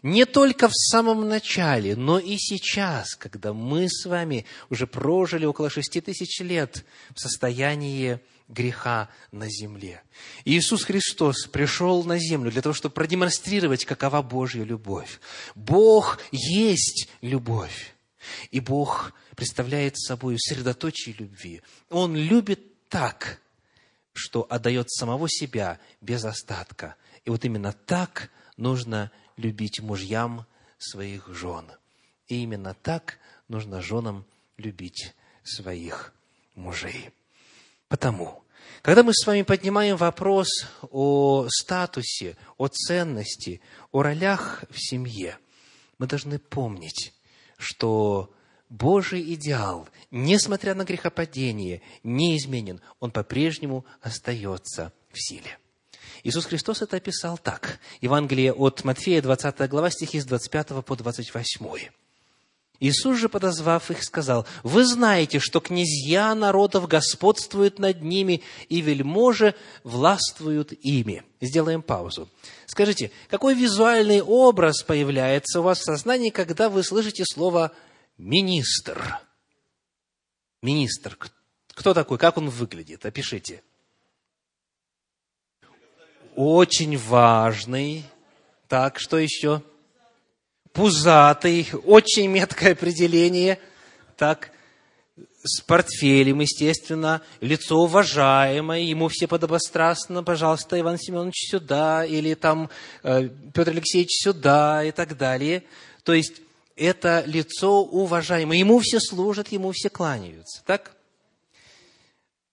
не 0.03 0.25
только 0.27 0.69
в 0.69 0.75
самом 0.75 1.29
начале, 1.29 1.97
но 1.97 2.19
и 2.19 2.37
сейчас, 2.37 3.15
когда 3.15 3.53
мы 3.53 3.89
с 3.89 4.05
вами 4.05 4.47
уже 4.69 4.87
прожили 4.87 5.45
около 5.45 5.71
шести 5.71 6.01
тысяч 6.01 6.41
лет 6.41 6.85
в 7.15 7.21
состоянии 7.21 8.21
греха 8.49 9.09
на 9.31 9.49
земле. 9.49 10.03
Иисус 10.45 10.85
Христос 10.85 11.47
пришел 11.47 12.05
на 12.05 12.19
землю 12.19 12.51
для 12.51 12.63
того, 12.63 12.75
чтобы 12.75 12.95
продемонстрировать, 12.95 13.85
какова 13.85 14.23
Божья 14.23 14.65
любовь. 14.65 15.21
Бог 15.55 16.19
есть 16.33 17.09
любовь. 17.21 17.95
И 18.51 18.61
Бог 18.61 19.13
представляет 19.37 19.99
собой 19.99 20.37
средоточие 20.39 21.15
любви. 21.19 21.63
Он 21.91 22.15
любит 22.15 22.89
так, 22.89 23.41
что 24.13 24.47
отдает 24.49 24.91
самого 24.91 25.29
себя 25.29 25.81
без 26.01 26.25
остатка. 26.25 26.97
И 27.25 27.31
вот 27.31 27.45
именно 27.45 27.73
так 27.73 28.31
нужно 28.57 29.11
любить 29.37 29.81
мужьям 29.81 30.47
своих 30.79 31.29
жен. 31.29 31.71
И 32.27 32.43
именно 32.43 32.75
так 32.75 33.19
нужно 33.49 33.81
женам 33.81 34.25
любить 34.57 35.15
своих 35.45 36.13
мужей. 36.55 37.11
Потому, 37.89 38.43
когда 38.81 39.03
мы 39.03 39.13
с 39.15 39.27
вами 39.27 39.43
поднимаем 39.43 39.97
вопрос 39.97 40.49
о 40.91 41.47
статусе, 41.49 42.37
о 42.57 42.69
ценности, 42.69 43.61
о 43.91 44.03
ролях 44.03 44.65
в 44.71 44.77
семье, 44.79 45.39
мы 45.99 46.07
должны 46.07 46.39
помнить, 46.39 47.13
что 47.59 48.35
Божий 48.69 49.35
идеал, 49.35 49.89
несмотря 50.11 50.75
на 50.75 50.85
грехопадение, 50.85 51.83
не 52.03 52.39
изменен. 52.39 52.81
Он 53.01 53.11
по-прежнему 53.11 53.85
остается 54.01 54.93
в 55.13 55.21
силе. 55.21 55.59
Иисус 56.25 56.45
Христос 56.45 56.83
это 56.83 56.97
описал 56.97 57.37
так. 57.37 57.81
Евангелие 58.01 58.53
от 58.53 58.85
Матфея, 58.85 59.21
20 59.23 59.69
глава, 59.69 59.91
стихи 59.91 60.21
с 60.21 60.25
25 60.25 60.85
по 60.85 60.97
28. 60.97 61.91
Иисус 62.79 63.19
же, 63.19 63.29
подозвав 63.29 63.91
их, 63.91 64.03
сказал, 64.03 64.47
«Вы 64.63 64.85
знаете, 64.85 65.39
что 65.39 65.61
князья 65.61 66.35
народов 66.35 66.89
господствуют 66.89 67.79
над 67.79 68.03
ними, 68.03 68.43
и 68.69 68.81
вельможи 68.81 69.55
властвуют 69.85 70.73
ими». 70.73 71.23
Сделаем 71.41 71.83
паузу. 71.83 72.29
Скажите, 72.67 73.11
какой 73.29 73.55
визуальный 73.55 74.21
образ 74.21 74.83
появляется 74.83 75.61
у 75.61 75.63
вас 75.65 75.79
в 75.79 75.85
сознании, 75.85 76.31
когда 76.31 76.69
вы 76.69 76.83
слышите 76.83 77.25
слово 77.25 77.73
«министр»? 78.19 79.19
Министр. 80.61 81.17
Кто 81.69 81.95
такой? 81.95 82.19
Как 82.19 82.37
он 82.37 82.49
выглядит? 82.49 83.05
Опишите 83.07 83.63
очень 86.37 86.97
важный. 86.97 88.05
Так, 88.69 88.99
что 88.99 89.19
еще? 89.19 89.63
Пузатый, 90.73 91.69
очень 91.85 92.29
меткое 92.29 92.73
определение. 92.73 93.59
Так, 94.17 94.51
с 95.45 95.61
портфелем, 95.61 96.41
естественно, 96.41 97.21
лицо 97.41 97.81
уважаемое, 97.81 98.81
ему 98.81 99.09
все 99.09 99.27
подобострастно, 99.27 100.23
пожалуйста, 100.23 100.79
Иван 100.79 100.99
Семенович 100.99 101.51
сюда, 101.51 102.05
или 102.05 102.35
там 102.35 102.71
э, 103.03 103.29
Петр 103.53 103.71
Алексеевич 103.71 104.11
сюда, 104.23 104.85
и 104.85 104.93
так 104.93 105.17
далее. 105.17 105.65
То 106.05 106.13
есть, 106.15 106.41
это 106.77 107.25
лицо 107.27 107.83
уважаемое, 107.83 108.59
ему 108.59 108.79
все 108.79 109.01
служат, 109.01 109.49
ему 109.49 109.73
все 109.73 109.91
кланяются, 109.91 110.63
так? 110.65 110.93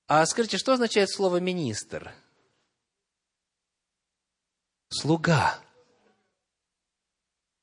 А 0.08 0.26
скажите, 0.26 0.58
что 0.58 0.74
означает 0.74 1.12
слово 1.12 1.38
«министр»? 1.38 2.12
Слуга. 4.90 5.60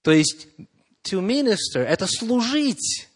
То 0.03 0.13
есть, 0.13 0.49
to 1.05 1.21
minister– 1.21 1.81
это 1.89 2.07
служить. 2.07 3.09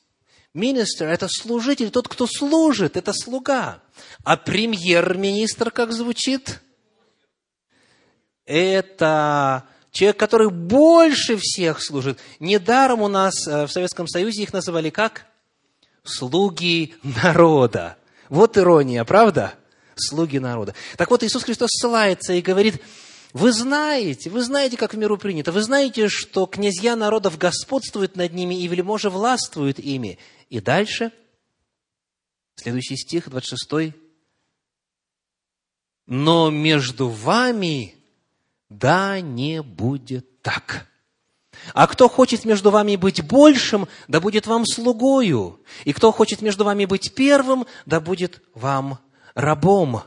Министр– 0.52 1.04
это 1.06 1.28
служитель, 1.28 1.90
тот, 1.90 2.08
кто 2.08 2.26
служит, 2.26 2.96
это 2.96 3.12
слуга. 3.12 3.80
А 4.24 4.36
премьер-министр 4.36 5.70
как 5.70 5.92
звучит? 5.92 6.61
Это 8.44 9.64
человек, 9.92 10.18
который 10.18 10.50
больше 10.50 11.36
всех 11.36 11.82
служит. 11.82 12.18
Недаром 12.40 13.02
у 13.02 13.08
нас 13.08 13.46
э, 13.46 13.66
в 13.66 13.70
Советском 13.70 14.08
Союзе 14.08 14.42
их 14.42 14.52
называли 14.52 14.90
как? 14.90 15.26
Слуги 16.02 16.94
народа. 17.02 17.96
Вот 18.28 18.58
ирония, 18.58 19.04
правда? 19.04 19.54
Слуги 19.94 20.38
народа. 20.38 20.74
Так 20.96 21.11
вот, 21.11 21.22
Иисус 21.22 21.44
Христос 21.44 21.70
ссылается 21.70 22.32
и 22.32 22.40
говорит, 22.40 22.82
вы 23.33 23.53
знаете, 23.53 24.28
вы 24.28 24.43
знаете, 24.43 24.76
как 24.76 24.95
в 24.95 24.99
миру 24.99 25.16
принято. 25.16 25.53
Вы 25.53 25.62
знаете, 25.62 26.09
что 26.09 26.47
князья 26.47 26.97
народов 26.97 27.39
господствуют 27.39 28.16
над 28.16 28.33
ними, 28.33 28.61
и 28.61 28.66
вельможи 28.66 29.09
властвуют 29.09 29.78
ими. 29.78 30.18
И 30.49 30.61
дальше, 30.61 31.12
следующий 32.57 32.97
стих, 32.97 33.28
26. 33.28 33.95
Но 36.07 36.51
между 36.51 37.09
вами 37.09 37.95
да 38.68 39.20
не 39.20 39.62
будет 39.62 40.43
так. 40.43 40.89
А 41.74 41.87
кто 41.87 42.09
хочет 42.09 42.45
между 42.45 42.70
вами 42.70 42.97
быть 42.97 43.24
большим, 43.24 43.87
да 44.09 44.20
будет 44.20 44.47
вам 44.47 44.64
слугою. 44.66 45.61
И 45.85 45.93
кто 45.93 46.11
хочет 46.11 46.43
между 46.43 46.64
вами 46.64 46.85
быть 46.85 47.14
первым, 47.14 47.66
да 47.87 48.01
будет 48.01 48.43
вам 48.55 48.99
рабом 49.35 50.03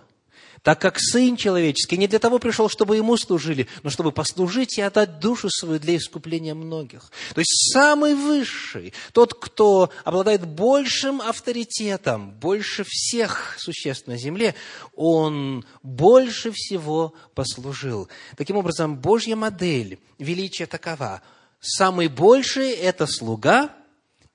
так 0.64 0.80
как 0.80 0.98
Сын 0.98 1.36
Человеческий 1.36 1.98
не 1.98 2.08
для 2.08 2.20
того 2.20 2.40
пришел, 2.40 2.70
чтобы 2.70 2.96
Ему 2.96 3.18
служили, 3.18 3.68
но 3.84 3.90
чтобы 3.90 4.14
послужить 4.14 4.78
и 4.78 4.82
отдать 4.82 5.20
душу 5.20 5.50
свою 5.50 5.78
для 5.78 5.98
искупления 5.98 6.56
многих. 6.56 7.12
То 7.36 7.42
есть 7.42 7.74
самый 7.74 8.16
высший, 8.16 8.94
тот, 9.12 9.34
кто 9.34 9.92
обладает 10.06 10.48
большим 10.48 11.22
авторитетом, 11.22 12.32
больше 12.32 12.86
всех 12.88 13.58
существ 13.60 14.08
на 14.08 14.18
земле, 14.18 14.56
он 14.96 15.66
больше 15.84 16.52
всего 16.54 17.14
послужил. 17.36 18.08
Таким 18.38 18.56
образом, 18.56 18.98
Божья 18.98 19.36
модель 19.36 20.00
величия 20.18 20.66
такова. 20.66 21.22
Самый 21.60 22.08
больший– 22.08 22.72
это 22.72 23.06
слуга, 23.06 23.70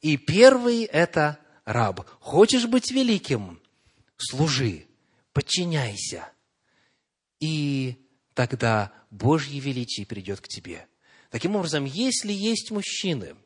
и 0.03 0.19
первый– 0.19 0.85
это 0.85 1.39
раб. 1.65 2.07
Хочешь 2.21 2.67
быть 2.67 2.91
великим– 2.91 3.61
служи 4.19 4.88
подчиняйся. 5.33 6.31
И 7.41 7.97
тогда 8.35 8.93
Божье 9.11 9.61
величие 9.61 10.07
придет 10.07 10.41
к 10.41 10.49
тебе. 10.49 10.87
Таким 11.31 11.57
образом, 11.57 11.85
если 11.85 12.33
есть 12.33 12.71
мужчины, 12.71 13.37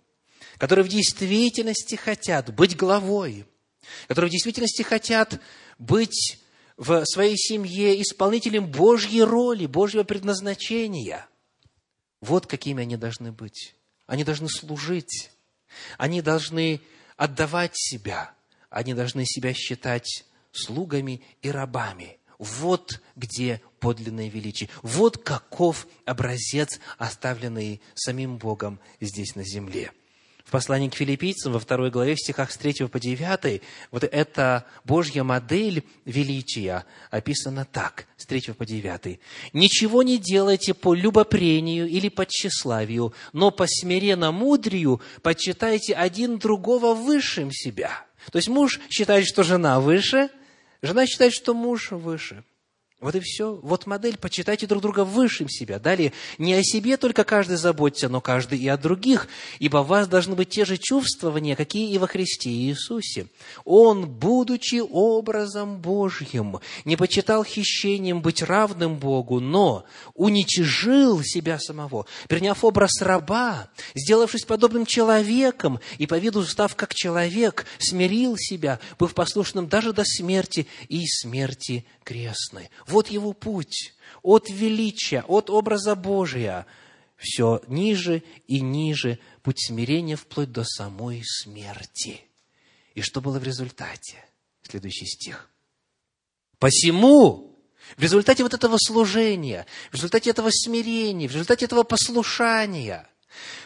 которые 0.59 0.85
в 0.85 0.89
действительности 0.89 1.95
хотят 1.97 2.55
быть 2.55 2.77
главой, 2.77 3.47
которые 4.09 4.29
в 4.29 4.33
действительности 4.33 4.83
хотят 4.83 5.41
быть 5.79 6.39
в 6.77 7.05
своей 7.05 7.37
семье 7.37 8.01
исполнителем 8.01 8.71
Божьей 8.71 9.23
роли, 9.23 9.67
Божьего 9.67 10.05
предназначения, 10.05 11.27
вот 12.21 12.47
какими 12.47 12.83
они 12.83 12.97
должны 12.97 13.33
быть. 13.33 13.75
Они 14.07 14.25
должны 14.25 14.49
служить, 14.49 15.31
они 15.99 16.23
должны 16.23 16.81
отдавать 17.17 17.73
себя, 17.75 18.35
они 18.71 18.95
должны 18.95 19.25
себя 19.27 19.55
считать 19.55 20.25
слугами 20.53 21.23
и 21.43 21.51
рабами. 21.51 22.19
Вот 22.39 23.01
где 23.17 23.61
подлинное 23.79 24.29
величие. 24.29 24.69
Вот 24.83 25.19
каков 25.19 25.87
образец, 26.05 26.81
оставленный 26.99 27.81
самим 27.95 28.37
Богом 28.37 28.81
здесь 29.01 29.35
на 29.35 29.45
земле. 29.45 29.93
В 30.45 30.51
послании 30.51 30.89
к 30.89 30.95
филиппийцам 30.95 31.53
во 31.53 31.61
второй 31.61 31.91
главе, 31.91 32.15
в 32.15 32.21
стихах 32.21 32.51
с 32.51 32.57
3 32.57 32.89
по 32.89 33.01
9, 33.01 33.63
вот 33.91 34.05
эта 34.05 34.67
Божья 34.85 35.23
модель 35.23 35.85
величия 36.05 36.85
описана 37.11 37.65
так, 37.65 38.07
с 38.17 38.27
3 38.27 38.53
по 38.53 38.67
9. 38.67 39.21
«Ничего 39.53 40.03
не 40.03 40.19
делайте 40.19 40.75
по 40.75 40.95
любопрению 40.95 41.89
или 41.89 42.09
по 42.09 42.27
тщеславию, 42.27 43.15
но 43.33 43.51
по 43.51 43.67
смиренно-мудрию 43.67 45.01
почитайте 45.23 45.95
один 45.95 46.39
другого 46.39 46.95
высшим 46.95 47.51
себя». 47.53 48.05
То 48.31 48.37
есть 48.37 48.49
муж 48.49 48.81
считает, 48.91 49.27
что 49.27 49.43
жена 49.43 49.81
выше, 49.81 50.29
жена 50.83 51.07
считает, 51.07 51.33
что 51.33 51.55
муж 51.55 51.91
выше– 51.91 52.45
вот 53.03 53.17
и 53.17 53.21
все. 53.21 53.59
Вот 53.63 53.87
модель. 53.87 54.17
Почитайте 54.17 54.69
друг 54.69 54.81
друга 54.81 55.05
высшим 55.05 55.49
себя. 55.49 55.81
Далее, 55.81 56.13
не 56.39 56.55
о 56.55 56.63
себе 56.63 56.97
только 56.97 57.25
каждый 57.25 57.57
заботится, 57.57 58.09
но 58.09 58.21
каждый 58.21 58.61
и 58.61 58.69
о 58.69 58.77
других, 58.77 59.27
ибо 59.59 59.79
у 59.79 59.83
вас 59.83 60.07
должны 60.07 60.37
быть 60.37 60.51
те 60.51 60.65
же 60.65 60.79
чувствования, 60.79 61.57
какие 61.57 61.93
и 61.93 61.99
во 61.99 62.07
Христе 62.07 62.51
Иисусе. 62.51 63.27
Он, 63.65 64.09
будучи 64.09 64.81
образом 64.89 65.79
Божьим, 65.81 66.61
не 66.85 66.95
почитал 66.95 67.43
хищением 67.43 68.23
быть 68.23 68.41
равным 68.41 68.97
Богу, 68.97 69.41
но 69.41 69.85
уничижил 70.15 71.23
себя 71.25 71.59
самого, 71.59 72.07
приняв 72.29 72.65
образ 72.65 73.03
раба, 73.03 73.69
сделавшись 73.97 74.45
подобным 74.45 74.87
человеком 74.87 75.81
и 75.99 76.07
по 76.07 76.19
виду 76.19 76.45
став 76.45 76.77
как 76.77 76.95
человек, 76.95 77.67
смирил 77.81 78.37
себя, 78.39 78.79
быв 79.01 79.13
послушным 79.13 79.67
даже 79.67 79.93
до 79.93 80.05
смерти 80.05 80.69
и 80.89 81.05
смерти 81.09 81.85
крестной. 82.05 82.71
Вот 82.93 83.09
его 83.09 83.33
путь 83.33 83.95
от 84.21 84.51
величия, 84.51 85.25
от 85.27 85.49
образа 85.49 85.95
Божия, 85.95 86.67
все 87.17 87.63
ниже 87.67 88.23
и 88.47 88.61
ниже, 88.61 89.19
путь 89.43 89.65
смирения 89.67 90.15
вплоть 90.15 90.53
до 90.53 90.63
самой 90.63 91.23
смерти. 91.25 92.21
И 92.95 93.01
что 93.01 93.23
было 93.23 93.39
в 93.39 93.45
результате? 93.45 94.23
Следующий 94.61 95.07
стих. 95.07 95.49
Посему, 96.59 97.59
в 97.97 98.03
результате 98.03 98.43
вот 98.43 98.53
этого 98.53 98.77
служения, 98.77 99.65
в 99.91 99.95
результате 99.95 100.29
этого 100.29 100.51
смирения, 100.51 101.29
в 101.29 101.33
результате 101.33 101.65
этого 101.65 101.85
послушания, 101.85 103.09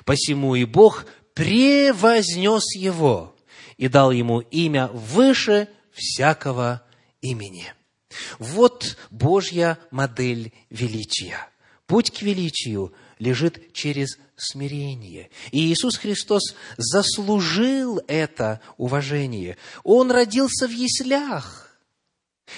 посему 0.05 0.55
и 0.55 0.65
Бог 0.65 1.05
превознес 1.35 2.77
его 2.77 3.35
и 3.77 3.89
дал 3.89 4.13
ему 4.13 4.39
имя 4.39 4.87
выше 4.87 5.69
всякого 5.91 6.87
имени. 7.21 7.75
Вот 8.39 8.97
Божья 9.11 9.79
модель 9.91 10.53
величия. 10.71 11.49
Путь 11.87 12.11
к 12.11 12.23
величию 12.23 12.93
лежит 13.19 13.73
через 13.73 14.19
смирение. 14.37 15.31
И 15.53 15.73
Иисус 15.73 15.97
Христос 15.97 16.55
заслужил 16.77 18.01
это 18.09 18.61
уважение. 18.77 19.57
Он 19.85 20.11
родился 20.11 20.67
в 20.67 20.73
яслях. 20.73 21.79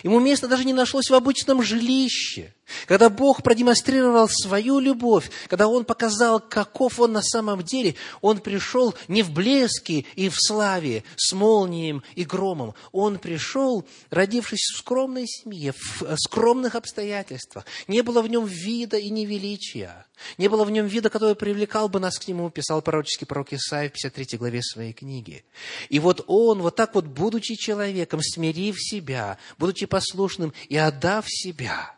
Ему 0.02 0.20
места 0.20 0.48
даже 0.48 0.64
не 0.64 0.72
нашлось 0.72 1.10
в 1.10 1.14
обычном 1.14 1.62
жилище. 1.62 2.54
Когда 2.86 3.08
Бог 3.08 3.42
продемонстрировал 3.42 4.28
свою 4.28 4.78
любовь, 4.78 5.30
когда 5.48 5.68
Он 5.68 5.84
показал, 5.84 6.40
каков 6.40 7.00
Он 7.00 7.12
на 7.12 7.22
самом 7.22 7.62
деле, 7.62 7.94
Он 8.20 8.38
пришел 8.38 8.94
не 9.08 9.22
в 9.22 9.30
блеске 9.32 10.04
и 10.14 10.28
в 10.28 10.36
славе, 10.38 11.04
с 11.16 11.32
молнием 11.32 12.02
и 12.14 12.24
громом. 12.24 12.74
Он 12.92 13.18
пришел, 13.18 13.86
родившись 14.10 14.70
в 14.72 14.78
скромной 14.78 15.26
семье, 15.26 15.72
в 15.72 16.02
э, 16.02 16.16
скромных 16.18 16.74
обстоятельствах. 16.74 17.64
Не 17.86 18.02
было 18.02 18.22
в 18.22 18.28
нем 18.28 18.44
вида 18.44 18.98
и 18.98 19.10
невеличия. 19.10 20.06
Не 20.36 20.48
было 20.48 20.64
в 20.64 20.70
нем 20.70 20.86
вида, 20.86 21.10
который 21.10 21.36
привлекал 21.36 21.88
бы 21.88 22.00
нас 22.00 22.18
к 22.18 22.26
нему, 22.28 22.50
писал 22.50 22.82
пророческий 22.82 23.26
пророк 23.26 23.52
Исаия 23.52 23.88
в 23.88 23.92
53 23.92 24.38
главе 24.38 24.62
своей 24.62 24.92
книги. 24.92 25.44
И 25.88 25.98
вот 26.00 26.24
он, 26.26 26.60
вот 26.60 26.76
так 26.76 26.94
вот, 26.94 27.06
будучи 27.06 27.54
человеком, 27.54 28.20
смирив 28.22 28.76
себя, 28.78 29.38
будучи 29.58 29.86
послушным 29.86 30.52
и 30.68 30.76
отдав 30.76 31.24
себя– 31.28 31.94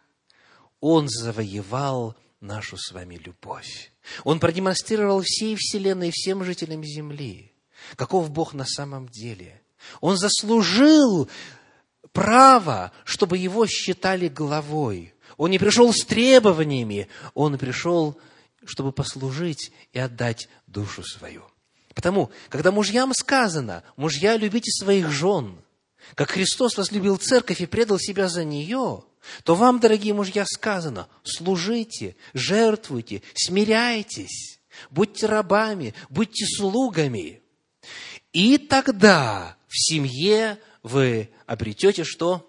он 0.81 1.09
завоевал 1.09 2.17
нашу 2.41 2.77
с 2.77 2.93
вами 2.93 3.17
любовь. 3.17 3.93
Он 4.25 4.41
продемонстрировал 4.41 5.23
всей 5.23 5.57
Вселенной, 5.57 6.11
всем 6.11 6.43
жителям 6.43 6.83
Земли, 6.83 7.53
каков 7.97 8.31
Бог 8.31 8.55
на 8.55 8.65
самом 8.65 9.09
деле. 9.09 9.61
Он 10.01 10.17
заслужил 10.17 11.29
право, 12.13 12.93
чтобы 13.05 13.39
его 13.39 13.67
считали 13.67 14.29
главой. 14.29 15.15
Он 15.37 15.51
не 15.51 15.59
пришел 15.59 15.93
с 15.93 16.05
требованиями, 16.05 17.09
он 17.35 17.59
пришел, 17.59 18.19
чтобы 18.65 18.93
послужить 18.93 19.73
и 19.93 19.99
отдать 19.99 20.49
душу 20.67 21.03
свою. 21.03 21.45
Потому, 21.95 22.31
когда 22.49 22.73
мужьям 22.73 23.13
сказано, 23.15 23.83
мужья, 23.97 24.37
любите 24.37 24.71
своих 24.71 25.11
жен, 25.11 25.61
как 26.15 26.31
Христос 26.31 26.77
возлюбил 26.77 27.17
церковь 27.17 27.61
и 27.61 27.67
предал 27.67 27.99
себя 27.99 28.29
за 28.29 28.45
нее– 28.45 29.05
то 29.45 29.55
вам, 29.55 29.81
дорогие 29.81 30.15
мужья, 30.15 30.45
сказано, 30.47 31.09
служите, 31.25 32.17
жертвуйте, 32.33 33.23
смиряйтесь, 33.35 34.61
будьте 34.91 35.27
рабами, 35.27 35.95
будьте 36.09 36.47
слугами. 36.47 37.43
И 38.33 38.59
тогда 38.59 39.57
в 39.69 39.77
семье 39.77 40.59
вы 40.83 41.31
обретете 41.47 42.05
что? 42.05 42.47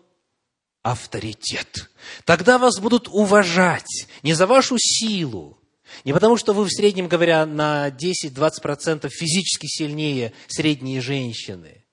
Авторитет. 0.82 1.92
Тогда 2.26 2.58
вас 2.58 2.80
будут 2.80 3.08
уважать 3.08 4.08
не 4.24 4.34
за 4.34 4.48
вашу 4.48 4.78
силу, 4.80 5.60
не 6.06 6.14
потому, 6.14 6.38
что 6.38 6.54
вы 6.54 6.64
в 6.64 6.72
среднем, 6.72 7.08
говоря, 7.08 7.46
на 7.46 7.90
10-20% 7.90 9.08
физически 9.10 9.68
сильнее 9.68 10.34
средние 10.48 11.02
женщины, 11.02 11.86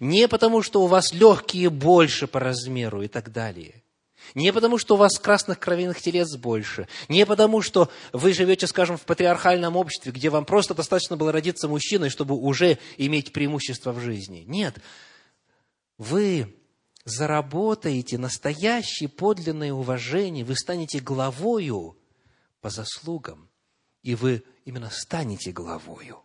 не 0.00 0.28
потому, 0.28 0.62
что 0.62 0.82
у 0.82 0.86
вас 0.86 1.12
легкие 1.12 1.70
больше 1.70 2.26
по 2.26 2.40
размеру 2.40 3.02
и 3.02 3.08
так 3.08 3.32
далее– 3.32 3.82
не 4.34 4.52
потому, 4.52 4.78
что 4.78 4.94
у 4.94 4.98
вас 4.98 5.18
красных 5.18 5.58
кровяных 5.58 6.00
телец 6.00 6.34
больше. 6.36 6.88
Не 7.08 7.26
потому, 7.26 7.62
что 7.62 7.90
вы 8.12 8.32
живете, 8.32 8.66
скажем, 8.66 8.96
в 8.96 9.02
патриархальном 9.02 9.76
обществе, 9.76 10.12
где 10.12 10.30
вам 10.30 10.44
просто 10.44 10.74
достаточно 10.74 11.16
было 11.16 11.32
родиться 11.32 11.68
мужчиной, 11.68 12.10
чтобы 12.10 12.34
уже 12.34 12.78
иметь 12.96 13.32
преимущество 13.32 13.92
в 13.92 14.00
жизни. 14.00 14.44
Нет. 14.46 14.78
Вы 15.98 16.54
заработаете 17.04 18.18
настоящее 18.18 19.08
подлинное 19.08 19.72
уважение, 19.72 20.44
вы 20.44 20.56
станете 20.56 20.98
главою 21.00 21.96
по 22.60 22.68
заслугам, 22.68 23.48
и 24.02 24.14
вы 24.14 24.42
именно 24.64 24.90
станете 24.90 25.52
главою. 25.52 26.22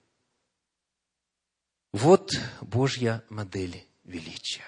Вот 1.91 2.32
Божья 2.62 3.24
модель 3.30 3.86
величия. 4.04 4.66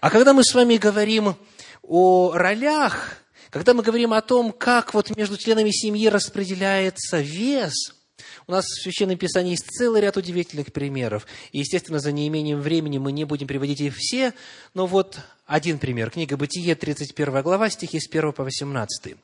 А 0.00 0.10
когда 0.10 0.32
мы 0.32 0.42
с 0.42 0.54
вами 0.54 0.76
говорим 0.76 1.36
о 1.90 2.32
ролях, 2.34 3.16
когда 3.50 3.74
мы 3.74 3.82
говорим 3.82 4.12
о 4.12 4.22
том, 4.22 4.52
как 4.52 4.94
вот 4.94 5.14
между 5.16 5.36
членами 5.36 5.70
семьи 5.70 6.06
распределяется 6.06 7.20
вес, 7.20 7.99
у 8.46 8.52
нас 8.52 8.64
в 8.64 8.82
Священном 8.82 9.16
Писании 9.16 9.52
есть 9.52 9.66
целый 9.70 10.00
ряд 10.00 10.16
удивительных 10.16 10.72
примеров. 10.72 11.26
И, 11.52 11.58
естественно, 11.58 11.98
за 11.98 12.12
неимением 12.12 12.60
времени 12.60 12.98
мы 12.98 13.12
не 13.12 13.24
будем 13.24 13.46
приводить 13.46 13.80
их 13.80 13.94
все, 13.96 14.34
но 14.74 14.86
вот 14.86 15.18
один 15.46 15.80
пример. 15.80 16.10
Книга 16.10 16.36
Бытие, 16.36 16.76
31 16.76 17.42
глава, 17.42 17.70
стихи 17.70 17.98
с 17.98 18.08
1 18.08 18.32
по 18.32 18.44
18. 18.44 19.16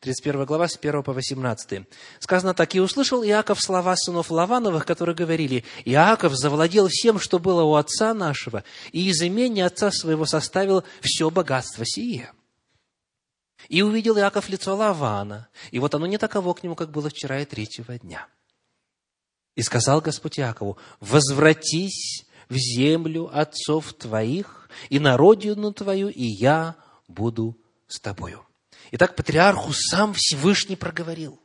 31 0.00 0.44
глава, 0.44 0.68
с 0.68 0.76
1 0.76 1.02
по 1.02 1.12
18. 1.12 1.86
Сказано 2.18 2.52
так, 2.52 2.74
«И 2.74 2.80
услышал 2.80 3.24
Иаков 3.24 3.60
слова 3.62 3.96
сынов 3.96 4.30
Лавановых, 4.30 4.84
которые 4.84 5.14
говорили, 5.14 5.64
Иаков 5.84 6.34
завладел 6.34 6.88
всем, 6.88 7.18
что 7.18 7.38
было 7.38 7.62
у 7.62 7.76
отца 7.76 8.12
нашего, 8.12 8.62
и 8.92 9.08
из 9.08 9.22
имени 9.22 9.60
отца 9.60 9.90
своего 9.90 10.26
составил 10.26 10.84
все 11.00 11.30
богатство 11.30 11.84
сие». 11.86 12.30
И 13.68 13.82
увидел 13.82 14.18
Иаков 14.18 14.48
лицо 14.48 14.74
Лавана, 14.74 15.48
и 15.70 15.78
вот 15.78 15.94
оно 15.94 16.06
не 16.06 16.18
таково 16.18 16.54
к 16.54 16.62
нему, 16.62 16.74
как 16.74 16.90
было 16.90 17.08
вчера 17.08 17.40
и 17.40 17.44
третьего 17.44 17.98
дня. 17.98 18.26
И 19.56 19.62
сказал 19.62 20.00
Господь 20.00 20.38
Иакову, 20.38 20.78
«Возвратись 21.00 22.26
в 22.48 22.56
землю 22.56 23.30
отцов 23.32 23.92
твоих 23.94 24.68
и 24.88 24.98
на 24.98 25.16
родину 25.16 25.72
твою, 25.72 26.08
и 26.08 26.24
я 26.24 26.76
буду 27.08 27.56
с 27.88 28.00
тобою». 28.00 28.46
Итак, 28.92 29.14
патриарху 29.14 29.72
сам 29.72 30.14
Всевышний 30.14 30.76
проговорил. 30.76 31.40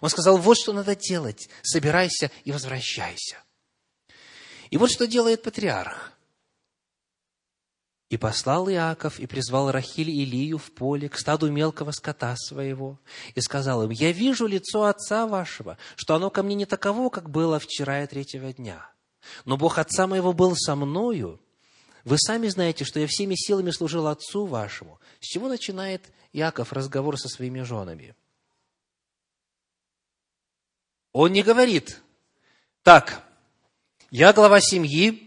Он 0.00 0.08
сказал, 0.08 0.38
вот 0.38 0.56
что 0.56 0.72
надо 0.72 0.94
делать, 0.94 1.48
собирайся 1.62 2.30
и 2.44 2.52
возвращайся. 2.52 3.36
И 4.70 4.76
вот 4.76 4.90
что 4.90 5.06
делает 5.06 5.42
патриарх. 5.42 6.12
И 8.10 8.16
послал 8.16 8.68
Иаков, 8.68 9.18
и 9.18 9.26
призвал 9.26 9.70
Рахиль 9.70 10.10
и 10.10 10.22
Илию 10.22 10.58
в 10.58 10.70
поле 10.72 11.08
к 11.08 11.18
стаду 11.18 11.50
мелкого 11.50 11.90
скота 11.90 12.36
своего, 12.36 13.00
и 13.34 13.40
сказал 13.40 13.82
им, 13.84 13.90
«Я 13.90 14.12
вижу 14.12 14.46
лицо 14.46 14.84
отца 14.84 15.26
вашего, 15.26 15.78
что 15.96 16.14
оно 16.14 16.30
ко 16.30 16.42
мне 16.42 16.54
не 16.54 16.66
таково, 16.66 17.08
как 17.08 17.30
было 17.30 17.58
вчера 17.58 18.04
и 18.04 18.06
третьего 18.06 18.52
дня. 18.52 18.90
Но 19.44 19.56
Бог 19.56 19.78
отца 19.78 20.06
моего 20.06 20.32
был 20.32 20.54
со 20.54 20.76
мною. 20.76 21.40
Вы 22.04 22.18
сами 22.18 22.48
знаете, 22.48 22.84
что 22.84 23.00
я 23.00 23.06
всеми 23.06 23.34
силами 23.34 23.70
служил 23.70 24.06
отцу 24.06 24.44
вашему». 24.46 25.00
С 25.20 25.26
чего 25.26 25.48
начинает 25.48 26.12
Иаков 26.34 26.74
разговор 26.74 27.18
со 27.18 27.28
своими 27.28 27.62
женами. 27.62 28.14
Он 31.12 31.32
не 31.32 31.42
говорит, 31.42 32.02
так, 32.82 33.22
Я 34.10 34.32
глава 34.32 34.60
семьи, 34.60 35.23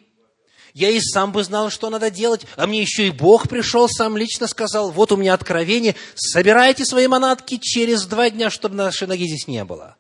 я 0.78 0.92
и 0.92 1.00
сам 1.02 1.32
бы 1.32 1.44
знал, 1.44 1.72
что 1.72 1.90
надо 1.90 2.12
делать, 2.12 2.46
а 2.56 2.68
мне 2.68 2.82
еще 2.82 3.08
и 3.08 3.12
Бог 3.12 3.50
пришел, 3.50 3.90
сам 3.90 4.16
лично 4.16 4.46
сказал, 4.46 4.92
вот 4.92 5.12
у 5.12 5.18
меня 5.18 5.34
откровение, 5.34 5.96
собирайте 6.14 6.86
свои 6.86 7.08
манатки 7.08 7.58
через 7.58 8.06
два 8.06 8.30
дня, 8.30 8.52
чтобы 8.52 8.76
нашей 8.76 9.08
ноги 9.08 9.26
здесь 9.26 9.48
не 9.48 9.66
было. 9.66 9.98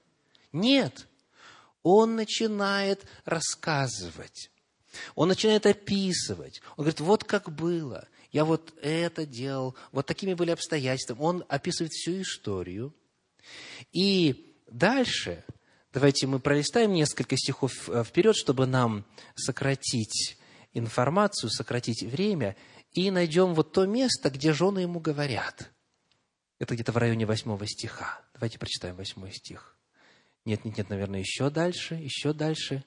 Нет. 0.54 1.08
Он 1.82 2.16
начинает 2.16 3.06
рассказывать. 3.26 4.52
Он 5.16 5.30
начинает 5.30 5.66
описывать. 5.66 6.62
Он 6.76 6.84
говорит, 6.84 7.00
вот 7.00 7.24
как 7.24 7.52
было. 7.52 8.08
Я 8.32 8.46
вот 8.46 8.72
это 8.80 9.26
делал. 9.26 9.76
Вот 9.92 10.06
такими 10.06 10.36
были 10.36 10.52
обстоятельства. 10.52 11.16
Он 11.20 11.44
описывает 11.48 11.92
всю 11.92 12.22
историю. 12.22 12.94
И 13.94 14.54
дальше, 14.70 15.44
давайте 15.92 16.28
мы 16.28 16.40
пролистаем 16.40 16.94
несколько 16.94 17.36
стихов 17.36 17.90
э, 17.90 18.04
вперед, 18.04 18.36
чтобы 18.36 18.68
нам 18.68 19.06
сократить 19.36 20.37
информацию, 20.78 21.50
сократить 21.50 22.04
время, 22.04 22.56
и 22.92 23.12
найдем 23.12 23.54
вот 23.54 23.74
то 23.74 23.86
место, 23.86 24.30
где 24.30 24.54
жены 24.54 24.80
ему 24.80 25.00
говорят. 25.00 25.72
Это 26.60 26.74
где-то 26.74 26.92
в 26.92 26.98
районе 26.98 27.26
восьмого 27.26 27.68
стиха. 27.68 28.22
Давайте 28.34 28.58
прочитаем 28.58 28.96
восьмой 28.96 29.32
стих. 29.32 29.76
Нет, 30.46 30.66
нет, 30.66 30.78
нет, 30.78 30.90
наверное, 30.90 31.20
еще 31.20 31.50
дальше, 31.50 31.96
еще 31.96 32.34
дальше, 32.34 32.84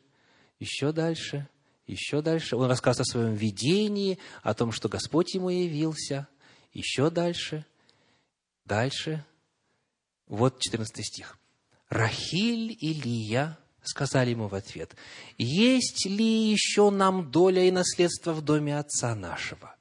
еще 0.58 0.92
дальше, 0.92 1.48
еще 1.86 2.22
дальше. 2.22 2.56
Он 2.56 2.68
рассказывает 2.68 3.08
о 3.08 3.12
своем 3.12 3.34
видении, 3.34 4.18
о 4.42 4.54
том, 4.54 4.72
что 4.72 4.88
Господь 4.88 5.34
ему 5.34 5.50
явился. 5.50 6.26
Еще 6.72 7.10
дальше, 7.10 7.66
дальше. 8.64 9.24
Вот 10.26 10.60
14 10.60 11.04
стих. 11.04 11.38
Рахиль 11.88 12.76
и 12.80 12.94
Лия 12.94 13.58
сказали 13.82 14.30
ему 14.30 14.48
в 14.48 14.54
ответ, 14.54 14.94
есть 15.38 16.06
ли 16.06 16.50
еще 16.50 16.90
нам 16.90 17.30
доля 17.30 17.64
и 17.64 17.70
наследство 17.70 18.32
в 18.32 18.42
доме 18.42 18.78
отца 18.78 19.14
нашего? 19.14 19.74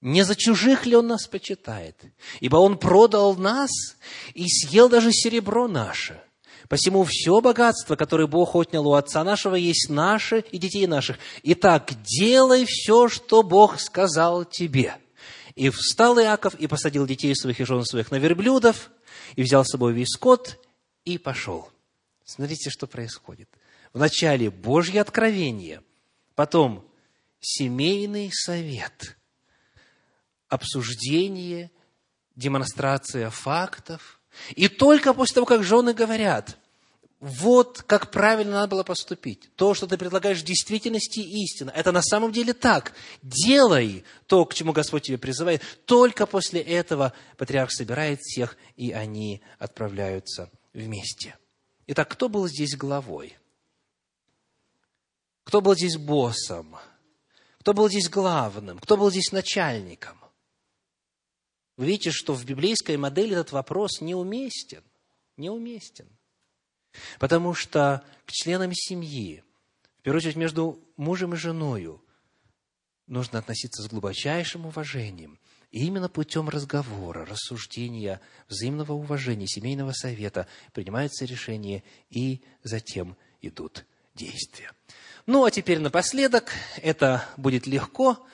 Не 0.00 0.22
за 0.22 0.36
чужих 0.36 0.84
ли 0.84 0.94
он 0.96 1.06
нас 1.06 1.26
почитает? 1.26 1.98
Ибо 2.40 2.56
он 2.56 2.76
продал 2.76 3.36
нас 3.36 3.70
и 4.34 4.46
съел 4.46 4.90
даже 4.90 5.12
серебро 5.12 5.66
наше. 5.66 6.20
Посему 6.68 7.04
все 7.04 7.40
богатство, 7.40 7.96
которое 7.96 8.26
Бог 8.26 8.54
отнял 8.54 8.86
у 8.86 8.94
отца 8.94 9.24
нашего, 9.24 9.54
есть 9.54 9.88
наше 9.88 10.44
и 10.50 10.58
детей 10.58 10.86
наших. 10.86 11.18
Итак, 11.42 11.92
делай 12.02 12.66
все, 12.66 13.08
что 13.08 13.42
Бог 13.42 13.80
сказал 13.80 14.44
тебе. 14.44 14.94
И 15.54 15.70
встал 15.70 16.18
Иаков 16.18 16.54
и 16.54 16.66
посадил 16.66 17.06
детей 17.06 17.34
своих 17.34 17.60
и 17.60 17.64
жен 17.64 17.84
своих 17.84 18.10
на 18.10 18.16
верблюдов, 18.16 18.90
и 19.36 19.42
взял 19.42 19.64
с 19.64 19.70
собой 19.70 19.92
весь 19.92 20.08
скот, 20.08 20.58
и 21.04 21.16
пошел. 21.16 21.70
Смотрите, 22.24 22.70
что 22.70 22.86
происходит. 22.86 23.48
Вначале 23.92 24.50
Божье 24.50 25.00
откровение, 25.00 25.82
потом 26.34 26.88
семейный 27.40 28.30
совет, 28.32 29.16
обсуждение, 30.48 31.70
демонстрация 32.34 33.30
фактов– 33.30 34.20
и 34.54 34.68
только 34.68 35.14
после 35.14 35.34
того, 35.34 35.46
как 35.46 35.64
жены 35.64 35.94
говорят, 35.94 36.58
вот 37.20 37.82
как 37.82 38.10
правильно 38.10 38.52
надо 38.52 38.68
было 38.68 38.82
поступить. 38.82 39.48
То, 39.56 39.72
что 39.72 39.86
ты 39.86 39.96
предлагаешь 39.96 40.40
в 40.42 40.44
действительности 40.44 41.20
истина. 41.20 41.70
Это 41.70 41.90
на 41.90 42.02
самом 42.02 42.32
деле 42.32 42.52
так. 42.52 42.92
Делай 43.22 44.04
то, 44.26 44.44
к 44.44 44.52
чему 44.52 44.72
Господь 44.72 45.04
тебя 45.04 45.16
призывает. 45.16 45.62
Только 45.86 46.26
после 46.26 46.60
этого 46.60 47.14
патриарх 47.38 47.72
собирает 47.72 48.20
всех, 48.20 48.56
и 48.76 48.92
они 48.92 49.40
отправляются 49.58 50.50
вместе. 50.74 51.36
Итак, 51.86 52.10
кто 52.10 52.28
был 52.28 52.48
здесь 52.48 52.76
главой? 52.76 53.36
Кто 55.44 55.60
был 55.60 55.74
здесь 55.74 55.96
боссом? 55.96 56.76
Кто 57.60 57.74
был 57.74 57.88
здесь 57.88 58.08
главным? 58.08 58.78
Кто 58.78 58.96
был 58.96 59.10
здесь 59.10 59.32
начальником? 59.32 60.18
Вы 61.76 61.86
видите, 61.86 62.10
что 62.10 62.34
в 62.34 62.44
библейской 62.44 62.96
модели 62.96 63.32
этот 63.32 63.52
вопрос 63.52 64.00
неуместен. 64.00 64.82
Неуместен. 65.36 66.08
Потому 67.18 67.54
что 67.54 68.04
к 68.24 68.32
членам 68.32 68.72
семьи, 68.72 69.42
в 69.98 70.02
первую 70.02 70.20
очередь 70.20 70.36
между 70.36 70.80
мужем 70.96 71.34
и 71.34 71.36
женой, 71.36 71.98
нужно 73.06 73.40
относиться 73.40 73.82
с 73.82 73.88
глубочайшим 73.88 74.66
уважением. 74.66 75.38
И 75.74 75.86
именно 75.86 76.08
путем 76.08 76.48
разговора, 76.48 77.26
рассуждения, 77.26 78.20
взаимного 78.48 78.92
уважения, 78.92 79.48
семейного 79.48 79.90
совета 79.90 80.46
принимаются 80.72 81.24
решения, 81.24 81.82
и 82.10 82.42
затем 82.62 83.16
идут 83.42 83.84
действия. 84.14 84.70
Ну, 85.26 85.44
а 85.44 85.50
теперь 85.50 85.80
напоследок, 85.80 86.52
это 86.80 87.24
будет 87.36 87.66
легко, 87.66 88.24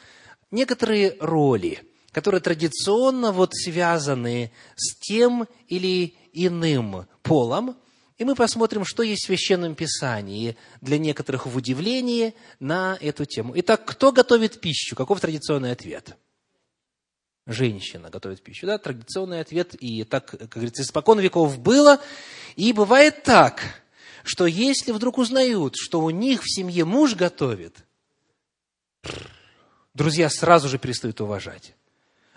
некоторые 0.50 1.16
роли– 1.18 1.82
которые 2.12 2.40
традиционно 2.40 3.30
вот 3.30 3.54
связаны 3.54 4.50
с 4.74 4.96
тем 4.96 5.46
или 5.68 6.16
иным 6.32 7.06
полом, 7.22 7.76
и 8.18 8.24
мы 8.24 8.34
посмотрим, 8.34 8.84
что 8.84 9.04
есть 9.04 9.22
в 9.22 9.26
Священном 9.26 9.76
Писании 9.76 10.56
для 10.80 10.98
некоторых 10.98 11.46
в 11.46 11.56
удивлении 11.56 12.34
на 12.58 12.98
эту 13.00 13.26
тему. 13.26 13.52
Итак, 13.54 13.84
кто 13.84 14.10
готовит 14.10 14.60
пищу? 14.60 14.96
Каков 14.96 15.20
традиционный 15.20 15.70
ответ? 15.70 16.16
Женщина 17.46 18.10
готовит 18.10 18.42
пищу. 18.42 18.66
Да, 18.66 18.78
традиционный 18.78 19.40
ответ. 19.40 19.74
И 19.74 20.04
так, 20.04 20.26
как 20.26 20.48
говорится, 20.48 20.82
испокон 20.82 21.20
веков 21.20 21.58
было. 21.58 22.00
И 22.56 22.72
бывает 22.72 23.22
так, 23.22 23.82
что 24.24 24.46
если 24.46 24.92
вдруг 24.92 25.18
узнают, 25.18 25.74
что 25.76 26.00
у 26.00 26.10
них 26.10 26.42
в 26.42 26.50
семье 26.50 26.84
муж 26.84 27.14
готовит, 27.14 27.84
друзья 29.94 30.28
сразу 30.28 30.68
же 30.68 30.78
перестают 30.78 31.20
уважать. 31.20 31.74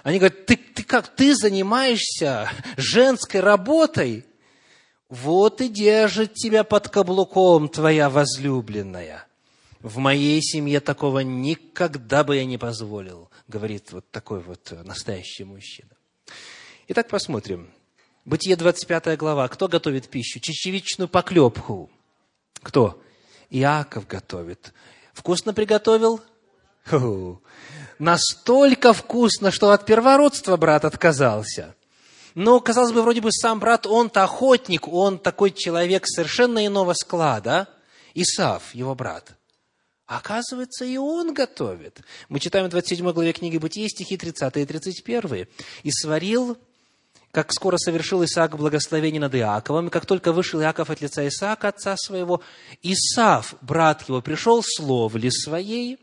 Они 0.04 0.20
говорят, 0.20 0.46
ты, 0.46 0.58
ты 0.58 0.84
как, 0.84 1.08
ты 1.16 1.36
занимаешься 1.36 2.50
женской 2.78 3.40
работой? 3.40 4.26
Вот 5.10 5.62
и 5.62 5.70
держит 5.70 6.34
тебя 6.34 6.64
под 6.64 6.90
каблуком 6.90 7.70
твоя 7.70 8.10
возлюбленная. 8.10 9.28
В 9.80 9.98
моей 9.98 10.42
семье 10.42 10.80
такого 10.80 11.20
никогда 11.20 12.24
бы 12.24 12.38
я 12.38 12.46
не 12.46 12.58
позволил, 12.58 13.30
говорит 13.54 13.92
вот 13.92 14.10
такой 14.10 14.42
вот 14.42 14.74
настоящий 14.84 15.44
мужчина. 15.44 15.92
Итак, 16.88 17.08
посмотрим. 17.08 17.72
Бытие 18.26 18.56
25 18.56 19.16
глава. 19.18 19.48
Кто 19.48 19.68
готовит 19.68 20.10
пищу? 20.10 20.40
Чечевичную 20.40 21.08
поклепку. 21.08 21.92
Кто? 22.64 23.00
Иаков 23.52 24.08
готовит. 24.08 24.74
Вкусно 25.14 25.54
приготовил? 25.54 26.22
Ху-ху 26.90 27.42
настолько 28.00 28.94
вкусно, 28.94 29.52
что 29.52 29.72
от 29.72 29.86
первородства 29.86 30.58
брат 30.58 30.86
отказался. 30.86 31.76
Но, 32.36 32.60
казалось 32.60 32.92
бы, 32.92 33.02
вроде 33.02 33.22
бы 33.22 33.32
сам 33.32 33.60
брат, 33.60 33.86
он-то 33.86 34.24
охотник, 34.24 34.88
он 34.88 35.20
такой 35.20 35.52
человек 35.52 36.08
совершенно 36.08 36.66
иного 36.66 36.94
склада. 36.94 37.70
Исав, 38.16 38.74
его 38.74 38.96
брат. 38.96 39.36
Оказывается, 40.18 40.86
и 40.86 40.98
он 40.98 41.34
готовит. 41.34 42.02
Мы 42.30 42.40
читаем 42.40 42.68
в 42.68 42.70
27 42.70 43.12
главе 43.14 43.34
книги 43.34 43.58
Бытия 43.58 43.90
стихи 43.90 44.16
30 44.16 44.58
и 44.58 44.66
31. 44.66 45.48
«И 45.82 45.92
сварил, 45.92 46.56
как 47.32 47.52
скоро 47.52 47.78
совершил 47.78 48.24
Исаак 48.24 48.56
благословение 48.56 49.20
над 49.20 49.34
Иаковом, 49.34 49.88
и 49.88 49.90
как 49.90 50.06
только 50.06 50.32
вышел 50.32 50.62
Иаков 50.62 50.92
от 50.92 51.02
лица 51.02 51.28
Исаака, 51.28 51.70
отца 51.70 51.96
своего, 51.98 52.42
Исав, 52.84 53.56
брат 53.62 54.08
его, 54.08 54.22
пришел 54.22 54.62
с 54.62 54.80
ловли 54.80 55.30
своей, 55.30 55.98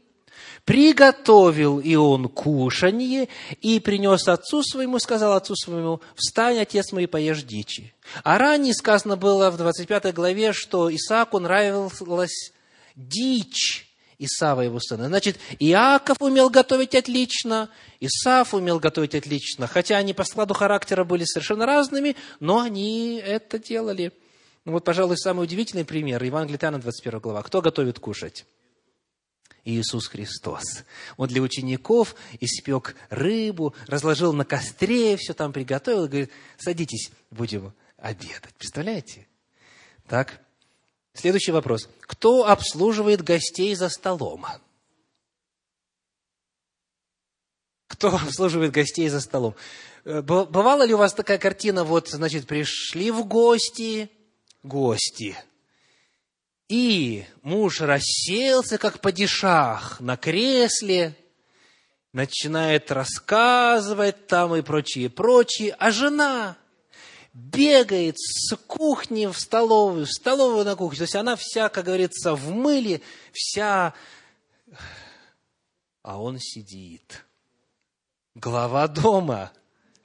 Приготовил 0.65 1.79
и 1.79 1.95
он 1.95 2.29
кушанье, 2.29 3.29
и 3.61 3.79
принес 3.79 4.27
отцу 4.27 4.63
своему, 4.63 4.99
сказал 4.99 5.35
отцу 5.35 5.55
своему, 5.55 6.01
встань, 6.17 6.59
отец 6.59 6.93
мой, 6.93 7.07
поешь 7.07 7.45
дичи. 7.45 7.95
А 8.25 8.39
ранее 8.39 8.75
сказано 8.75 9.17
было 9.17 9.51
в 9.51 9.57
25 9.57 10.13
главе, 10.13 10.53
что 10.53 10.95
Исааку 10.95 11.39
нравилась 11.39 12.53
дичь 12.97 13.90
Исава 14.21 14.61
его 14.61 14.79
сына. 14.81 15.07
Значит, 15.09 15.39
Иаков 15.59 16.19
умел 16.21 16.51
готовить 16.51 16.95
отлично, 16.95 17.71
Исаф 18.01 18.53
умел 18.53 18.79
готовить 18.79 19.15
отлично, 19.15 19.67
хотя 19.67 19.97
они 19.97 20.13
по 20.13 20.25
складу 20.25 20.53
характера 20.53 21.05
были 21.05 21.25
совершенно 21.25 21.65
разными, 21.65 22.17
но 22.39 22.61
они 22.61 23.17
это 23.17 23.59
делали. 23.59 24.13
Ну 24.67 24.73
вот, 24.73 24.85
пожалуй, 24.85 25.17
самый 25.17 25.45
удивительный 25.45 25.87
пример. 25.87 26.23
Евангелие 26.23 26.59
Иоанна, 26.61 26.79
21 26.79 27.19
глава. 27.19 27.43
Кто 27.43 27.63
готовит 27.63 27.99
кушать? 27.99 28.45
Иисус 29.65 30.07
Христос. 30.07 30.85
Он 31.17 31.27
для 31.27 31.41
учеников 31.41 32.15
испек 32.41 32.97
рыбу, 33.09 33.75
разложил 33.87 34.35
на 34.35 34.45
костре, 34.45 35.17
все 35.17 35.33
там 35.33 35.55
приготовил, 35.55 36.09
говорит, 36.09 36.31
садитесь, 36.59 37.11
будем 37.31 37.73
обедать. 37.97 38.55
Представляете? 38.59 39.27
Так, 40.07 40.41
следующий 41.15 41.53
вопрос. 41.53 41.89
Кто 42.01 42.47
обслуживает 42.47 43.23
гостей 43.23 43.75
за 43.75 43.89
столом? 43.89 44.47
Кто 47.89 48.09
обслуживает 48.17 48.73
гостей 48.73 49.09
за 49.09 49.21
столом? 49.21 49.55
Э, 50.05 50.23
бывала 50.23 50.85
ли 50.85 50.95
у 50.95 50.99
вас 50.99 51.15
такая 51.15 51.39
картина, 51.39 51.85
вот, 51.85 52.09
значит, 52.09 52.47
пришли 52.47 53.11
в 53.11 53.25
гости, 53.27 54.11
гости– 54.63 55.37
И 56.71 57.27
муж 57.43 57.81
расселся, 57.81 58.79
как 58.79 59.01
падишах, 59.01 59.99
на 59.99 60.17
кресле, 60.17 61.17
начинает 62.13 62.93
рассказывать 62.93 64.29
там 64.29 64.55
и 64.55 64.63
прочее, 64.63 65.11
прочее, 65.11 65.75
а 65.81 65.91
жена 65.91 66.57
бегает 67.41 68.17
с 68.19 68.57
кухни 68.67 69.27
в 69.27 69.39
столовую, 69.39 70.07
в 70.07 70.11
столовую 70.11 70.65
на 70.65 70.77
кухню. 70.77 70.99
То 70.99 71.05
есть 71.05 71.17
она 71.17 71.37
вся, 71.37 71.69
как 71.69 71.87
говорится, 71.87 72.35
в 72.35 72.51
мыле, 72.51 73.01
вся... 73.33 73.95
А 76.03 76.21
он 76.21 76.39
сидит. 76.39 77.25
Глава 78.35 78.89
дома, 78.89 79.53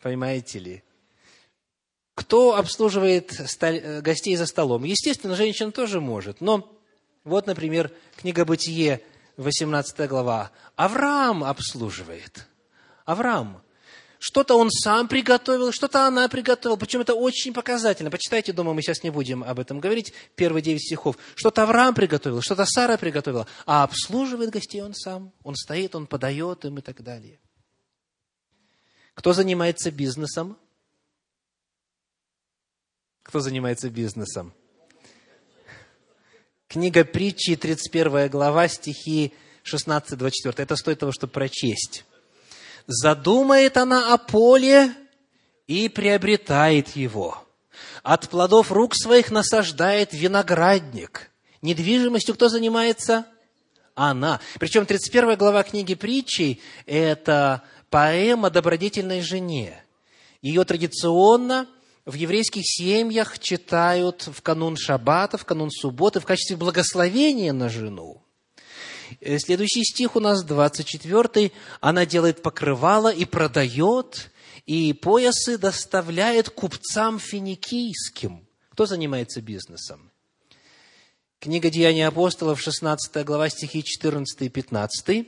понимаете 0.01 0.59
ли. 0.59 0.83
Кто 2.15 2.55
обслуживает 2.55 3.33
гостей 4.01 4.35
за 4.35 4.45
столом? 4.45 4.83
Естественно, 4.83 5.35
женщина 5.35 5.71
тоже 5.71 6.01
может. 6.01 6.41
Но 6.41 6.71
вот, 7.23 7.47
например, 7.47 7.91
книга 8.17 8.45
«Бытие», 8.45 9.01
18 9.37 10.07
глава. 10.07 10.51
Авраам 10.75 11.43
обслуживает. 11.43 12.47
Авраам. 13.03 13.61
Что-то 14.27 14.57
он 14.57 14.71
сам 14.71 15.07
приготовил, 15.07 15.71
что-то 15.71 16.07
она 16.07 16.27
приготовила. 16.27 16.77
Причем 16.77 17.01
это 17.01 17.13
очень 17.13 17.53
показательно. 17.53 18.09
Почитайте 18.09 18.53
дома, 18.53 18.73
мы 18.73 18.81
сейчас 18.81 19.03
не 19.03 19.11
будем 19.11 19.43
об 19.43 19.59
этом 19.59 19.79
говорить. 19.79 20.13
Первые 20.35 20.63
девять 20.63 20.81
стихов. 20.81 21.15
Что-то 21.35 21.61
Авраам 21.61 21.93
приготовил, 21.93 22.41
что-то 22.41 22.65
Сара 22.65 22.97
приготовила. 22.97 23.45
А 23.67 23.83
обслуживает 23.83 24.49
гостей 24.49 24.81
он 24.81 24.95
сам. 24.95 25.31
Он 25.43 25.55
стоит, 25.55 25.93
он 25.93 26.07
подает 26.07 26.65
им 26.65 26.79
и 26.79 26.81
так 26.81 27.03
далее. 27.03 27.39
Кто 29.13 29.31
занимается 29.31 29.91
бизнесом? 29.91 30.57
Кто 33.21 33.41
занимается 33.41 33.91
бизнесом? 33.91 34.55
Книга 36.67 37.05
притчи, 37.05 37.55
31 37.55 38.31
глава, 38.31 38.69
стихи 38.69 39.35
16-24. 39.71 40.55
Это 40.57 40.75
стоит 40.75 40.97
того, 40.97 41.11
чтобы 41.11 41.31
прочесть. 41.31 42.05
«Задумает 42.87 43.77
она 43.77 44.13
о 44.13 44.17
поле 44.17 44.93
и 45.67 45.89
приобретает 45.89 46.95
его. 46.95 47.43
От 48.03 48.29
плодов 48.29 48.71
рук 48.71 48.95
своих 48.95 49.31
насаждает 49.31 50.13
виноградник. 50.13 51.31
Недвижимостью 51.61 52.35
кто 52.35 52.49
занимается? 52.49 53.25
Она. 53.95 54.39
Причем 54.59 54.85
31 54.85 55.37
глава 55.37 55.63
книги 55.63 55.95
притчей– 55.95 56.61
это 56.85 57.63
поэма 57.89 58.49
добродетельной 58.49 59.21
жене. 59.21 59.83
Ее 60.41 60.63
традиционно 60.65 61.67
в 62.05 62.13
еврейских 62.13 62.61
семьях 62.65 63.39
читают 63.39 64.29
в 64.31 64.41
канун 64.41 64.77
шаббата, 64.77 65.37
в 65.37 65.45
канун 65.45 65.71
субботы 65.71 66.19
в 66.19 66.25
качестве 66.25 66.55
благословения 66.57 67.53
на 67.53 67.69
жену. 67.69 68.24
Э, 69.21 69.37
следующий 69.39 69.83
стих 69.83 70.15
у 70.15 70.19
нас 70.19 70.43
24. 70.43 71.51
Она 71.81 72.05
делает 72.05 72.41
покрывало 72.41 73.11
и 73.11 73.25
продает, 73.25 74.31
и 74.65 74.93
поясы 74.93 75.57
доставляет 75.57 76.49
купцам 76.49 77.19
финикийским. 77.19 78.45
Кто 78.69 78.85
занимается 78.85 79.41
бизнесом? 79.41 80.11
Книга 81.39 81.69
Деяний 81.69 82.07
апостолов, 82.07 82.59
16 82.59 83.23
глава, 83.23 83.49
стихи 83.49 83.83
14 83.83 84.41
и 84.41 84.49
15. 84.49 85.27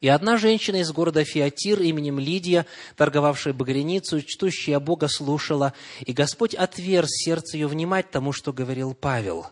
И 0.00 0.08
одна 0.08 0.36
женщина 0.36 0.76
из 0.76 0.92
города 0.92 1.24
Фиатир 1.24 1.80
именем 1.80 2.18
Лидия, 2.18 2.66
торговавшая 2.96 3.54
багряницу, 3.54 4.20
чтущая 4.20 4.78
Бога, 4.78 5.08
слушала, 5.08 5.72
и 6.00 6.12
Господь 6.12 6.54
отверз 6.54 7.08
сердце 7.08 7.56
ее 7.56 7.68
внимать 7.68 8.10
тому, 8.10 8.32
что 8.32 8.52
говорил 8.52 8.92
Павел. 8.92 9.46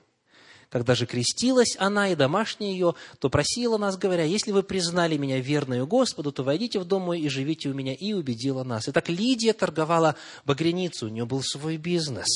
Когда 0.72 0.94
же 0.94 1.04
крестилась 1.04 1.76
она 1.78 2.08
и 2.08 2.14
домашняя 2.14 2.72
ее, 2.72 2.94
то 3.18 3.28
просила 3.28 3.76
нас, 3.76 3.98
говоря, 3.98 4.24
«Если 4.24 4.52
вы 4.52 4.62
признали 4.62 5.18
меня 5.18 5.38
верную 5.38 5.86
Господу, 5.86 6.32
то 6.32 6.44
войдите 6.44 6.78
в 6.78 6.86
дом 6.86 7.02
мой 7.02 7.20
и 7.20 7.28
живите 7.28 7.68
у 7.68 7.74
меня», 7.74 7.92
и 7.92 8.14
убедила 8.14 8.64
нас. 8.64 8.88
Итак, 8.88 9.10
Лидия 9.10 9.52
торговала 9.52 10.16
багряницу, 10.46 11.06
у 11.06 11.08
нее 11.10 11.26
был 11.26 11.42
свой 11.42 11.76
бизнес, 11.76 12.26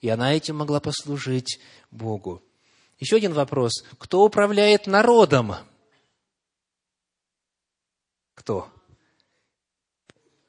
и 0.00 0.08
она 0.08 0.32
этим 0.32 0.54
могла 0.56 0.78
послужить 0.78 1.58
Богу. 1.90 2.44
Еще 3.00 3.16
один 3.16 3.32
вопрос. 3.32 3.84
Кто 3.98 4.24
управляет 4.24 4.86
народом? 4.86 5.56
Кто? 8.34 8.68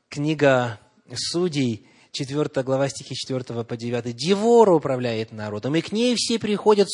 Книга 0.09 0.79
Судей, 1.11 1.87
4 2.15 2.63
глава 2.63 2.87
стихи 2.87 3.13
4 3.13 3.63
по 3.63 3.77
9. 3.77 4.15
Девора 4.15 4.71
управляет 4.71 5.33
народом, 5.33 5.75
и 5.75 5.81
к 5.81 5.91
ней 5.91 6.15
все 6.15 6.39
приходят 6.39 6.87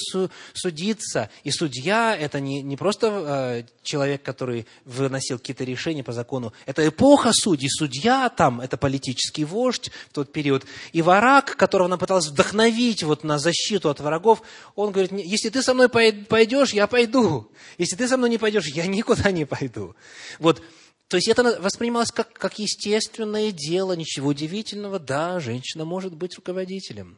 судиться. 0.54 1.30
И 1.44 1.52
судья– 1.52 2.16
это 2.20 2.40
не, 2.40 2.64
не 2.64 2.76
просто 2.76 3.08
э, 3.08 3.64
человек, 3.84 4.24
который 4.24 4.66
выносил 4.84 5.38
какие-то 5.38 5.64
решения 5.64 6.04
по 6.04 6.12
закону. 6.12 6.54
Это 6.66 6.88
эпоха 6.88 7.32
судей. 7.34 7.70
Судья 7.70 8.30
там– 8.30 8.62
это 8.62 8.78
политический 8.78 9.46
вождь 9.46 9.92
в 10.10 10.14
тот 10.14 10.32
период. 10.32 10.66
И 10.92 11.04
враг, 11.04 11.56
которого 11.56 11.86
она 11.86 11.98
пыталась 11.98 12.28
вдохновить 12.28 13.04
вот 13.04 13.24
на 13.24 13.38
защиту 13.38 13.90
от 13.90 14.00
врагов, 14.00 14.42
он 14.76 14.92
говорит, 14.92 15.12
если 15.12 15.50
ты 15.50 15.62
со 15.62 15.76
мной 15.76 15.88
пойдешь, 15.88 16.74
я 16.74 16.88
пойду. 16.88 17.48
Если 17.78 17.96
ты 17.96 18.08
со 18.08 18.18
мной 18.18 18.32
не 18.32 18.40
пойдешь, 18.40 18.66
я 18.68 18.88
никуда 18.88 19.30
не 19.32 19.46
пойду. 19.46 19.96
Вот 20.40 20.64
то 21.12 21.18
есть 21.18 21.28
это 21.28 21.44
воспринималось 21.60 22.10
как, 22.10 22.32
как 22.32 22.58
естественное 22.58 23.52
дело, 23.52 23.92
ничего 23.98 24.30
удивительного. 24.30 24.98
Да, 24.98 25.42
женщина 25.42 25.84
может 25.84 26.16
быть 26.16 26.38
руководителем. 26.38 27.18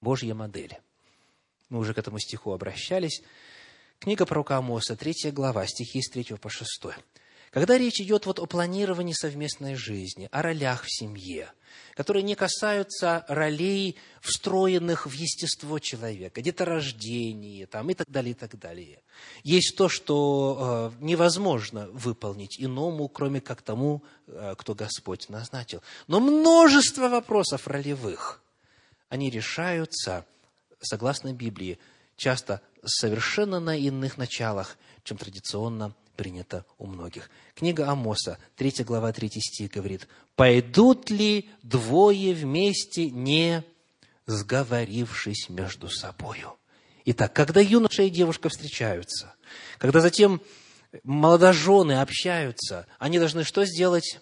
Божья 0.00 0.32
модель. 0.32 0.78
Мы 1.70 1.80
уже 1.80 1.92
к 1.92 1.98
этому 1.98 2.20
стиху 2.20 2.52
обращались. 2.52 3.24
Книга 3.98 4.26
пророка 4.26 4.58
Амоса, 4.58 4.94
третья 4.94 5.32
глава, 5.32 5.66
стихи 5.66 6.00
с 6.02 6.08
3 6.08 6.36
по 6.40 6.48
6. 6.48 6.70
Когда 7.54 7.78
речь 7.78 8.00
идет 8.00 8.26
вот 8.26 8.40
о 8.40 8.46
планировании 8.46 9.12
совместной 9.12 9.76
жизни, 9.76 10.28
о 10.32 10.42
ролях 10.42 10.82
в 10.82 10.92
семье, 10.92 11.52
которые 11.94 12.24
не 12.24 12.34
касаются 12.34 13.24
ролей, 13.28 13.94
встроенных 14.20 15.06
в 15.06 15.12
естество 15.12 15.78
человека, 15.78 16.42
деторождение 16.42 17.66
там, 17.66 17.90
и 17.90 17.94
так 17.94 18.10
далее, 18.10 18.32
и 18.32 18.34
так 18.34 18.58
далее. 18.58 19.02
Есть 19.44 19.76
то, 19.76 19.88
что 19.88 20.90
э, 20.98 21.04
невозможно 21.04 21.86
выполнить 21.92 22.60
иному, 22.60 23.06
кроме 23.06 23.40
как 23.40 23.62
тому, 23.62 24.02
э, 24.26 24.56
кто 24.58 24.74
Господь 24.74 25.28
назначил. 25.28 25.80
Но 26.08 26.18
множество 26.18 27.08
вопросов 27.08 27.68
ролевых, 27.68 28.42
они 29.10 29.30
решаются, 29.30 30.26
согласно 30.80 31.32
Библии, 31.32 31.78
часто 32.16 32.62
совершенно 32.84 33.60
на 33.60 33.78
иных 33.78 34.18
началах, 34.18 34.76
чем 35.04 35.18
традиционно 35.18 35.94
принято 36.14 36.64
у 36.78 36.86
многих. 36.86 37.30
Книга 37.54 37.88
Амоса, 37.90 38.38
3 38.56 38.84
глава, 38.84 39.12
3 39.12 39.30
стих 39.40 39.70
говорит, 39.70 40.08
«Пойдут 40.36 41.10
ли 41.10 41.50
двое 41.62 42.34
вместе, 42.34 43.10
не 43.10 43.64
сговорившись 44.26 45.48
между 45.48 45.88
собою?» 45.88 46.56
Итак, 47.04 47.32
когда 47.34 47.60
юноша 47.60 48.04
и 48.04 48.10
девушка 48.10 48.48
встречаются, 48.48 49.34
когда 49.78 50.00
затем 50.00 50.40
молодожены 51.02 52.00
общаются, 52.00 52.86
они 52.98 53.18
должны 53.18 53.44
что 53.44 53.64
сделать? 53.64 54.20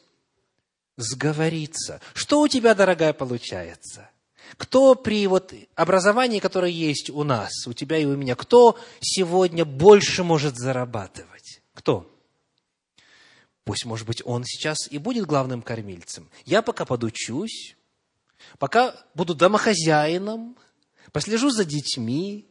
Сговориться. 0.97 2.01
Что 2.15 2.41
у 2.41 2.49
тебя, 2.49 2.75
дорогая, 2.75 3.13
получается? 3.13 4.11
Кто 4.57 4.95
при 4.95 5.27
вот 5.27 5.55
образовании, 5.75 6.39
которое 6.39 6.71
есть 6.71 7.11
у 7.11 7.25
нас, 7.25 7.67
у 7.67 7.73
тебя 7.73 7.99
и 7.99 8.05
у 8.05 8.17
меня, 8.17 8.35
кто 8.35 8.79
сегодня 9.01 9.65
больше 9.65 10.25
может 10.25 10.57
зарабатывать? 10.57 11.32
Кто? 11.75 12.09
Пусть, 13.65 13.85
может 13.85 14.07
быть, 14.07 14.23
он 14.25 14.45
сейчас 14.45 14.91
и 14.91 14.99
будет 14.99 15.27
главным 15.27 15.63
кормильцем. 15.63 16.29
Я 16.45 16.63
пока 16.63 16.85
подучусь, 16.85 17.77
пока 18.59 18.97
буду 19.15 19.35
домохозяином, 19.35 20.57
послежу 21.13 21.51
за 21.51 21.65
детьми. 21.65 22.49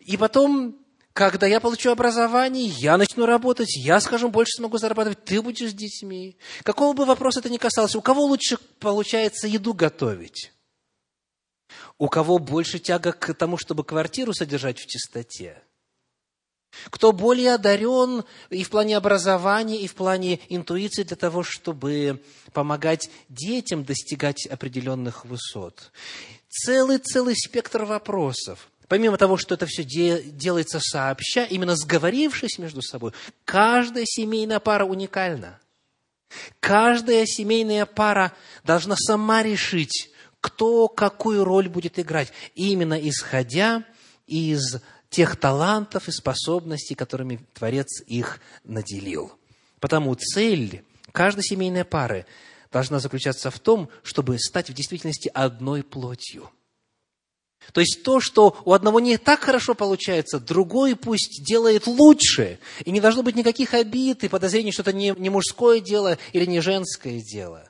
И 0.00 0.16
потом, 0.16 0.78
когда 1.14 1.46
я 1.46 1.60
получу 1.60 1.90
образование, 1.90 2.66
я 2.66 2.98
начну 2.98 3.24
работать, 3.24 3.76
я, 3.76 4.00
скажем, 4.00 4.30
больше 4.30 4.56
смогу 4.56 4.76
зарабатывать, 4.76 5.24
ты 5.24 5.40
будешь 5.40 5.70
с 5.70 5.74
детьми. 5.74 6.36
Какого 6.64 6.92
бы 6.94 7.06
вопроса 7.06 7.40
это 7.40 7.48
ни 7.48 7.56
касался, 7.56 7.98
у 7.98 8.02
кого 8.02 8.24
лучше 8.24 8.58
получается 8.78 9.46
еду 9.46 9.72
готовить? 9.72 10.52
У 11.96 12.08
кого 12.08 12.38
больше 12.38 12.78
тяга 12.78 13.12
к 13.12 13.34
тому, 13.34 13.56
чтобы 13.56 13.84
квартиру 13.84 14.34
содержать 14.34 14.78
в 14.78 14.86
чистоте? 14.86 15.62
Кто 16.90 17.12
более 17.12 17.54
одарен 17.54 18.24
и 18.50 18.62
в 18.62 18.70
плане 18.70 18.96
образования, 18.96 19.80
и 19.80 19.86
в 19.86 19.94
плане 19.94 20.40
интуиции 20.48 21.02
для 21.02 21.16
того, 21.16 21.42
чтобы 21.42 22.22
помогать 22.52 23.10
детям 23.28 23.84
достигать 23.84 24.46
определенных 24.46 25.24
высот. 25.24 25.90
Целый-целый 26.48 27.34
спектр 27.36 27.84
вопросов. 27.84 28.68
Помимо 28.86 29.18
того, 29.18 29.36
что 29.36 29.54
это 29.54 29.66
все 29.66 29.84
де- 29.84 30.22
делается 30.22 30.80
сообща, 30.80 31.44
именно 31.44 31.76
сговорившись 31.76 32.58
между 32.58 32.80
собой, 32.80 33.12
каждая 33.44 34.04
семейная 34.06 34.60
пара 34.60 34.84
уникальна. 34.84 35.60
Каждая 36.60 37.26
семейная 37.26 37.86
пара 37.86 38.32
должна 38.64 38.96
сама 38.96 39.42
решить, 39.42 40.10
кто 40.40 40.88
какую 40.88 41.44
роль 41.44 41.68
будет 41.68 41.98
играть, 41.98 42.32
именно 42.54 42.94
исходя 42.94 43.84
из 44.26 44.80
тех 45.10 45.36
талантов 45.36 46.08
и 46.08 46.12
способностей, 46.12 46.94
которыми 46.94 47.40
Творец 47.54 48.02
их 48.06 48.40
наделил. 48.64 49.32
Потому 49.80 50.14
цель 50.14 50.84
каждой 51.12 51.42
семейной 51.42 51.84
пары 51.84 52.26
должна 52.70 53.00
заключаться 53.00 53.50
в 53.50 53.58
том, 53.58 53.88
чтобы 54.02 54.38
стать 54.38 54.70
в 54.70 54.74
действительности 54.74 55.30
одной 55.32 55.82
плотью. 55.82 56.50
То 57.72 57.80
есть 57.80 58.02
то, 58.02 58.20
что 58.20 58.56
у 58.64 58.72
одного 58.72 59.00
не 59.00 59.18
так 59.18 59.40
хорошо 59.40 59.74
получается, 59.74 60.40
другой 60.40 60.96
пусть 60.96 61.44
делает 61.44 61.86
лучше. 61.86 62.58
И 62.84 62.90
не 62.90 63.00
должно 63.00 63.22
быть 63.22 63.36
никаких 63.36 63.74
обид 63.74 64.24
и 64.24 64.28
подозрений, 64.28 64.72
что 64.72 64.82
это 64.82 64.92
не, 64.92 65.12
мужское 65.12 65.80
дело 65.80 66.18
или 66.32 66.46
не 66.46 66.60
женское 66.60 67.20
дело. 67.20 67.67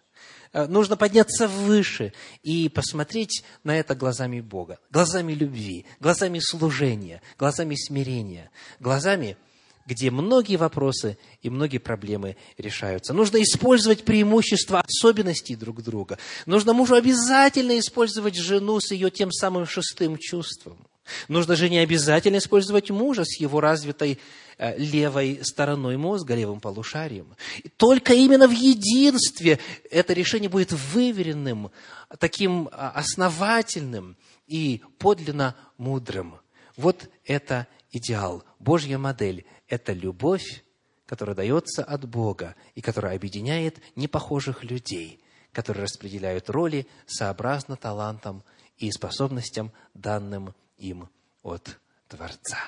Э, 0.53 0.67
нужно 0.67 0.97
подняться 0.97 1.49
выше 1.49 2.13
и 2.43 2.69
посмотреть 2.69 3.45
на 3.65 3.79
это 3.79 3.95
глазами 3.95 4.41
Бога, 4.41 4.79
глазами 4.91 5.33
любви, 5.33 5.87
глазами 6.01 6.39
служения, 6.41 7.23
глазами 7.39 7.75
смирения, 7.75 8.51
глазами– 8.81 9.37
где 9.89 10.11
многие 10.11 10.57
вопросы 10.57 11.17
и 11.41 11.49
многие 11.49 11.79
проблемы 11.79 12.37
решаются. 12.59 13.15
Нужно 13.15 13.43
использовать 13.43 14.05
преимущества, 14.05 14.83
особенностей 14.87 15.57
друг 15.57 15.83
друга. 15.83 16.19
Нужно 16.45 16.75
мужу 16.75 16.95
обязательно 16.95 17.79
использовать 17.79 18.37
жену 18.37 18.81
с 18.81 18.91
ее 18.91 19.11
тем 19.11 19.33
самым 19.33 19.67
шестым 19.67 20.19
чувством. 20.19 20.88
Нужно 21.29 21.57
жене 21.57 21.81
обязательно 21.81 22.39
использовать 22.39 22.91
мужа 22.91 23.25
с 23.25 23.41
его 23.41 23.61
развитой 23.61 24.19
э, 24.59 24.79
левой 24.79 25.41
стороной 25.43 25.97
мозга, 25.97 26.35
левым 26.35 26.61
полушарием. 26.61 27.35
И 27.63 27.69
только 27.69 28.15
именно 28.15 28.49
в 28.49 28.53
единстве 28.53 29.59
это 29.91 30.13
решение 30.13 30.49
будет 30.49 30.73
выверенным, 30.73 31.71
таким 32.19 32.69
а, 32.73 32.91
основательным 32.91 34.17
и 34.47 34.83
подлинно 34.99 35.55
мудрым. 35.77 36.41
Вот 36.77 37.09
это 37.25 37.67
идеал, 37.91 38.45
Божья 38.59 38.99
модель 38.99 39.45
это 39.69 39.93
любовь, 39.93 40.65
которая 41.07 41.37
дается 41.37 41.85
от 41.85 42.09
Бога 42.09 42.55
и 42.75 42.81
которая 42.81 43.17
объединяет 43.17 43.79
непохожих 43.97 44.65
людей, 44.65 45.21
которые 45.53 45.85
распределяют 45.85 46.51
роли 46.51 46.87
сообразно 47.07 47.77
талантам 47.77 48.43
и 48.77 48.91
способностям, 48.91 49.73
данным 49.95 50.55
им 50.79 51.09
от 51.43 51.79
Творца. 52.09 52.59